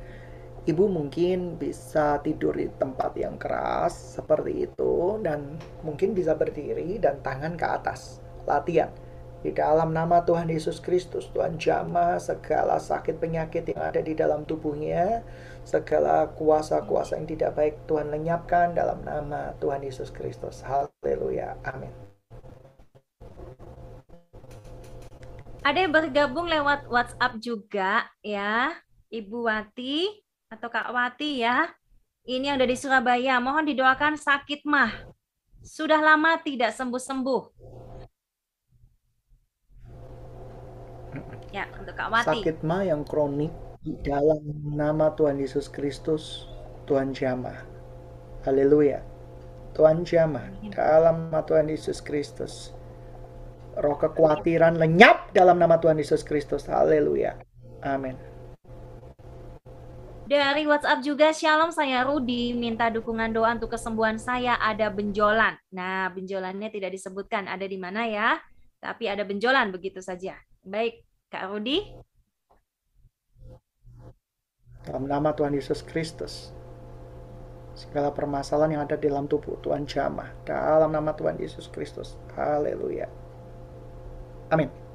Ibu 0.68 0.92
mungkin 0.92 1.56
bisa 1.56 2.20
tidur 2.20 2.52
di 2.52 2.68
tempat 2.76 3.16
yang 3.16 3.40
keras 3.40 4.20
seperti 4.20 4.68
itu 4.68 5.16
dan 5.24 5.56
mungkin 5.80 6.12
bisa 6.12 6.36
berdiri 6.36 7.00
dan 7.00 7.24
tangan 7.24 7.56
ke 7.56 7.64
atas. 7.64 8.20
Latihan. 8.44 8.92
Di 9.40 9.56
dalam 9.56 9.96
nama 9.96 10.20
Tuhan 10.20 10.52
Yesus 10.52 10.84
Kristus, 10.84 11.32
Tuhan 11.32 11.56
jamah 11.56 12.20
segala 12.20 12.76
sakit 12.76 13.16
penyakit 13.16 13.72
yang 13.72 13.80
ada 13.88 14.04
di 14.04 14.12
dalam 14.12 14.44
tubuhnya, 14.44 15.24
segala 15.64 16.26
kuasa-kuasa 16.34 17.16
yang 17.20 17.28
tidak 17.28 17.56
baik 17.56 17.74
Tuhan 17.84 18.10
lenyapkan 18.10 18.72
dalam 18.72 19.04
nama 19.04 19.52
Tuhan 19.60 19.84
Yesus 19.84 20.08
Kristus. 20.10 20.64
Haleluya. 20.64 21.56
Amin. 21.64 21.92
Ada 25.60 25.84
yang 25.84 25.92
bergabung 25.92 26.48
lewat 26.48 26.88
WhatsApp 26.88 27.36
juga 27.36 28.08
ya, 28.24 28.72
Ibu 29.12 29.44
Wati 29.44 30.08
atau 30.48 30.72
Kak 30.72 30.88
Wati 30.88 31.44
ya. 31.44 31.68
Ini 32.24 32.52
yang 32.52 32.56
ada 32.60 32.68
di 32.68 32.76
Surabaya, 32.76 33.36
mohon 33.40 33.68
didoakan 33.68 34.16
sakit 34.16 34.64
mah. 34.64 34.92
Sudah 35.60 36.00
lama 36.00 36.40
tidak 36.40 36.72
sembuh-sembuh 36.72 37.60
Ya, 41.50 41.66
untuk 41.74 41.98
Kak 41.98 42.08
Wati. 42.14 42.26
Sakit 42.30 42.62
mah 42.62 42.86
yang 42.86 43.02
kronik 43.02 43.50
di 43.80 43.96
dalam 44.04 44.44
nama 44.76 45.08
Tuhan 45.16 45.40
Yesus 45.40 45.72
Kristus, 45.72 46.44
Tuhan 46.84 47.16
jamah. 47.16 47.56
Haleluya. 48.44 49.00
Tuhan 49.72 50.04
jamah 50.04 50.44
dalam 50.68 51.32
nama 51.32 51.40
Tuhan 51.40 51.72
Yesus 51.72 52.04
Kristus. 52.04 52.76
Roh 53.80 53.96
kekhawatiran 53.96 54.76
lenyap 54.76 55.32
dalam 55.32 55.56
nama 55.56 55.80
Tuhan 55.80 55.96
Yesus 55.96 56.20
Kristus. 56.20 56.68
Haleluya. 56.68 57.40
Amin. 57.80 58.18
Dari 60.28 60.62
WhatsApp 60.68 61.02
juga, 61.02 61.32
Shalom 61.34 61.74
saya 61.74 62.06
Rudi, 62.06 62.54
minta 62.54 62.86
dukungan 62.86 63.34
doa 63.34 63.56
untuk 63.56 63.74
kesembuhan 63.74 64.14
saya 64.20 64.60
ada 64.62 64.86
benjolan. 64.92 65.58
Nah, 65.74 66.06
benjolannya 66.12 66.70
tidak 66.70 66.94
disebutkan 66.94 67.50
ada 67.50 67.66
di 67.66 67.74
mana 67.74 68.06
ya, 68.06 68.38
tapi 68.78 69.10
ada 69.10 69.26
benjolan 69.26 69.74
begitu 69.74 69.98
saja. 69.98 70.38
Baik, 70.62 71.02
Kak 71.32 71.50
Rudi. 71.50 72.09
Dalam 74.84 75.04
nama 75.04 75.32
Tuhan 75.36 75.52
Yesus 75.52 75.84
Kristus, 75.84 76.52
segala 77.76 78.12
permasalahan 78.12 78.80
yang 78.80 78.82
ada 78.84 78.96
di 78.96 79.08
dalam 79.08 79.28
tubuh 79.28 79.60
Tuhan 79.60 79.84
jamah. 79.84 80.32
Dalam 80.44 80.92
nama 80.92 81.12
Tuhan 81.12 81.36
Yesus 81.36 81.68
Kristus. 81.68 82.16
Haleluya. 82.36 83.08
Amin 84.50 84.90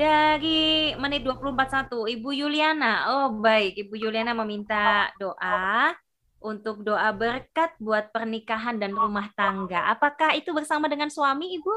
dari 0.00 0.94
menit 0.96 1.26
241 1.28 2.08
Ibu 2.16 2.30
Yuliana. 2.32 3.12
Oh, 3.12 3.28
baik. 3.36 3.76
Ibu 3.86 3.94
Yuliana 4.00 4.32
meminta 4.32 5.12
doa 5.20 5.92
untuk 6.40 6.80
doa 6.80 7.12
berkat 7.12 7.76
buat 7.76 8.08
pernikahan 8.08 8.80
dan 8.80 8.96
rumah 8.96 9.28
tangga. 9.36 9.92
Apakah 9.92 10.32
itu 10.32 10.56
bersama 10.56 10.88
dengan 10.88 11.12
suami, 11.12 11.52
Ibu? 11.60 11.74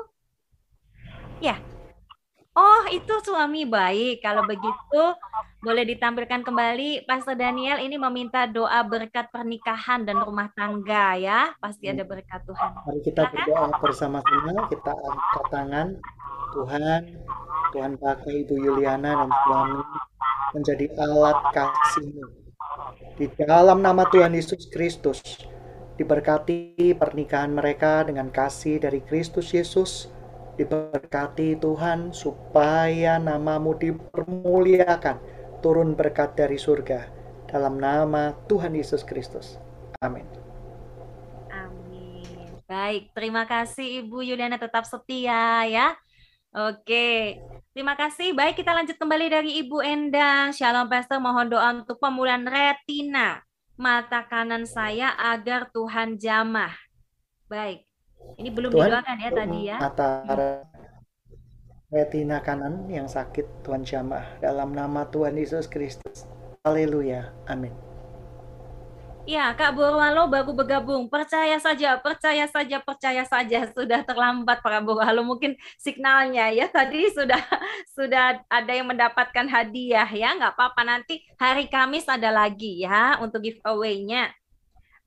Ya. 1.43 1.59
Oh, 2.53 2.85
itu 2.93 3.13
suami 3.25 3.65
baik. 3.65 4.21
Kalau 4.21 4.45
begitu, 4.45 5.03
boleh 5.65 5.89
ditampilkan 5.89 6.45
kembali. 6.45 7.01
Pastor 7.09 7.33
Daniel 7.33 7.81
ini 7.81 7.97
meminta 7.97 8.45
doa 8.45 8.85
berkat 8.85 9.33
pernikahan 9.33 10.05
dan 10.05 10.21
rumah 10.21 10.53
tangga 10.53 11.17
ya. 11.17 11.57
Pasti 11.57 11.89
ada 11.89 12.05
berkat 12.05 12.45
Tuhan. 12.45 12.77
Mari 12.85 13.01
kita 13.01 13.25
berdoa 13.25 13.73
bersama-sama. 13.81 14.69
Kita 14.69 14.93
angkat 14.93 15.45
tangan. 15.49 15.87
Tuhan, 16.53 17.01
Tuhan 17.73 17.91
pakai 17.97 18.45
Ibu 18.45 18.55
Yuliana 18.61 19.25
dan 19.25 19.29
suami 19.49 19.81
menjadi 20.53 20.85
alat 21.01 21.37
kasih-Mu. 21.57 22.25
Di 23.17 23.25
dalam 23.33 23.81
nama 23.81 24.05
Tuhan 24.13 24.37
Yesus 24.37 24.69
Kristus, 24.69 25.21
diberkati 25.97 26.93
pernikahan 26.93 27.49
mereka 27.49 28.05
dengan 28.05 28.29
kasih 28.29 28.77
dari 28.77 29.01
Kristus 29.01 29.49
Yesus. 29.49 30.12
Diberkati 30.53 31.57
Tuhan 31.57 32.13
supaya 32.13 33.17
namamu 33.17 33.73
dipermuliakan, 33.73 35.17
turun 35.65 35.97
berkat 35.97 36.37
dari 36.37 36.61
surga. 36.61 37.09
Dalam 37.49 37.81
nama 37.81 38.33
Tuhan 38.49 38.73
Yesus 38.77 39.01
Kristus. 39.01 39.57
Amin. 40.01 40.25
Amin. 41.49 42.53
Baik, 42.65 43.13
terima 43.13 43.45
kasih 43.49 44.05
Ibu 44.05 44.25
Yuliana 44.25 44.57
tetap 44.57 44.85
setia 44.85 45.65
ya. 45.69 45.93
Oke, 46.53 47.41
terima 47.73 47.97
kasih. 47.97 48.33
Baik, 48.37 48.61
kita 48.61 48.77
lanjut 48.77 48.93
kembali 48.97 49.25
dari 49.29 49.51
Ibu 49.65 49.81
Endang. 49.81 50.53
Shalom 50.53 50.85
Pastor, 50.85 51.17
mohon 51.17 51.49
doa 51.49 51.73
untuk 51.73 51.97
pemulihan 51.97 52.45
retina 52.45 53.41
mata 53.73 54.21
kanan 54.29 54.69
saya 54.69 55.17
agar 55.17 55.69
Tuhan 55.73 56.21
jamah. 56.21 56.73
Baik, 57.49 57.85
ini 58.37 58.49
belum 58.49 58.71
Tuhan, 58.73 58.89
didoakan 58.89 59.17
ya 59.19 59.29
tadi 59.31 59.59
ya. 59.69 59.77
Mata 59.77 60.09
retina 61.93 62.41
kanan 62.41 62.89
yang 62.89 63.05
sakit 63.05 63.61
Tuhan 63.61 63.85
jamah 63.85 64.25
dalam 64.41 64.73
nama 64.73 65.05
Tuhan 65.05 65.37
Yesus 65.37 65.69
Kristus. 65.69 66.25
Haleluya. 66.65 67.29
Amin. 67.45 67.75
Ya, 69.23 69.55
Kak 69.55 69.79
Borwalo 69.79 70.27
baru 70.27 70.51
bergabung. 70.51 71.07
Percaya 71.07 71.55
saja, 71.55 71.95
percaya 71.95 72.43
saja, 72.43 72.83
percaya 72.83 73.23
saja. 73.23 73.71
Sudah 73.71 74.03
terlambat 74.03 74.59
Pak 74.59 74.83
Borwalo 74.83 75.23
mungkin 75.23 75.55
signalnya 75.79 76.51
ya. 76.51 76.67
Tadi 76.67 77.07
sudah 77.07 77.39
sudah 77.95 78.43
ada 78.51 78.71
yang 78.75 78.91
mendapatkan 78.91 79.47
hadiah 79.47 80.07
ya. 80.11 80.35
Nggak 80.35 80.59
apa-apa 80.59 80.81
nanti 80.83 81.23
hari 81.39 81.71
Kamis 81.71 82.03
ada 82.11 82.35
lagi 82.35 82.83
ya 82.83 83.15
untuk 83.23 83.39
giveaway-nya. 83.47 84.27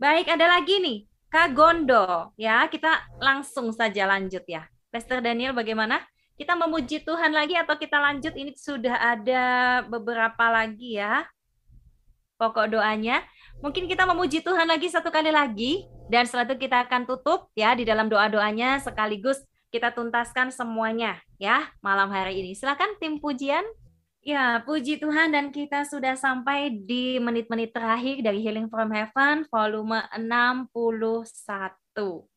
Baik, 0.01 0.33
ada 0.33 0.49
lagi 0.49 0.81
nih. 0.81 0.99
Kak 1.33 1.55
Gondo 1.55 2.33
ya. 2.39 2.67
Kita 2.71 3.17
langsung 3.19 3.71
saja 3.75 4.07
lanjut 4.07 4.43
ya. 4.47 4.67
Pastor 4.91 5.21
Daniel 5.21 5.53
bagaimana? 5.53 6.03
Kita 6.37 6.53
memuji 6.53 7.01
Tuhan 7.01 7.33
lagi 7.33 7.57
atau 7.57 7.81
kita 7.81 7.97
lanjut? 7.97 8.37
Ini 8.37 8.53
sudah 8.57 8.97
ada 9.17 9.45
beberapa 9.89 10.53
lagi 10.53 11.01
ya. 11.01 11.25
Pokok 12.37 12.69
doanya 12.69 13.25
Mungkin 13.65 13.89
kita 13.89 14.05
memuji 14.05 14.45
Tuhan 14.45 14.69
lagi 14.69 14.93
satu 14.93 15.09
kali 15.09 15.33
lagi 15.33 15.89
dan 16.13 16.29
setelah 16.29 16.45
itu 16.53 16.69
kita 16.69 16.85
akan 16.85 17.09
tutup 17.09 17.49
ya 17.57 17.73
di 17.73 17.89
dalam 17.89 18.13
doa-doanya 18.13 18.85
sekaligus 18.85 19.41
kita 19.73 19.97
tuntaskan 19.97 20.53
semuanya 20.53 21.17
ya 21.41 21.73
malam 21.81 22.13
hari 22.13 22.45
ini. 22.45 22.53
Silakan 22.53 23.01
tim 23.01 23.17
pujian. 23.17 23.65
Ya, 24.27 24.59
puji 24.67 24.99
Tuhan 24.99 25.31
dan 25.31 25.55
kita 25.55 25.87
sudah 25.87 26.19
sampai 26.19 26.83
di 26.83 27.15
menit-menit 27.23 27.71
terakhir 27.71 28.27
dari 28.27 28.43
Healing 28.43 28.67
from 28.67 28.91
Heaven 28.91 29.47
volume 29.47 30.03
61 30.19 31.47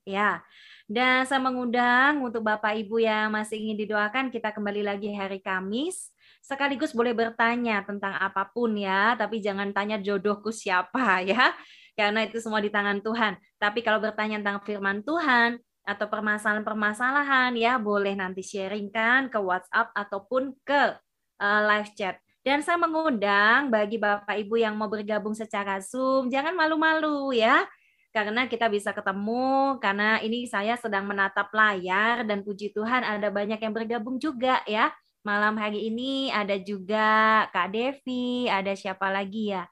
ya. 0.06 0.38
Dan 0.86 1.26
saya 1.26 1.42
mengundang 1.42 2.22
untuk 2.22 2.46
Bapak 2.46 2.78
Ibu 2.78 3.02
yang 3.02 3.34
masih 3.34 3.58
ingin 3.58 3.74
didoakan 3.74 4.30
kita 4.30 4.54
kembali 4.54 4.86
lagi 4.86 5.10
hari 5.18 5.42
Kamis 5.42 6.14
sekaligus 6.46 6.94
boleh 6.94 7.18
bertanya 7.18 7.82
tentang 7.82 8.14
apa 8.22 8.46
pun 8.46 8.78
ya, 8.78 9.18
tapi 9.18 9.42
jangan 9.42 9.74
tanya 9.74 9.98
jodohku 9.98 10.54
siapa 10.54 11.26
ya, 11.26 11.58
karena 11.98 12.22
itu 12.22 12.38
semua 12.38 12.62
di 12.62 12.70
tangan 12.70 13.02
Tuhan. 13.02 13.34
Tapi 13.58 13.82
kalau 13.82 13.98
bertanya 13.98 14.38
tentang 14.38 14.62
firman 14.62 15.02
Tuhan 15.02 15.58
atau 15.90 16.06
permasalahan-permasalahan 16.06 17.58
ya, 17.58 17.82
boleh 17.82 18.14
nanti 18.14 18.46
sharingkan 18.46 19.34
ke 19.34 19.42
WhatsApp 19.42 19.90
ataupun 19.98 20.54
ke 20.62 20.94
uh, 21.40 21.62
live 21.66 21.92
chat. 21.96 22.20
Dan 22.44 22.64
saya 22.64 22.80
mengundang 22.80 23.68
bagi 23.68 24.00
Bapak 24.00 24.36
Ibu 24.36 24.60
yang 24.60 24.76
mau 24.76 24.88
bergabung 24.88 25.36
secara 25.36 25.80
Zoom, 25.84 26.32
jangan 26.32 26.56
malu-malu 26.56 27.36
ya 27.36 27.68
karena 28.10 28.50
kita 28.50 28.66
bisa 28.74 28.90
ketemu 28.90 29.78
karena 29.78 30.18
ini 30.26 30.50
saya 30.50 30.74
sedang 30.82 31.06
menatap 31.06 31.54
layar 31.54 32.26
dan 32.26 32.42
puji 32.42 32.74
Tuhan 32.74 33.06
ada 33.06 33.30
banyak 33.30 33.62
yang 33.62 33.70
bergabung 33.70 34.18
juga 34.18 34.66
ya 34.66 34.90
Malam 35.20 35.60
hari 35.60 35.92
ini 35.92 36.32
ada 36.32 36.56
juga 36.56 37.44
Kak 37.52 37.76
Devi, 37.76 38.48
ada 38.48 38.72
siapa 38.72 39.12
lagi 39.12 39.52
ya? 39.52 39.68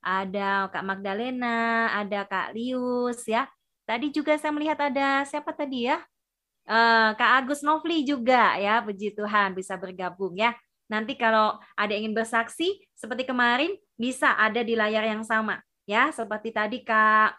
Ada 0.00 0.72
Kak 0.72 0.84
Magdalena, 0.88 1.92
ada 1.92 2.24
Kak 2.24 2.56
Lius 2.56 3.28
ya. 3.28 3.44
Tadi 3.84 4.08
juga 4.08 4.40
saya 4.40 4.56
melihat 4.56 4.80
ada 4.80 5.20
siapa 5.28 5.52
tadi 5.52 5.84
ya? 5.92 6.00
Uh, 6.64 7.12
Kak 7.12 7.44
Agus 7.44 7.60
Novli 7.60 8.08
juga 8.08 8.56
ya, 8.56 8.80
puji 8.80 9.12
Tuhan 9.12 9.52
bisa 9.52 9.76
bergabung 9.76 10.32
ya. 10.40 10.56
Nanti 10.86 11.18
kalau 11.18 11.58
ada 11.74 11.90
yang 11.90 12.10
ingin 12.10 12.14
bersaksi 12.22 12.78
seperti 12.94 13.26
kemarin 13.26 13.74
bisa 13.98 14.38
ada 14.38 14.62
di 14.62 14.78
layar 14.78 15.02
yang 15.02 15.26
sama. 15.26 15.58
Ya, 15.86 16.10
seperti 16.10 16.50
tadi 16.50 16.82
Kak 16.82 17.38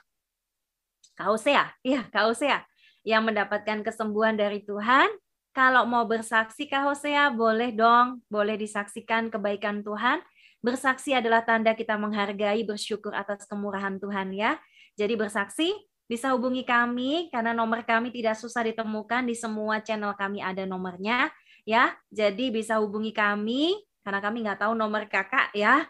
Kak 1.18 1.30
Osea, 1.34 1.72
ya 1.84 2.06
Kak 2.08 2.32
Osea. 2.32 2.64
Yang 3.08 3.24
mendapatkan 3.32 3.80
kesembuhan 3.88 4.36
dari 4.36 4.64
Tuhan. 4.68 5.08
Kalau 5.56 5.88
mau 5.90 6.06
bersaksi 6.06 6.70
Kak 6.70 6.86
Hosea, 6.86 7.34
boleh 7.34 7.74
dong, 7.74 8.22
boleh 8.30 8.60
disaksikan 8.60 9.34
kebaikan 9.34 9.82
Tuhan. 9.82 10.22
Bersaksi 10.62 11.16
adalah 11.16 11.42
tanda 11.42 11.74
kita 11.74 11.98
menghargai, 11.98 12.62
bersyukur 12.68 13.16
atas 13.16 13.48
kemurahan 13.50 13.98
Tuhan 13.98 14.36
ya. 14.36 14.60
Jadi 15.00 15.18
bersaksi 15.18 15.74
bisa 16.06 16.32
hubungi 16.36 16.62
kami 16.62 17.34
karena 17.34 17.52
nomor 17.58 17.82
kami 17.88 18.14
tidak 18.14 18.38
susah 18.38 18.68
ditemukan. 18.70 19.26
Di 19.26 19.34
semua 19.34 19.82
channel 19.82 20.14
kami 20.14 20.44
ada 20.44 20.68
nomornya 20.70 21.32
ya. 21.68 21.92
Jadi 22.08 22.50
bisa 22.56 22.80
hubungi 22.80 23.12
kami 23.12 23.76
karena 24.08 24.24
kami 24.24 24.48
nggak 24.48 24.64
tahu 24.64 24.74
nomor 24.74 25.04
kakak 25.12 25.52
ya. 25.52 25.84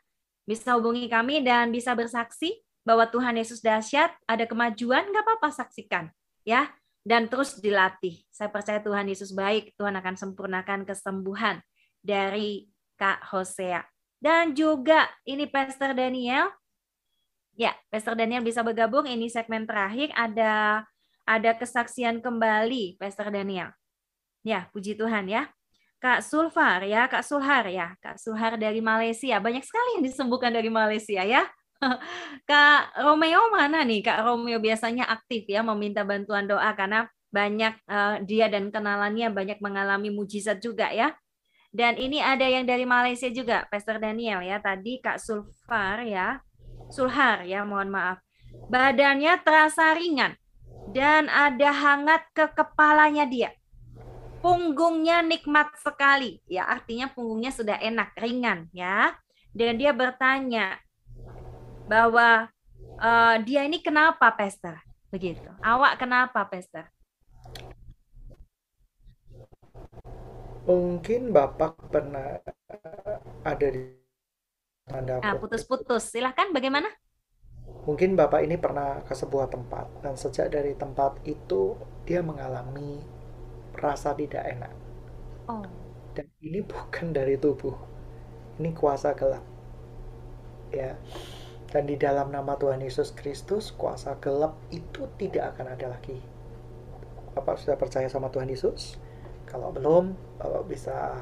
Bisa 0.49 0.73
hubungi 0.73 1.05
kami 1.05 1.45
dan 1.45 1.69
bisa 1.69 1.93
bersaksi 1.93 2.65
bahwa 2.81 3.05
Tuhan 3.05 3.35
Yesus 3.35 3.59
dahsyat, 3.59 4.15
ada 4.25 4.47
kemajuan, 4.47 5.11
nggak 5.11 5.23
apa-apa 5.27 5.53
saksikan 5.53 6.09
ya 6.47 6.71
dan 7.07 7.31
terus 7.31 7.55
dilatih. 7.63 8.19
Saya 8.27 8.51
percaya 8.51 8.83
Tuhan 8.83 9.07
Yesus 9.07 9.31
baik, 9.31 9.71
Tuhan 9.79 9.95
akan 9.95 10.19
sempurnakan 10.19 10.83
kesembuhan 10.83 11.63
dari 12.03 12.67
Kak 12.99 13.31
Hosea. 13.31 13.87
Dan 14.19 14.51
juga 14.51 15.07
ini 15.23 15.47
Pastor 15.47 15.95
Daniel. 15.95 16.51
Ya, 17.55 17.71
Pastor 17.87 18.19
Daniel 18.19 18.43
bisa 18.43 18.59
bergabung. 18.59 19.07
Ini 19.07 19.31
segmen 19.31 19.63
terakhir 19.63 20.11
ada 20.19 20.83
ada 21.23 21.51
kesaksian 21.55 22.19
kembali 22.19 22.99
Pastor 22.99 23.31
Daniel. 23.31 23.71
Ya, 24.43 24.67
puji 24.75 24.99
Tuhan 24.99 25.31
ya. 25.31 25.47
Kak 25.97 26.21
Sulfar 26.21 26.85
ya, 26.85 27.09
Kak 27.09 27.25
Sulhar 27.25 27.65
ya, 27.65 27.97
Kak 27.97 28.21
Sulhar 28.21 28.53
dari 28.61 28.85
Malaysia. 28.85 29.41
Banyak 29.41 29.65
sekali 29.65 29.97
yang 29.97 30.03
disembuhkan 30.05 30.53
dari 30.53 30.69
Malaysia 30.69 31.25
ya. 31.25 31.49
Kak 32.49 33.01
Romeo 33.01 33.49
mana 33.49 33.81
nih? 33.81 34.05
Kak 34.05 34.21
Romeo 34.21 34.61
biasanya 34.61 35.09
aktif 35.09 35.49
ya 35.49 35.65
meminta 35.65 36.05
bantuan 36.05 36.45
doa 36.45 36.69
karena 36.77 37.09
banyak 37.33 37.73
uh, 37.89 38.21
dia 38.21 38.45
dan 38.47 38.69
kenalannya 38.69 39.33
banyak 39.33 39.57
mengalami 39.57 40.13
mujizat 40.13 40.61
juga 40.61 40.93
ya. 40.93 41.17
Dan 41.73 41.97
ini 41.97 42.21
ada 42.21 42.45
yang 42.45 42.63
dari 42.63 42.85
Malaysia 42.87 43.27
juga, 43.33 43.65
Pastor 43.67 43.97
Daniel 43.97 44.45
ya. 44.45 44.61
Tadi 44.61 45.01
Kak 45.01 45.17
Sulfar 45.17 46.05
ya. 46.05 46.41
Sulhar 46.93 47.41
ya, 47.43 47.65
mohon 47.65 47.89
maaf. 47.89 48.21
Badannya 48.69 49.41
terasa 49.43 49.97
ringan 49.97 50.37
dan 50.93 51.27
ada 51.27 51.73
hangat 51.73 52.21
ke 52.31 52.47
kepalanya 52.53 53.27
dia. 53.27 53.51
Punggungnya 54.47 55.19
nikmat 55.19 55.75
sekali, 55.83 56.39
ya 56.47 56.71
artinya 56.71 57.11
punggungnya 57.11 57.51
sudah 57.51 57.75
enak, 57.83 58.15
ringan 58.15 58.71
ya. 58.71 59.11
Dan 59.51 59.75
dia 59.75 59.91
bertanya, 59.91 60.79
bahwa 61.87 62.51
uh, 62.99 63.35
dia 63.41 63.63
ini 63.63 63.79
kenapa 63.79 64.27
pesta 64.35 64.83
begitu. 65.07 65.47
Awak 65.63 66.03
kenapa 66.03 66.43
pesta? 66.47 66.91
Mungkin 70.67 71.31
Bapak 71.31 71.79
pernah 71.87 72.43
ada 73.47 73.67
di 73.71 73.87
tanda 74.83 75.23
Nah, 75.23 75.39
putus-putus. 75.39 76.11
Silahkan 76.11 76.51
bagaimana? 76.51 76.91
Mungkin 77.87 78.19
Bapak 78.19 78.43
ini 78.43 78.59
pernah 78.59 78.99
ke 79.07 79.15
sebuah 79.15 79.47
tempat 79.47 80.03
dan 80.03 80.19
sejak 80.19 80.51
dari 80.51 80.75
tempat 80.75 81.23
itu 81.23 81.79
dia 82.03 82.19
mengalami 82.19 82.99
rasa 83.77 84.13
tidak 84.17 84.43
enak. 84.43 84.73
Oh. 85.47 85.63
Dan 86.17 86.27
ini 86.41 86.65
bukan 86.65 87.13
dari 87.13 87.37
tubuh. 87.37 87.77
Ini 88.57 88.73
kuasa 88.73 89.13
gelap. 89.13 89.45
Ya. 90.73 90.97
Dan 91.67 91.85
di 91.85 91.95
dalam 91.99 92.33
nama 92.33 92.57
Tuhan 92.57 92.81
Yesus 92.81 93.13
Kristus, 93.13 93.75
kuasa 93.75 94.17
gelap 94.17 94.57
itu 94.73 95.05
tidak 95.21 95.55
akan 95.55 95.77
ada 95.77 95.93
lagi. 95.93 96.17
Bapak 97.37 97.61
sudah 97.61 97.77
percaya 97.77 98.09
sama 98.09 98.33
Tuhan 98.33 98.49
Yesus? 98.49 98.97
Kalau 99.45 99.69
belum, 99.69 100.17
Bapak 100.41 100.63
bisa 100.65 101.13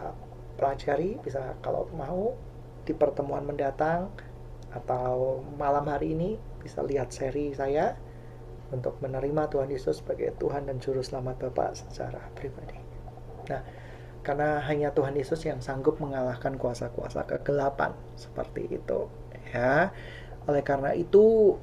pelajari, 0.56 1.20
bisa 1.20 1.60
kalau 1.60 1.92
mau 1.92 2.32
di 2.88 2.94
pertemuan 2.96 3.44
mendatang 3.44 4.08
atau 4.72 5.42
malam 5.58 5.88
hari 5.88 6.14
ini 6.14 6.38
bisa 6.62 6.84
lihat 6.84 7.10
seri 7.10 7.56
saya 7.56 7.96
untuk 8.76 9.00
menerima 9.00 9.48
Tuhan 9.48 9.72
Yesus 9.72 10.04
sebagai 10.04 10.36
Tuhan 10.36 10.68
dan 10.68 10.84
Juru 10.84 11.00
Selamat 11.00 11.40
Bapak 11.40 11.80
secara 11.80 12.20
pribadi. 12.36 12.76
Nah, 13.48 13.64
karena 14.26 14.60
hanya 14.68 14.92
Tuhan 14.92 15.16
Yesus 15.16 15.40
yang 15.48 15.64
sanggup 15.64 16.02
mengalahkan 16.04 16.60
kuasa-kuasa 16.60 17.24
kegelapan 17.24 17.96
seperti 18.20 18.76
itu, 18.76 19.08
ya. 19.56 19.96
Oleh 20.46 20.62
karena 20.62 20.92
itu, 20.94 21.56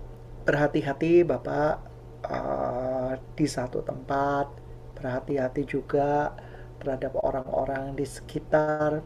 berhati-hati 0.49 1.23
Bapak 1.23 1.75
uh, 2.27 3.13
di 3.37 3.47
satu 3.47 3.85
tempat, 3.85 4.49
berhati-hati 4.99 5.63
juga 5.67 6.35
terhadap 6.83 7.15
orang-orang 7.23 7.95
di 7.95 8.07
sekitar 8.07 9.03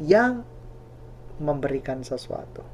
yang 0.00 0.44
memberikan 1.40 2.04
sesuatu. 2.04 2.64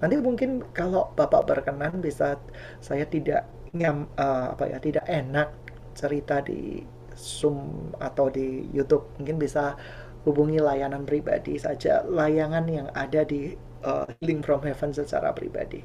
Nanti 0.00 0.16
mungkin 0.16 0.64
kalau 0.72 1.12
Bapak 1.12 1.44
berkenan 1.44 2.00
bisa 2.00 2.40
saya 2.80 3.04
tidak 3.04 3.44
nyam 3.76 4.10
uh, 4.18 4.54
apa 4.54 4.66
ya 4.66 4.78
tidak 4.82 5.06
enak 5.06 5.48
cerita 5.94 6.42
di 6.42 6.82
Zoom 7.14 7.90
atau 8.00 8.32
di 8.32 8.66
YouTube 8.70 9.14
mungkin 9.20 9.36
bisa 9.36 9.76
hubungi 10.24 10.60
layanan 10.60 11.04
pribadi 11.08 11.56
saja 11.56 12.04
layangan 12.04 12.64
yang 12.68 12.88
ada 12.92 13.24
di 13.24 13.56
uh, 13.84 14.04
Link 14.24 14.44
from 14.44 14.64
Heaven 14.64 14.92
secara 14.92 15.32
pribadi 15.32 15.80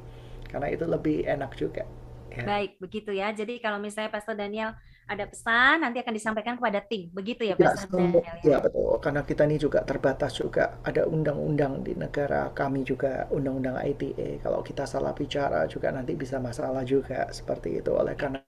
karena 0.50 0.72
itu 0.72 0.86
lebih 0.88 1.28
enak 1.28 1.52
juga. 1.60 1.84
Ya. 2.32 2.44
Baik 2.44 2.80
begitu 2.80 3.12
ya. 3.12 3.32
Jadi 3.32 3.60
kalau 3.60 3.80
misalnya 3.80 4.12
Pastor 4.12 4.36
Daniel 4.36 4.76
ada 5.06 5.30
pesan 5.30 5.86
nanti 5.86 6.02
akan 6.02 6.14
disampaikan 6.18 6.58
kepada 6.58 6.82
tim. 6.82 7.14
Begitu 7.14 7.46
ya, 7.46 7.54
ya 7.54 7.70
Pak 7.70 7.94
Daniel? 7.94 8.26
Ya? 8.26 8.34
ya 8.42 8.58
betul. 8.58 8.98
Karena 8.98 9.22
kita 9.22 9.46
ini 9.46 9.58
juga 9.62 9.86
terbatas 9.86 10.34
juga 10.34 10.82
ada 10.82 11.06
undang-undang 11.06 11.86
di 11.86 11.94
negara 11.94 12.50
kami 12.52 12.82
juga 12.82 13.30
undang-undang 13.30 13.78
ITE. 13.86 14.42
Kalau 14.42 14.66
kita 14.66 14.90
salah 14.90 15.14
bicara 15.14 15.70
juga 15.70 15.94
nanti 15.94 16.18
bisa 16.18 16.42
masalah 16.42 16.82
juga 16.82 17.30
seperti 17.30 17.86
itu. 17.86 17.94
Oleh 17.94 18.18
karena 18.18 18.42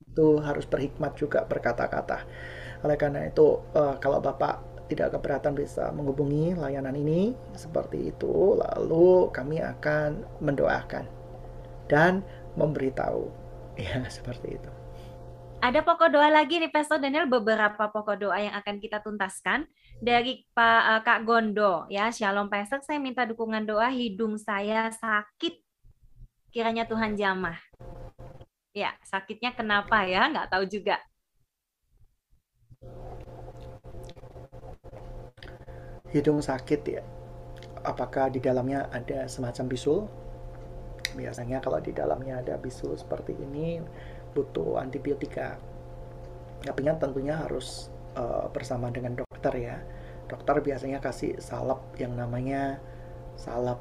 itu 0.00 0.40
harus 0.40 0.64
berhikmat 0.64 1.12
juga 1.20 1.44
berkata-kata. 1.44 2.24
Oleh 2.82 2.96
karena 2.96 3.28
itu 3.28 3.60
uh, 3.76 4.00
kalau 4.00 4.24
Bapak 4.24 4.88
tidak 4.88 5.16
keberatan 5.16 5.56
bisa 5.56 5.88
menghubungi 5.92 6.52
layanan 6.52 6.92
ini 6.92 7.32
seperti 7.56 8.12
itu 8.12 8.60
lalu 8.60 9.32
kami 9.32 9.56
akan 9.64 10.20
mendoakan 10.44 11.08
dan 11.88 12.20
memberitahu 12.56 13.28
ya 13.80 14.00
seperti 14.08 14.56
itu. 14.56 14.81
Ada 15.62 15.78
pokok 15.86 16.10
doa 16.10 16.26
lagi 16.26 16.58
nih 16.58 16.74
Pastor 16.74 16.98
Daniel 16.98 17.30
beberapa 17.30 17.86
pokok 17.86 18.18
doa 18.18 18.34
yang 18.34 18.50
akan 18.58 18.82
kita 18.82 18.98
tuntaskan 18.98 19.62
dari 20.02 20.42
Pak 20.50 20.82
uh, 20.90 21.00
Kak 21.06 21.22
Gondo 21.22 21.86
ya. 21.86 22.10
Shalom 22.10 22.50
Pastor, 22.50 22.82
saya 22.82 22.98
minta 22.98 23.22
dukungan 23.22 23.62
doa 23.62 23.86
hidung 23.86 24.34
saya 24.42 24.90
sakit. 24.90 25.62
Kiranya 26.50 26.82
Tuhan 26.90 27.14
jamah. 27.14 27.54
Ya, 28.74 28.90
sakitnya 29.06 29.54
kenapa 29.54 30.02
ya? 30.02 30.26
Nggak 30.34 30.50
tahu 30.50 30.66
juga. 30.66 30.98
Hidung 36.10 36.42
sakit 36.42 36.80
ya. 36.90 37.06
Apakah 37.86 38.34
di 38.34 38.42
dalamnya 38.42 38.90
ada 38.90 39.30
semacam 39.30 39.70
bisul? 39.70 40.10
Biasanya 41.14 41.62
kalau 41.62 41.78
di 41.78 41.94
dalamnya 41.94 42.42
ada 42.42 42.58
bisul 42.58 42.98
seperti 42.98 43.38
ini, 43.38 43.78
butuh 44.32 44.80
antibiotika. 44.80 45.60
Tapi 46.62 46.80
tentunya 46.86 47.36
harus 47.36 47.92
uh, 48.16 48.48
bersama 48.50 48.88
dengan 48.88 49.18
dokter 49.18 49.54
ya. 49.58 49.76
Dokter 50.30 50.64
biasanya 50.64 51.02
kasih 51.02 51.36
salep 51.42 51.80
yang 52.00 52.16
namanya 52.16 52.80
salep 53.36 53.80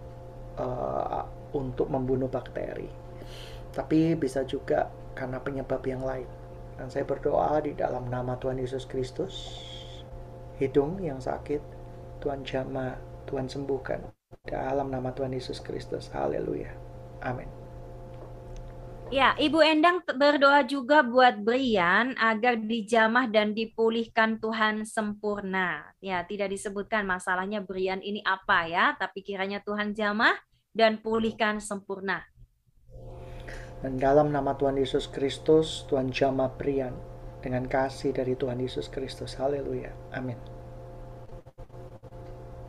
uh, 0.60 1.24
untuk 1.56 1.88
membunuh 1.88 2.28
bakteri. 2.28 2.90
Tapi 3.72 4.20
bisa 4.20 4.44
juga 4.44 4.92
karena 5.16 5.40
penyebab 5.40 5.80
yang 5.88 6.04
lain. 6.04 6.28
Dan 6.76 6.90
saya 6.90 7.06
berdoa 7.06 7.62
di 7.62 7.78
dalam 7.78 8.10
nama 8.10 8.36
Tuhan 8.42 8.58
Yesus 8.58 8.90
Kristus, 8.90 9.62
hidung 10.58 10.98
yang 10.98 11.22
sakit, 11.22 11.62
Tuhan 12.20 12.42
jamah, 12.42 12.98
Tuhan 13.30 13.48
sembuhkan. 13.48 14.02
Dalam 14.42 14.90
nama 14.90 15.14
Tuhan 15.14 15.38
Yesus 15.38 15.62
Kristus. 15.62 16.10
Haleluya. 16.10 16.74
Amin. 17.22 17.61
Ya, 19.12 19.36
Ibu 19.36 19.60
Endang 19.60 20.00
berdoa 20.08 20.64
juga 20.64 21.04
buat 21.04 21.44
Brian 21.44 22.16
agar 22.16 22.56
dijamah 22.56 23.28
dan 23.28 23.52
dipulihkan 23.52 24.40
Tuhan 24.40 24.88
sempurna. 24.88 25.84
Ya, 26.00 26.24
tidak 26.24 26.48
disebutkan 26.56 27.04
masalahnya 27.04 27.60
Brian 27.60 28.00
ini 28.00 28.24
apa 28.24 28.72
ya, 28.72 28.96
tapi 28.96 29.20
kiranya 29.20 29.60
Tuhan 29.68 29.92
jamah 29.92 30.32
dan 30.72 31.04
pulihkan 31.04 31.60
sempurna. 31.60 32.24
Dan 33.84 34.00
dalam 34.00 34.32
nama 34.32 34.56
Tuhan 34.56 34.80
Yesus 34.80 35.12
Kristus, 35.12 35.84
Tuhan 35.92 36.08
jamah 36.16 36.56
Brian 36.56 36.96
dengan 37.44 37.68
kasih 37.68 38.16
dari 38.16 38.40
Tuhan 38.40 38.64
Yesus 38.64 38.88
Kristus. 38.88 39.36
Haleluya. 39.36 39.92
Amin. 40.16 40.40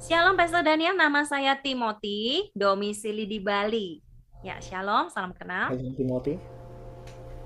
Shalom 0.02 0.34
Pastor 0.34 0.66
Daniel, 0.66 0.98
nama 0.98 1.22
saya 1.22 1.54
Timothy, 1.54 2.50
domisili 2.58 3.30
di 3.30 3.38
Bali. 3.38 4.11
Ya, 4.42 4.58
shalom, 4.58 5.06
salam 5.06 5.30
kenal. 5.38 5.70
Shalom 5.70 5.94
Timothy. 5.94 6.34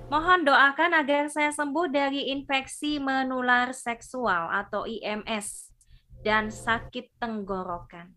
Mohon 0.09 0.49
doakan 0.49 0.97
agar 0.97 1.29
saya 1.29 1.53
sembuh 1.53 1.93
dari 1.93 2.33
infeksi 2.33 2.97
menular 2.97 3.77
seksual 3.77 4.49
atau 4.49 4.89
IMS 4.89 5.77
dan 6.25 6.49
sakit 6.49 7.21
tenggorokan. 7.21 8.17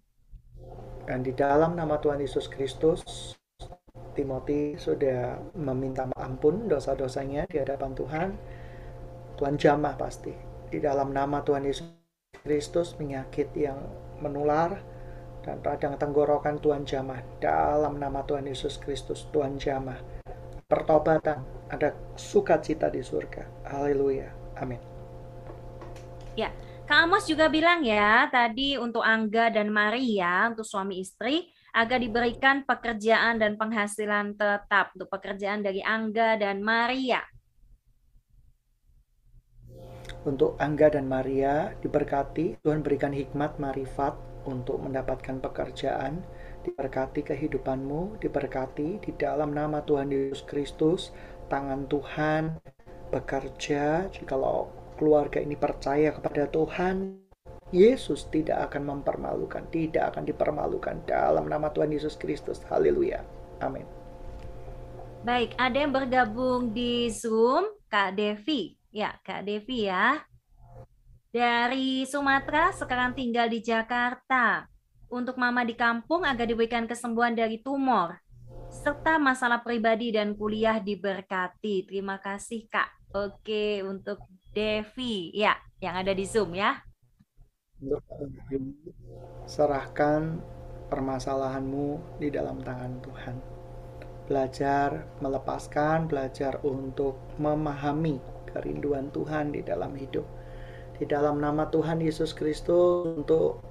Dan 1.04 1.28
di 1.28 1.36
dalam 1.36 1.76
nama 1.76 2.00
Tuhan 2.00 2.24
Yesus 2.24 2.48
Kristus, 2.48 3.04
Timothy 4.16 4.80
sudah 4.80 5.44
meminta 5.60 6.08
ampun 6.16 6.72
dosa-dosanya 6.72 7.52
di 7.52 7.60
hadapan 7.60 7.92
Tuhan. 7.92 8.30
Tuhan 9.36 9.60
jamah 9.60 10.00
pasti. 10.00 10.32
Di 10.72 10.80
dalam 10.80 11.12
nama 11.12 11.44
Tuhan 11.44 11.68
Yesus 11.68 11.84
Kristus, 12.48 12.96
penyakit 12.96 13.52
yang 13.60 13.76
menular, 14.24 14.80
dan 15.44 15.64
radang 15.64 15.96
tenggorokan 15.96 16.60
Tuhan 16.60 16.84
jamah 16.84 17.24
dalam 17.40 17.98
nama 17.98 18.24
Tuhan 18.24 18.48
Yesus 18.48 18.80
Kristus 18.80 19.28
Tuhan 19.32 19.56
jamah 19.56 20.20
pertobatan 20.70 21.42
ada 21.70 21.98
sukacita 22.14 22.94
di 22.94 23.02
surga. 23.02 23.66
Haleluya. 23.74 24.30
Amin. 24.62 24.78
Ya 26.38 26.54
Kak 26.86 27.06
Amos 27.06 27.26
juga 27.26 27.50
bilang 27.50 27.86
ya 27.86 28.30
tadi 28.30 28.78
untuk 28.78 29.02
Angga 29.02 29.50
dan 29.54 29.70
Maria 29.70 30.50
untuk 30.50 30.66
suami 30.66 31.02
istri 31.02 31.50
agar 31.74 32.02
diberikan 32.02 32.66
pekerjaan 32.66 33.38
dan 33.38 33.58
penghasilan 33.58 34.34
tetap 34.34 34.94
untuk 34.98 35.10
pekerjaan 35.10 35.62
dari 35.62 35.86
Angga 35.86 36.38
dan 36.38 36.66
Maria. 36.66 37.22
Untuk 40.26 40.58
Angga 40.58 40.98
dan 40.98 41.06
Maria 41.06 41.74
diberkati. 41.78 42.62
Tuhan 42.66 42.82
berikan 42.82 43.14
hikmat 43.14 43.62
marifat 43.62 44.18
untuk 44.48 44.80
mendapatkan 44.80 45.42
pekerjaan, 45.44 46.24
diberkati 46.64 47.24
kehidupanmu, 47.24 48.20
diberkati 48.22 49.00
di 49.04 49.12
dalam 49.16 49.52
nama 49.52 49.84
Tuhan 49.84 50.12
Yesus 50.12 50.44
Kristus, 50.48 51.12
tangan 51.52 51.88
Tuhan 51.90 52.60
bekerja, 53.10 54.08
jikalau 54.14 54.70
keluarga 54.96 55.42
ini 55.42 55.58
percaya 55.58 56.14
kepada 56.14 56.46
Tuhan, 56.48 57.18
Yesus 57.70 58.30
tidak 58.34 58.72
akan 58.72 58.98
mempermalukan, 58.98 59.66
tidak 59.70 60.16
akan 60.16 60.24
dipermalukan 60.26 61.06
dalam 61.06 61.46
nama 61.46 61.70
Tuhan 61.70 61.94
Yesus 61.94 62.18
Kristus. 62.18 62.62
Haleluya. 62.66 63.22
Amin. 63.62 63.86
Baik, 65.22 65.54
ada 65.60 65.78
yang 65.78 65.92
bergabung 65.92 66.72
di 66.72 67.12
Zoom, 67.12 67.68
Kak 67.92 68.16
Devi. 68.16 68.80
Ya, 68.90 69.20
Kak 69.22 69.46
Devi 69.46 69.86
ya 69.86 70.29
dari 71.30 72.10
Sumatera 72.10 72.74
sekarang 72.74 73.14
tinggal 73.14 73.50
di 73.50 73.62
Jakarta. 73.62 74.66
Untuk 75.10 75.42
mama 75.42 75.66
di 75.66 75.74
kampung 75.74 76.22
agar 76.22 76.46
diberikan 76.46 76.86
kesembuhan 76.86 77.34
dari 77.34 77.58
tumor. 77.62 78.22
serta 78.70 79.18
masalah 79.18 79.66
pribadi 79.66 80.14
dan 80.14 80.38
kuliah 80.38 80.78
diberkati. 80.78 81.90
Terima 81.90 82.22
kasih 82.22 82.70
Kak. 82.70 82.86
Oke, 83.18 83.82
untuk 83.82 84.22
Devi 84.54 85.34
ya, 85.34 85.58
yang 85.82 85.98
ada 85.98 86.14
di 86.14 86.22
Zoom 86.30 86.54
ya. 86.54 86.78
Serahkan 89.50 90.38
permasalahanmu 90.94 92.22
di 92.22 92.30
dalam 92.30 92.62
tangan 92.62 93.02
Tuhan. 93.02 93.36
Belajar 94.30 95.10
melepaskan, 95.18 96.06
belajar 96.06 96.62
untuk 96.62 97.18
memahami 97.42 98.22
kerinduan 98.46 99.10
Tuhan 99.10 99.50
di 99.50 99.66
dalam 99.66 99.98
hidup. 99.98 100.39
Di 101.00 101.08
dalam 101.08 101.40
nama 101.40 101.72
Tuhan 101.72 102.04
Yesus 102.04 102.36
Kristus 102.36 103.08
untuk 103.08 103.64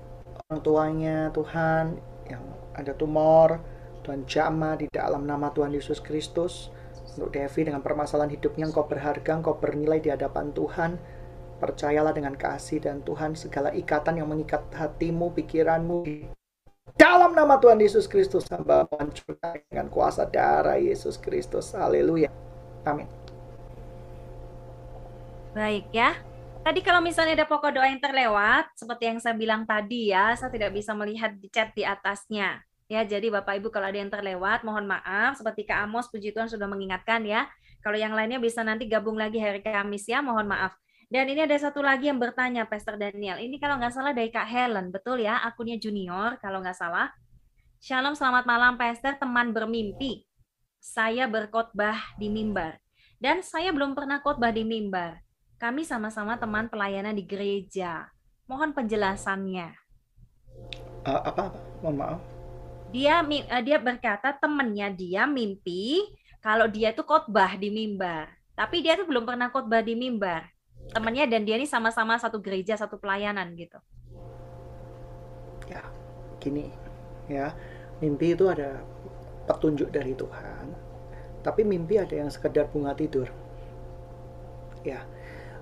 orang 0.48 0.60
tuanya 0.64 1.18
Tuhan 1.36 2.00
yang 2.24 2.40
ada 2.72 2.96
tumor, 2.96 3.60
Tuhan 4.00 4.24
jama 4.24 4.80
di 4.80 4.88
dalam 4.88 5.28
nama 5.28 5.52
Tuhan 5.52 5.76
Yesus 5.76 6.00
Kristus. 6.00 6.72
Untuk 7.18 7.34
Devi 7.34 7.66
dengan 7.66 7.82
permasalahan 7.82 8.30
hidupnya, 8.30 8.70
engkau 8.70 8.86
berharga, 8.86 9.36
engkau 9.36 9.58
bernilai 9.58 9.98
di 10.00 10.08
hadapan 10.08 10.54
Tuhan. 10.56 10.96
Percayalah 11.58 12.14
dengan 12.14 12.38
kasih 12.38 12.78
dan 12.78 13.02
Tuhan 13.02 13.34
segala 13.34 13.74
ikatan 13.74 14.22
yang 14.22 14.30
mengikat 14.30 14.62
hatimu, 14.70 15.34
pikiranmu 15.34 16.06
dalam 16.98 17.30
nama 17.30 17.62
Tuhan 17.62 17.78
Yesus 17.78 18.10
Kristus 18.10 18.50
hamba 18.50 18.82
hancurkan 18.90 19.62
dengan 19.70 19.86
kuasa 19.86 20.26
darah 20.26 20.82
Yesus 20.82 21.14
Kristus. 21.14 21.70
Haleluya. 21.70 22.26
Amin. 22.82 23.06
Baik 25.54 25.86
ya. 25.94 26.18
Tadi 26.68 26.84
kalau 26.84 27.00
misalnya 27.00 27.32
ada 27.32 27.48
pokok 27.48 27.80
doa 27.80 27.88
yang 27.88 27.96
terlewat, 27.96 28.68
seperti 28.76 29.08
yang 29.08 29.16
saya 29.24 29.32
bilang 29.32 29.64
tadi 29.64 30.12
ya, 30.12 30.36
saya 30.36 30.52
tidak 30.52 30.76
bisa 30.76 30.92
melihat 30.92 31.32
di 31.32 31.48
chat 31.48 31.72
di 31.72 31.80
atasnya. 31.80 32.60
Ya, 32.92 33.08
jadi 33.08 33.32
Bapak 33.32 33.56
Ibu 33.56 33.72
kalau 33.72 33.88
ada 33.88 33.96
yang 33.96 34.12
terlewat, 34.12 34.68
mohon 34.68 34.84
maaf. 34.84 35.40
Seperti 35.40 35.64
Kak 35.64 35.88
Amos, 35.88 36.12
puji 36.12 36.28
Tuhan 36.28 36.44
sudah 36.44 36.68
mengingatkan 36.68 37.24
ya. 37.24 37.48
Kalau 37.80 37.96
yang 37.96 38.12
lainnya 38.12 38.36
bisa 38.36 38.60
nanti 38.60 38.84
gabung 38.84 39.16
lagi 39.16 39.40
hari 39.40 39.64
Kamis 39.64 40.12
ya, 40.12 40.20
mohon 40.20 40.44
maaf. 40.44 40.76
Dan 41.08 41.32
ini 41.32 41.48
ada 41.48 41.56
satu 41.56 41.80
lagi 41.80 42.12
yang 42.12 42.20
bertanya, 42.20 42.68
Pastor 42.68 43.00
Daniel. 43.00 43.40
Ini 43.40 43.56
kalau 43.56 43.80
nggak 43.80 43.92
salah 43.96 44.12
dari 44.12 44.28
Kak 44.28 44.44
Helen, 44.44 44.92
betul 44.92 45.24
ya? 45.24 45.40
Akunnya 45.40 45.80
junior, 45.80 46.36
kalau 46.36 46.60
nggak 46.60 46.76
salah. 46.76 47.08
Shalom, 47.80 48.12
selamat 48.12 48.44
malam 48.44 48.76
Pastor, 48.76 49.16
teman 49.16 49.56
bermimpi. 49.56 50.28
Saya 50.76 51.32
berkhotbah 51.32 52.12
di 52.20 52.28
mimbar. 52.28 52.76
Dan 53.16 53.40
saya 53.40 53.72
belum 53.72 53.96
pernah 53.96 54.20
khotbah 54.20 54.52
di 54.52 54.68
mimbar. 54.68 55.27
Kami 55.58 55.82
sama-sama 55.82 56.38
teman 56.38 56.70
pelayanan 56.70 57.18
di 57.18 57.26
gereja. 57.26 58.06
Mohon 58.46 58.78
penjelasannya. 58.78 59.74
Uh, 61.02 61.18
apa, 61.26 61.50
apa? 61.50 61.58
Mohon 61.82 61.96
maaf. 61.98 62.22
Dia 62.94 63.26
uh, 63.26 63.62
dia 63.66 63.82
berkata 63.82 64.38
temannya 64.38 64.86
dia 64.94 65.26
mimpi 65.26 66.14
kalau 66.38 66.70
dia 66.70 66.94
tuh 66.94 67.02
khotbah 67.02 67.58
di 67.58 67.74
mimbar. 67.74 68.30
Tapi 68.54 68.86
dia 68.86 68.94
tuh 68.94 69.10
belum 69.10 69.26
pernah 69.26 69.50
khotbah 69.50 69.82
di 69.82 69.98
mimbar. 69.98 70.46
Temannya 70.94 71.26
dan 71.26 71.42
dia 71.42 71.58
ini 71.58 71.66
sama-sama 71.66 72.14
satu 72.22 72.38
gereja, 72.38 72.78
satu 72.78 72.94
pelayanan 72.94 73.50
gitu. 73.58 73.82
Ya, 75.66 75.82
gini 76.38 76.70
ya. 77.26 77.50
Mimpi 77.98 78.38
itu 78.38 78.46
ada 78.46 78.78
petunjuk 79.50 79.90
dari 79.90 80.14
Tuhan. 80.14 80.70
Tapi 81.42 81.66
mimpi 81.66 81.98
ada 81.98 82.14
yang 82.14 82.30
sekedar 82.30 82.70
bunga 82.70 82.94
tidur. 82.94 83.26
Ya, 84.86 85.02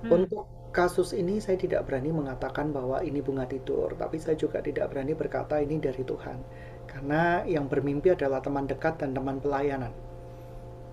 Hmm. 0.05 0.13
Untuk 0.13 0.45
kasus 0.77 1.17
ini 1.17 1.41
saya 1.41 1.57
tidak 1.57 1.89
berani 1.89 2.13
mengatakan 2.13 2.69
bahwa 2.69 3.01
ini 3.01 3.25
bunga 3.25 3.49
tidur, 3.49 3.97
tapi 3.97 4.21
saya 4.21 4.37
juga 4.37 4.61
tidak 4.61 4.93
berani 4.93 5.17
berkata 5.17 5.57
ini 5.57 5.81
dari 5.81 6.05
Tuhan. 6.05 6.37
Karena 6.85 7.45
yang 7.49 7.69
bermimpi 7.69 8.13
adalah 8.13 8.45
teman 8.45 8.69
dekat 8.69 9.01
dan 9.01 9.17
teman 9.17 9.41
pelayanan. 9.41 9.93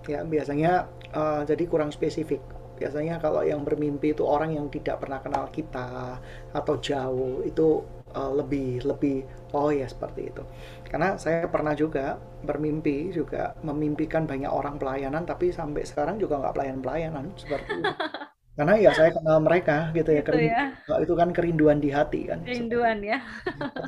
Ya, 0.07 0.23
biasanya 0.23 0.87
uh, 1.11 1.43
jadi 1.43 1.63
kurang 1.67 1.91
spesifik. 1.91 2.39
Biasanya 2.79 3.19
kalau 3.19 3.45
yang 3.45 3.63
bermimpi 3.63 4.11
itu 4.11 4.23
orang 4.23 4.55
yang 4.55 4.67
tidak 4.67 4.99
pernah 4.99 5.19
kenal 5.23 5.47
kita 5.51 6.19
atau 6.51 6.75
jauh, 6.79 7.43
itu 7.45 7.83
uh, 8.15 8.33
lebih 8.33 8.83
lebih 8.87 9.23
oh 9.51 9.69
ya 9.69 9.87
seperti 9.89 10.31
itu. 10.31 10.43
Karena 10.87 11.15
saya 11.19 11.47
pernah 11.49 11.73
juga 11.75 12.17
bermimpi 12.43 13.11
juga 13.11 13.55
memimpikan 13.63 14.27
banyak 14.27 14.49
orang 14.49 14.77
pelayanan 14.77 15.23
tapi 15.23 15.49
sampai 15.51 15.83
sekarang 15.83 16.19
juga 16.19 16.39
nggak 16.39 16.55
pelayan-pelayanan 16.55 17.25
seperti 17.35 17.71
itu. 17.83 17.93
Karena 18.53 18.77
ya 18.77 18.93
saya 18.93 19.09
kenal 19.09 19.41
mereka 19.41 19.89
gitu 19.97 20.13
ya, 20.13 20.21
gitu 20.21 20.37
ya. 20.37 20.69
itu 21.01 21.13
kan 21.17 21.33
kerinduan 21.33 21.81
di 21.81 21.89
hati 21.89 22.29
kan. 22.29 22.45
Kerinduan 22.45 23.01
ya. 23.01 23.17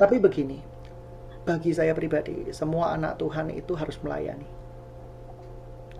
Tapi 0.02 0.18
begini, 0.18 0.58
bagi 1.46 1.70
saya 1.70 1.94
pribadi, 1.94 2.50
semua 2.50 2.98
anak 2.98 3.22
Tuhan 3.22 3.54
itu 3.54 3.78
harus 3.78 3.94
melayani. 4.02 4.50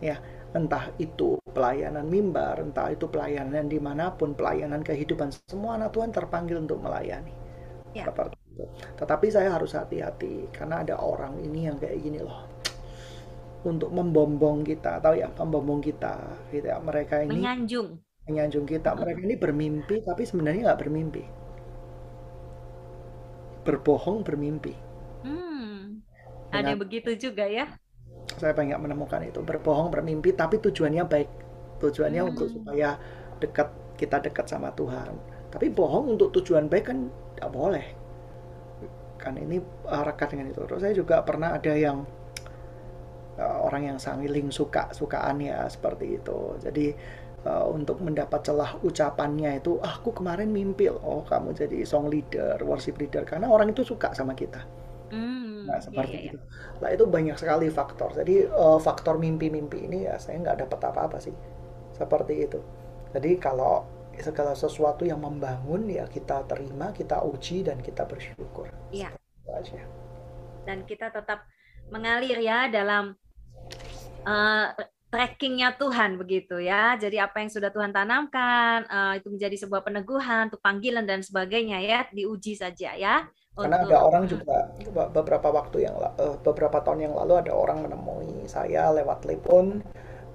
Ya, 0.02 0.18
entah 0.50 0.90
itu 0.98 1.38
pelayanan 1.54 2.10
mimbar, 2.10 2.58
entah 2.58 2.90
itu 2.90 3.06
pelayanan 3.06 3.70
di 3.70 3.78
mana 3.78 4.10
pun, 4.10 4.34
pelayanan 4.34 4.82
kehidupan, 4.82 5.30
semua 5.46 5.78
anak 5.78 5.94
Tuhan 5.94 6.10
terpanggil 6.10 6.58
untuk 6.58 6.82
melayani. 6.82 7.30
Ya. 7.94 8.10
Seperti 8.10 8.34
itu. 8.50 8.66
Tetapi 8.98 9.26
saya 9.30 9.54
harus 9.54 9.78
hati-hati 9.78 10.50
karena 10.50 10.82
ada 10.82 10.98
orang 10.98 11.38
ini 11.38 11.70
yang 11.70 11.78
kayak 11.78 12.02
gini 12.02 12.18
loh 12.18 12.50
untuk 13.62 13.94
membombong 13.94 14.66
kita, 14.66 14.98
tahu 14.98 15.22
ya, 15.22 15.30
membombong 15.30 15.78
kita, 15.78 16.18
gitu 16.50 16.66
ya. 16.66 16.82
Mereka 16.82 17.30
ini 17.30 17.30
menyanjung 17.38 18.05
menyanjung 18.26 18.66
kita. 18.66 18.92
Mereka 18.92 19.20
ini 19.22 19.36
bermimpi 19.38 20.02
tapi 20.02 20.22
sebenarnya 20.26 20.72
nggak 20.72 20.80
bermimpi. 20.82 21.24
Berbohong 23.62 24.26
bermimpi. 24.26 24.74
Hmm. 25.22 26.02
Ada 26.50 26.74
Dengan, 26.74 26.82
begitu 26.82 27.10
juga 27.18 27.46
ya? 27.46 27.70
Saya 28.38 28.52
banyak 28.52 28.78
menemukan 28.78 29.22
itu 29.22 29.40
berbohong 29.42 29.90
bermimpi 29.90 30.34
tapi 30.34 30.58
tujuannya 30.58 31.06
baik. 31.06 31.30
Tujuannya 31.82 32.22
hmm. 32.22 32.30
untuk 32.34 32.46
supaya 32.50 32.98
dekat 33.38 33.70
kita 33.96 34.20
dekat 34.22 34.46
sama 34.46 34.70
Tuhan. 34.74 35.16
Tapi 35.50 35.72
bohong 35.72 36.18
untuk 36.18 36.34
tujuan 36.36 36.68
baik 36.68 36.92
kan 36.92 37.08
tidak 37.34 37.50
boleh. 37.54 37.86
Kan 39.16 39.40
ini 39.40 39.58
uh, 39.88 40.04
rekat 40.04 40.36
dengan 40.36 40.52
itu. 40.52 40.60
Terus 40.68 40.82
saya 40.84 40.94
juga 40.94 41.22
pernah 41.24 41.56
ada 41.56 41.72
yang 41.72 42.04
uh, 43.40 43.58
orang 43.64 43.94
yang 43.94 43.98
sangiling 43.98 44.52
suka 44.52 44.92
sukaan 44.92 45.40
ya 45.40 45.64
seperti 45.66 46.20
itu. 46.20 46.60
Jadi 46.60 46.86
uh, 47.46 47.70
untuk 47.70 48.02
mendapat 48.02 48.42
celah 48.42 48.74
ucapannya 48.82 49.62
itu 49.62 49.78
ah, 49.78 49.94
aku 49.94 50.10
kemarin 50.10 50.50
mimpi 50.50 50.90
oh 50.90 51.22
kamu 51.22 51.54
jadi 51.54 51.86
song 51.86 52.10
leader 52.10 52.58
worship 52.66 52.98
leader 52.98 53.22
karena 53.22 53.46
orang 53.46 53.70
itu 53.70 53.86
suka 53.86 54.10
sama 54.10 54.34
kita. 54.34 54.66
Hmm, 55.06 55.70
nah 55.70 55.78
seperti 55.78 56.16
iya, 56.18 56.22
iya. 56.26 56.30
itu. 56.34 56.38
Nah 56.82 56.88
itu 56.90 57.04
banyak 57.06 57.36
sekali 57.38 57.70
faktor. 57.70 58.10
Jadi 58.10 58.50
uh, 58.50 58.82
faktor 58.82 59.22
mimpi-mimpi 59.22 59.86
ini 59.86 60.10
ya 60.10 60.18
saya 60.18 60.42
nggak 60.42 60.66
dapat 60.66 60.80
apa-apa 60.90 61.22
sih. 61.22 61.34
Seperti 61.94 62.34
itu. 62.42 62.58
Jadi 63.14 63.38
kalau 63.38 63.86
segala 64.18 64.58
sesuatu 64.58 65.06
yang 65.06 65.22
membangun 65.22 65.86
ya 65.86 66.10
kita 66.10 66.42
terima 66.50 66.90
kita 66.90 67.22
uji 67.22 67.62
dan 67.62 67.78
kita 67.78 68.02
bersyukur. 68.02 68.66
Iya. 68.90 69.14
Aja. 69.46 69.78
dan 70.66 70.82
kita 70.82 71.14
tetap 71.14 71.46
mengalir 71.94 72.42
ya 72.42 72.66
dalam 72.66 73.14
uh, 74.26 74.74
trackingnya 75.10 75.78
Tuhan 75.78 76.18
begitu 76.18 76.58
ya. 76.58 76.98
Jadi 76.98 77.16
apa 77.22 77.40
yang 77.42 77.50
sudah 77.50 77.70
Tuhan 77.70 77.94
tanamkan 77.94 78.86
uh, 78.90 79.14
itu 79.14 79.30
menjadi 79.30 79.56
sebuah 79.66 79.86
peneguhan, 79.86 80.50
untuk 80.50 80.60
panggilan 80.62 81.06
dan 81.06 81.22
sebagainya 81.22 81.78
ya 81.82 82.04
diuji 82.10 82.58
saja 82.58 82.94
ya. 82.98 83.26
Karena 83.56 83.80
untuk, 83.80 83.88
ada 83.88 83.98
orang 84.04 84.24
juga 84.28 84.56
beberapa 85.08 85.48
waktu 85.48 85.88
yang 85.88 85.96
uh, 85.96 86.36
beberapa 86.44 86.82
tahun 86.84 87.08
yang 87.08 87.14
lalu 87.16 87.40
ada 87.40 87.52
orang 87.56 87.88
menemui 87.88 88.44
saya 88.44 88.92
lewat 88.92 89.24
telepon 89.24 89.80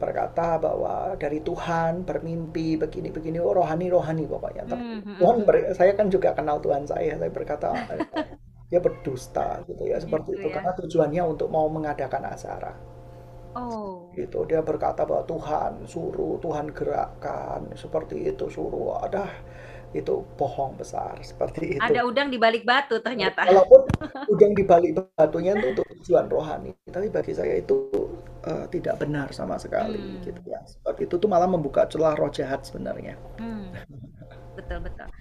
berkata 0.02 0.58
bahwa 0.58 1.14
dari 1.14 1.46
Tuhan 1.46 2.02
bermimpi 2.10 2.74
begini-begini 2.82 3.38
oh, 3.38 3.54
rohani 3.54 3.94
rohani 3.94 4.26
pokoknya. 4.26 4.66
Tapi 4.66 4.82
mm 4.82 5.00
-hmm. 5.06 5.18
Tuhan 5.22 5.38
ber, 5.46 5.56
saya 5.78 5.94
kan 5.94 6.10
juga 6.10 6.34
kenal 6.34 6.58
Tuhan 6.58 6.90
saya. 6.90 7.22
Saya 7.22 7.30
berkata 7.30 7.70
dia 8.72 8.80
berdusta 8.82 9.62
gitu 9.68 9.84
ya 9.84 10.00
seperti 10.00 10.32
gitu 10.34 10.42
itu 10.42 10.48
ya. 10.48 10.54
karena 10.58 10.72
tujuannya 10.74 11.24
untuk 11.28 11.54
mau 11.54 11.70
mengadakan 11.70 12.24
acara. 12.34 12.74
Oh. 13.56 14.12
Gitu 14.16 14.48
dia 14.48 14.64
berkata 14.64 15.04
bahwa 15.04 15.28
Tuhan 15.28 15.84
suruh, 15.88 16.40
Tuhan 16.40 16.72
gerakkan 16.72 17.72
seperti 17.76 18.32
itu 18.32 18.48
suruh. 18.48 19.04
Ada 19.04 19.28
itu 19.92 20.24
bohong 20.40 20.80
besar 20.80 21.20
seperti 21.20 21.76
itu. 21.76 21.84
Ada 21.84 22.08
udang 22.08 22.32
di 22.32 22.40
balik 22.40 22.64
batu 22.64 23.04
ternyata. 23.04 23.44
Walaupun 23.44 23.92
udang 24.32 24.56
di 24.56 24.64
balik 24.64 24.92
batunya 25.16 25.52
itu 25.56 25.68
untuk 25.76 25.86
tujuan 26.00 26.32
rohani, 26.32 26.72
tapi 26.88 27.12
bagi 27.12 27.36
saya 27.36 27.60
itu 27.60 27.92
uh, 28.48 28.66
tidak 28.72 29.04
benar 29.04 29.28
sama 29.36 29.60
sekali 29.60 30.00
hmm. 30.00 30.24
gitu 30.24 30.42
ya. 30.48 30.64
Seperti 30.64 31.12
itu 31.12 31.16
tuh 31.20 31.28
malah 31.28 31.48
membuka 31.48 31.84
celah 31.92 32.16
roh 32.16 32.32
jahat 32.32 32.64
sebenarnya. 32.64 33.20
Hmm. 33.36 33.76
Betul 34.56 34.80
betul. 34.80 35.12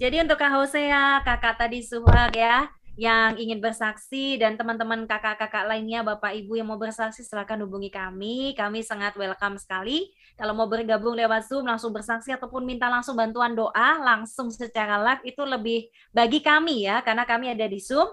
Jadi 0.00 0.16
untuk 0.22 0.38
Kak 0.40 0.52
Hosea, 0.56 1.20
kakak 1.26 1.60
tadi 1.60 1.84
Suhag 1.84 2.32
ya, 2.32 2.72
yang 3.00 3.40
ingin 3.40 3.64
bersaksi 3.64 4.36
dan 4.36 4.60
teman-teman 4.60 5.08
kakak-kakak 5.08 5.64
lainnya, 5.64 6.04
Bapak 6.04 6.36
Ibu 6.36 6.60
yang 6.60 6.68
mau 6.68 6.76
bersaksi 6.76 7.24
silakan 7.24 7.64
hubungi 7.64 7.88
kami. 7.88 8.52
Kami 8.52 8.84
sangat 8.84 9.16
welcome 9.16 9.56
sekali. 9.56 10.12
Kalau 10.36 10.52
mau 10.52 10.68
bergabung 10.68 11.16
lewat 11.16 11.48
Zoom 11.48 11.64
langsung 11.64 11.96
bersaksi 11.96 12.28
ataupun 12.28 12.60
minta 12.60 12.92
langsung 12.92 13.16
bantuan 13.16 13.56
doa 13.56 13.96
langsung 14.04 14.52
secara 14.52 15.00
live 15.00 15.24
itu 15.24 15.40
lebih 15.48 15.88
bagi 16.12 16.44
kami 16.44 16.84
ya 16.84 17.00
karena 17.00 17.24
kami 17.24 17.56
ada 17.56 17.64
di 17.64 17.80
Zoom. 17.80 18.12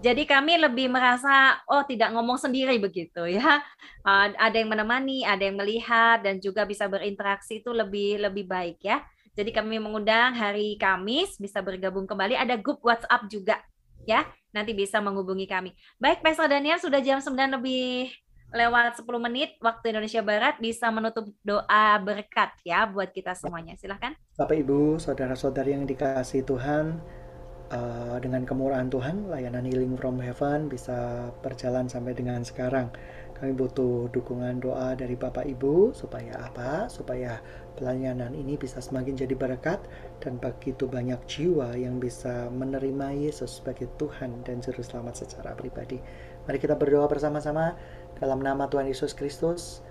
Jadi 0.00 0.24
kami 0.24 0.56
lebih 0.56 0.88
merasa 0.88 1.60
oh 1.68 1.84
tidak 1.84 2.16
ngomong 2.16 2.40
sendiri 2.40 2.80
begitu 2.80 3.28
ya. 3.28 3.60
Uh, 4.08 4.32
ada 4.48 4.56
yang 4.56 4.72
menemani, 4.72 5.28
ada 5.28 5.44
yang 5.44 5.60
melihat 5.60 6.24
dan 6.24 6.40
juga 6.40 6.64
bisa 6.64 6.88
berinteraksi 6.88 7.60
itu 7.60 7.76
lebih 7.76 8.24
lebih 8.24 8.48
baik 8.48 8.80
ya. 8.80 9.04
Jadi 9.36 9.52
kami 9.52 9.76
mengundang 9.76 10.32
hari 10.32 10.80
Kamis 10.80 11.36
bisa 11.36 11.60
bergabung 11.60 12.08
kembali 12.08 12.40
ada 12.40 12.56
grup 12.56 12.80
WhatsApp 12.80 13.28
juga 13.28 13.60
ya. 14.06 14.28
Nanti 14.54 14.70
bisa 14.76 15.02
menghubungi 15.02 15.50
kami. 15.50 15.74
Baik, 15.98 16.22
Pastor 16.22 16.46
Daniel 16.46 16.78
sudah 16.78 17.02
jam 17.02 17.18
9 17.18 17.34
lebih 17.58 18.14
lewat 18.54 19.02
10 19.02 19.18
menit 19.18 19.58
waktu 19.58 19.90
Indonesia 19.90 20.22
Barat 20.22 20.62
bisa 20.62 20.86
menutup 20.94 21.26
doa 21.42 21.98
berkat 21.98 22.54
ya 22.62 22.86
buat 22.86 23.10
kita 23.10 23.34
semuanya. 23.34 23.74
Silahkan. 23.74 24.14
Bapak 24.38 24.54
Ibu, 24.54 25.02
saudara-saudari 25.02 25.74
yang 25.74 25.84
dikasih 25.90 26.46
Tuhan, 26.46 27.02
uh, 27.74 28.16
dengan 28.22 28.46
kemurahan 28.46 28.86
Tuhan, 28.86 29.26
layanan 29.30 29.66
Healing 29.66 29.98
from 29.98 30.22
Heaven 30.22 30.70
bisa 30.70 31.28
berjalan 31.40 31.90
sampai 31.90 32.12
dengan 32.12 32.46
sekarang. 32.46 32.94
Kami 33.44 33.60
butuh 33.60 34.08
dukungan 34.08 34.64
doa 34.64 34.96
dari 34.96 35.20
Bapak 35.20 35.44
Ibu 35.44 35.92
supaya 35.92 36.48
apa? 36.48 36.88
Supaya 36.88 37.44
pelayanan 37.76 38.32
ini 38.32 38.56
bisa 38.56 38.80
semakin 38.80 39.20
jadi 39.20 39.36
berkat 39.36 39.84
dan 40.24 40.40
begitu 40.40 40.88
banyak 40.88 41.20
jiwa 41.28 41.76
yang 41.76 42.00
bisa 42.00 42.48
menerima 42.48 43.12
Yesus 43.12 43.60
sebagai 43.60 43.92
Tuhan 44.00 44.48
dan 44.48 44.64
Juru 44.64 44.80
Selamat 44.80 45.20
secara 45.20 45.52
pribadi. 45.52 46.00
Mari 46.48 46.56
kita 46.56 46.72
berdoa 46.72 47.04
bersama-sama 47.04 47.76
dalam 48.16 48.40
nama 48.40 48.64
Tuhan 48.64 48.88
Yesus 48.88 49.12
Kristus. 49.12 49.84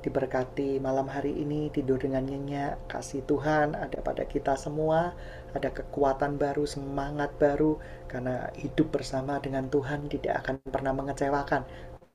Diberkati 0.00 0.80
malam 0.80 1.10
hari 1.12 1.34
ini 1.34 1.68
tidur 1.68 2.00
dengan 2.00 2.24
nyenyak, 2.24 2.88
kasih 2.88 3.20
Tuhan 3.28 3.76
ada 3.76 4.00
pada 4.00 4.24
kita 4.24 4.56
semua, 4.56 5.12
ada 5.52 5.68
kekuatan 5.68 6.40
baru, 6.40 6.64
semangat 6.64 7.34
baru, 7.36 7.76
karena 8.08 8.48
hidup 8.56 8.96
bersama 8.96 9.36
dengan 9.44 9.68
Tuhan 9.68 10.08
tidak 10.08 10.40
akan 10.40 10.56
pernah 10.72 10.96
mengecewakan. 10.96 11.68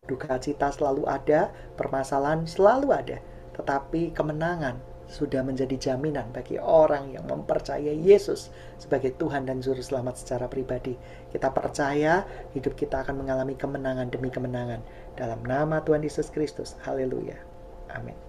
Duka 0.05 0.37
cita 0.37 0.69
selalu 0.69 1.09
ada, 1.09 1.49
permasalahan 1.73 2.45
selalu 2.45 2.93
ada, 2.93 3.17
tetapi 3.57 4.13
kemenangan 4.13 4.77
sudah 5.05 5.45
menjadi 5.45 5.77
jaminan 5.77 6.33
bagi 6.33 6.57
orang 6.57 7.13
yang 7.13 7.29
mempercayai 7.29 7.93
Yesus 7.93 8.49
sebagai 8.81 9.13
Tuhan 9.21 9.45
dan 9.45 9.61
Juru 9.61 9.81
Selamat 9.81 10.17
secara 10.17 10.49
pribadi. 10.49 10.97
Kita 11.29 11.53
percaya 11.53 12.25
hidup 12.57 12.73
kita 12.73 13.05
akan 13.05 13.21
mengalami 13.21 13.53
kemenangan 13.53 14.09
demi 14.09 14.33
kemenangan. 14.33 14.81
Dalam 15.13 15.45
nama 15.45 15.81
Tuhan 15.85 16.01
Yesus 16.01 16.33
Kristus. 16.33 16.73
Haleluya. 16.81 17.37
Amin. 17.93 18.24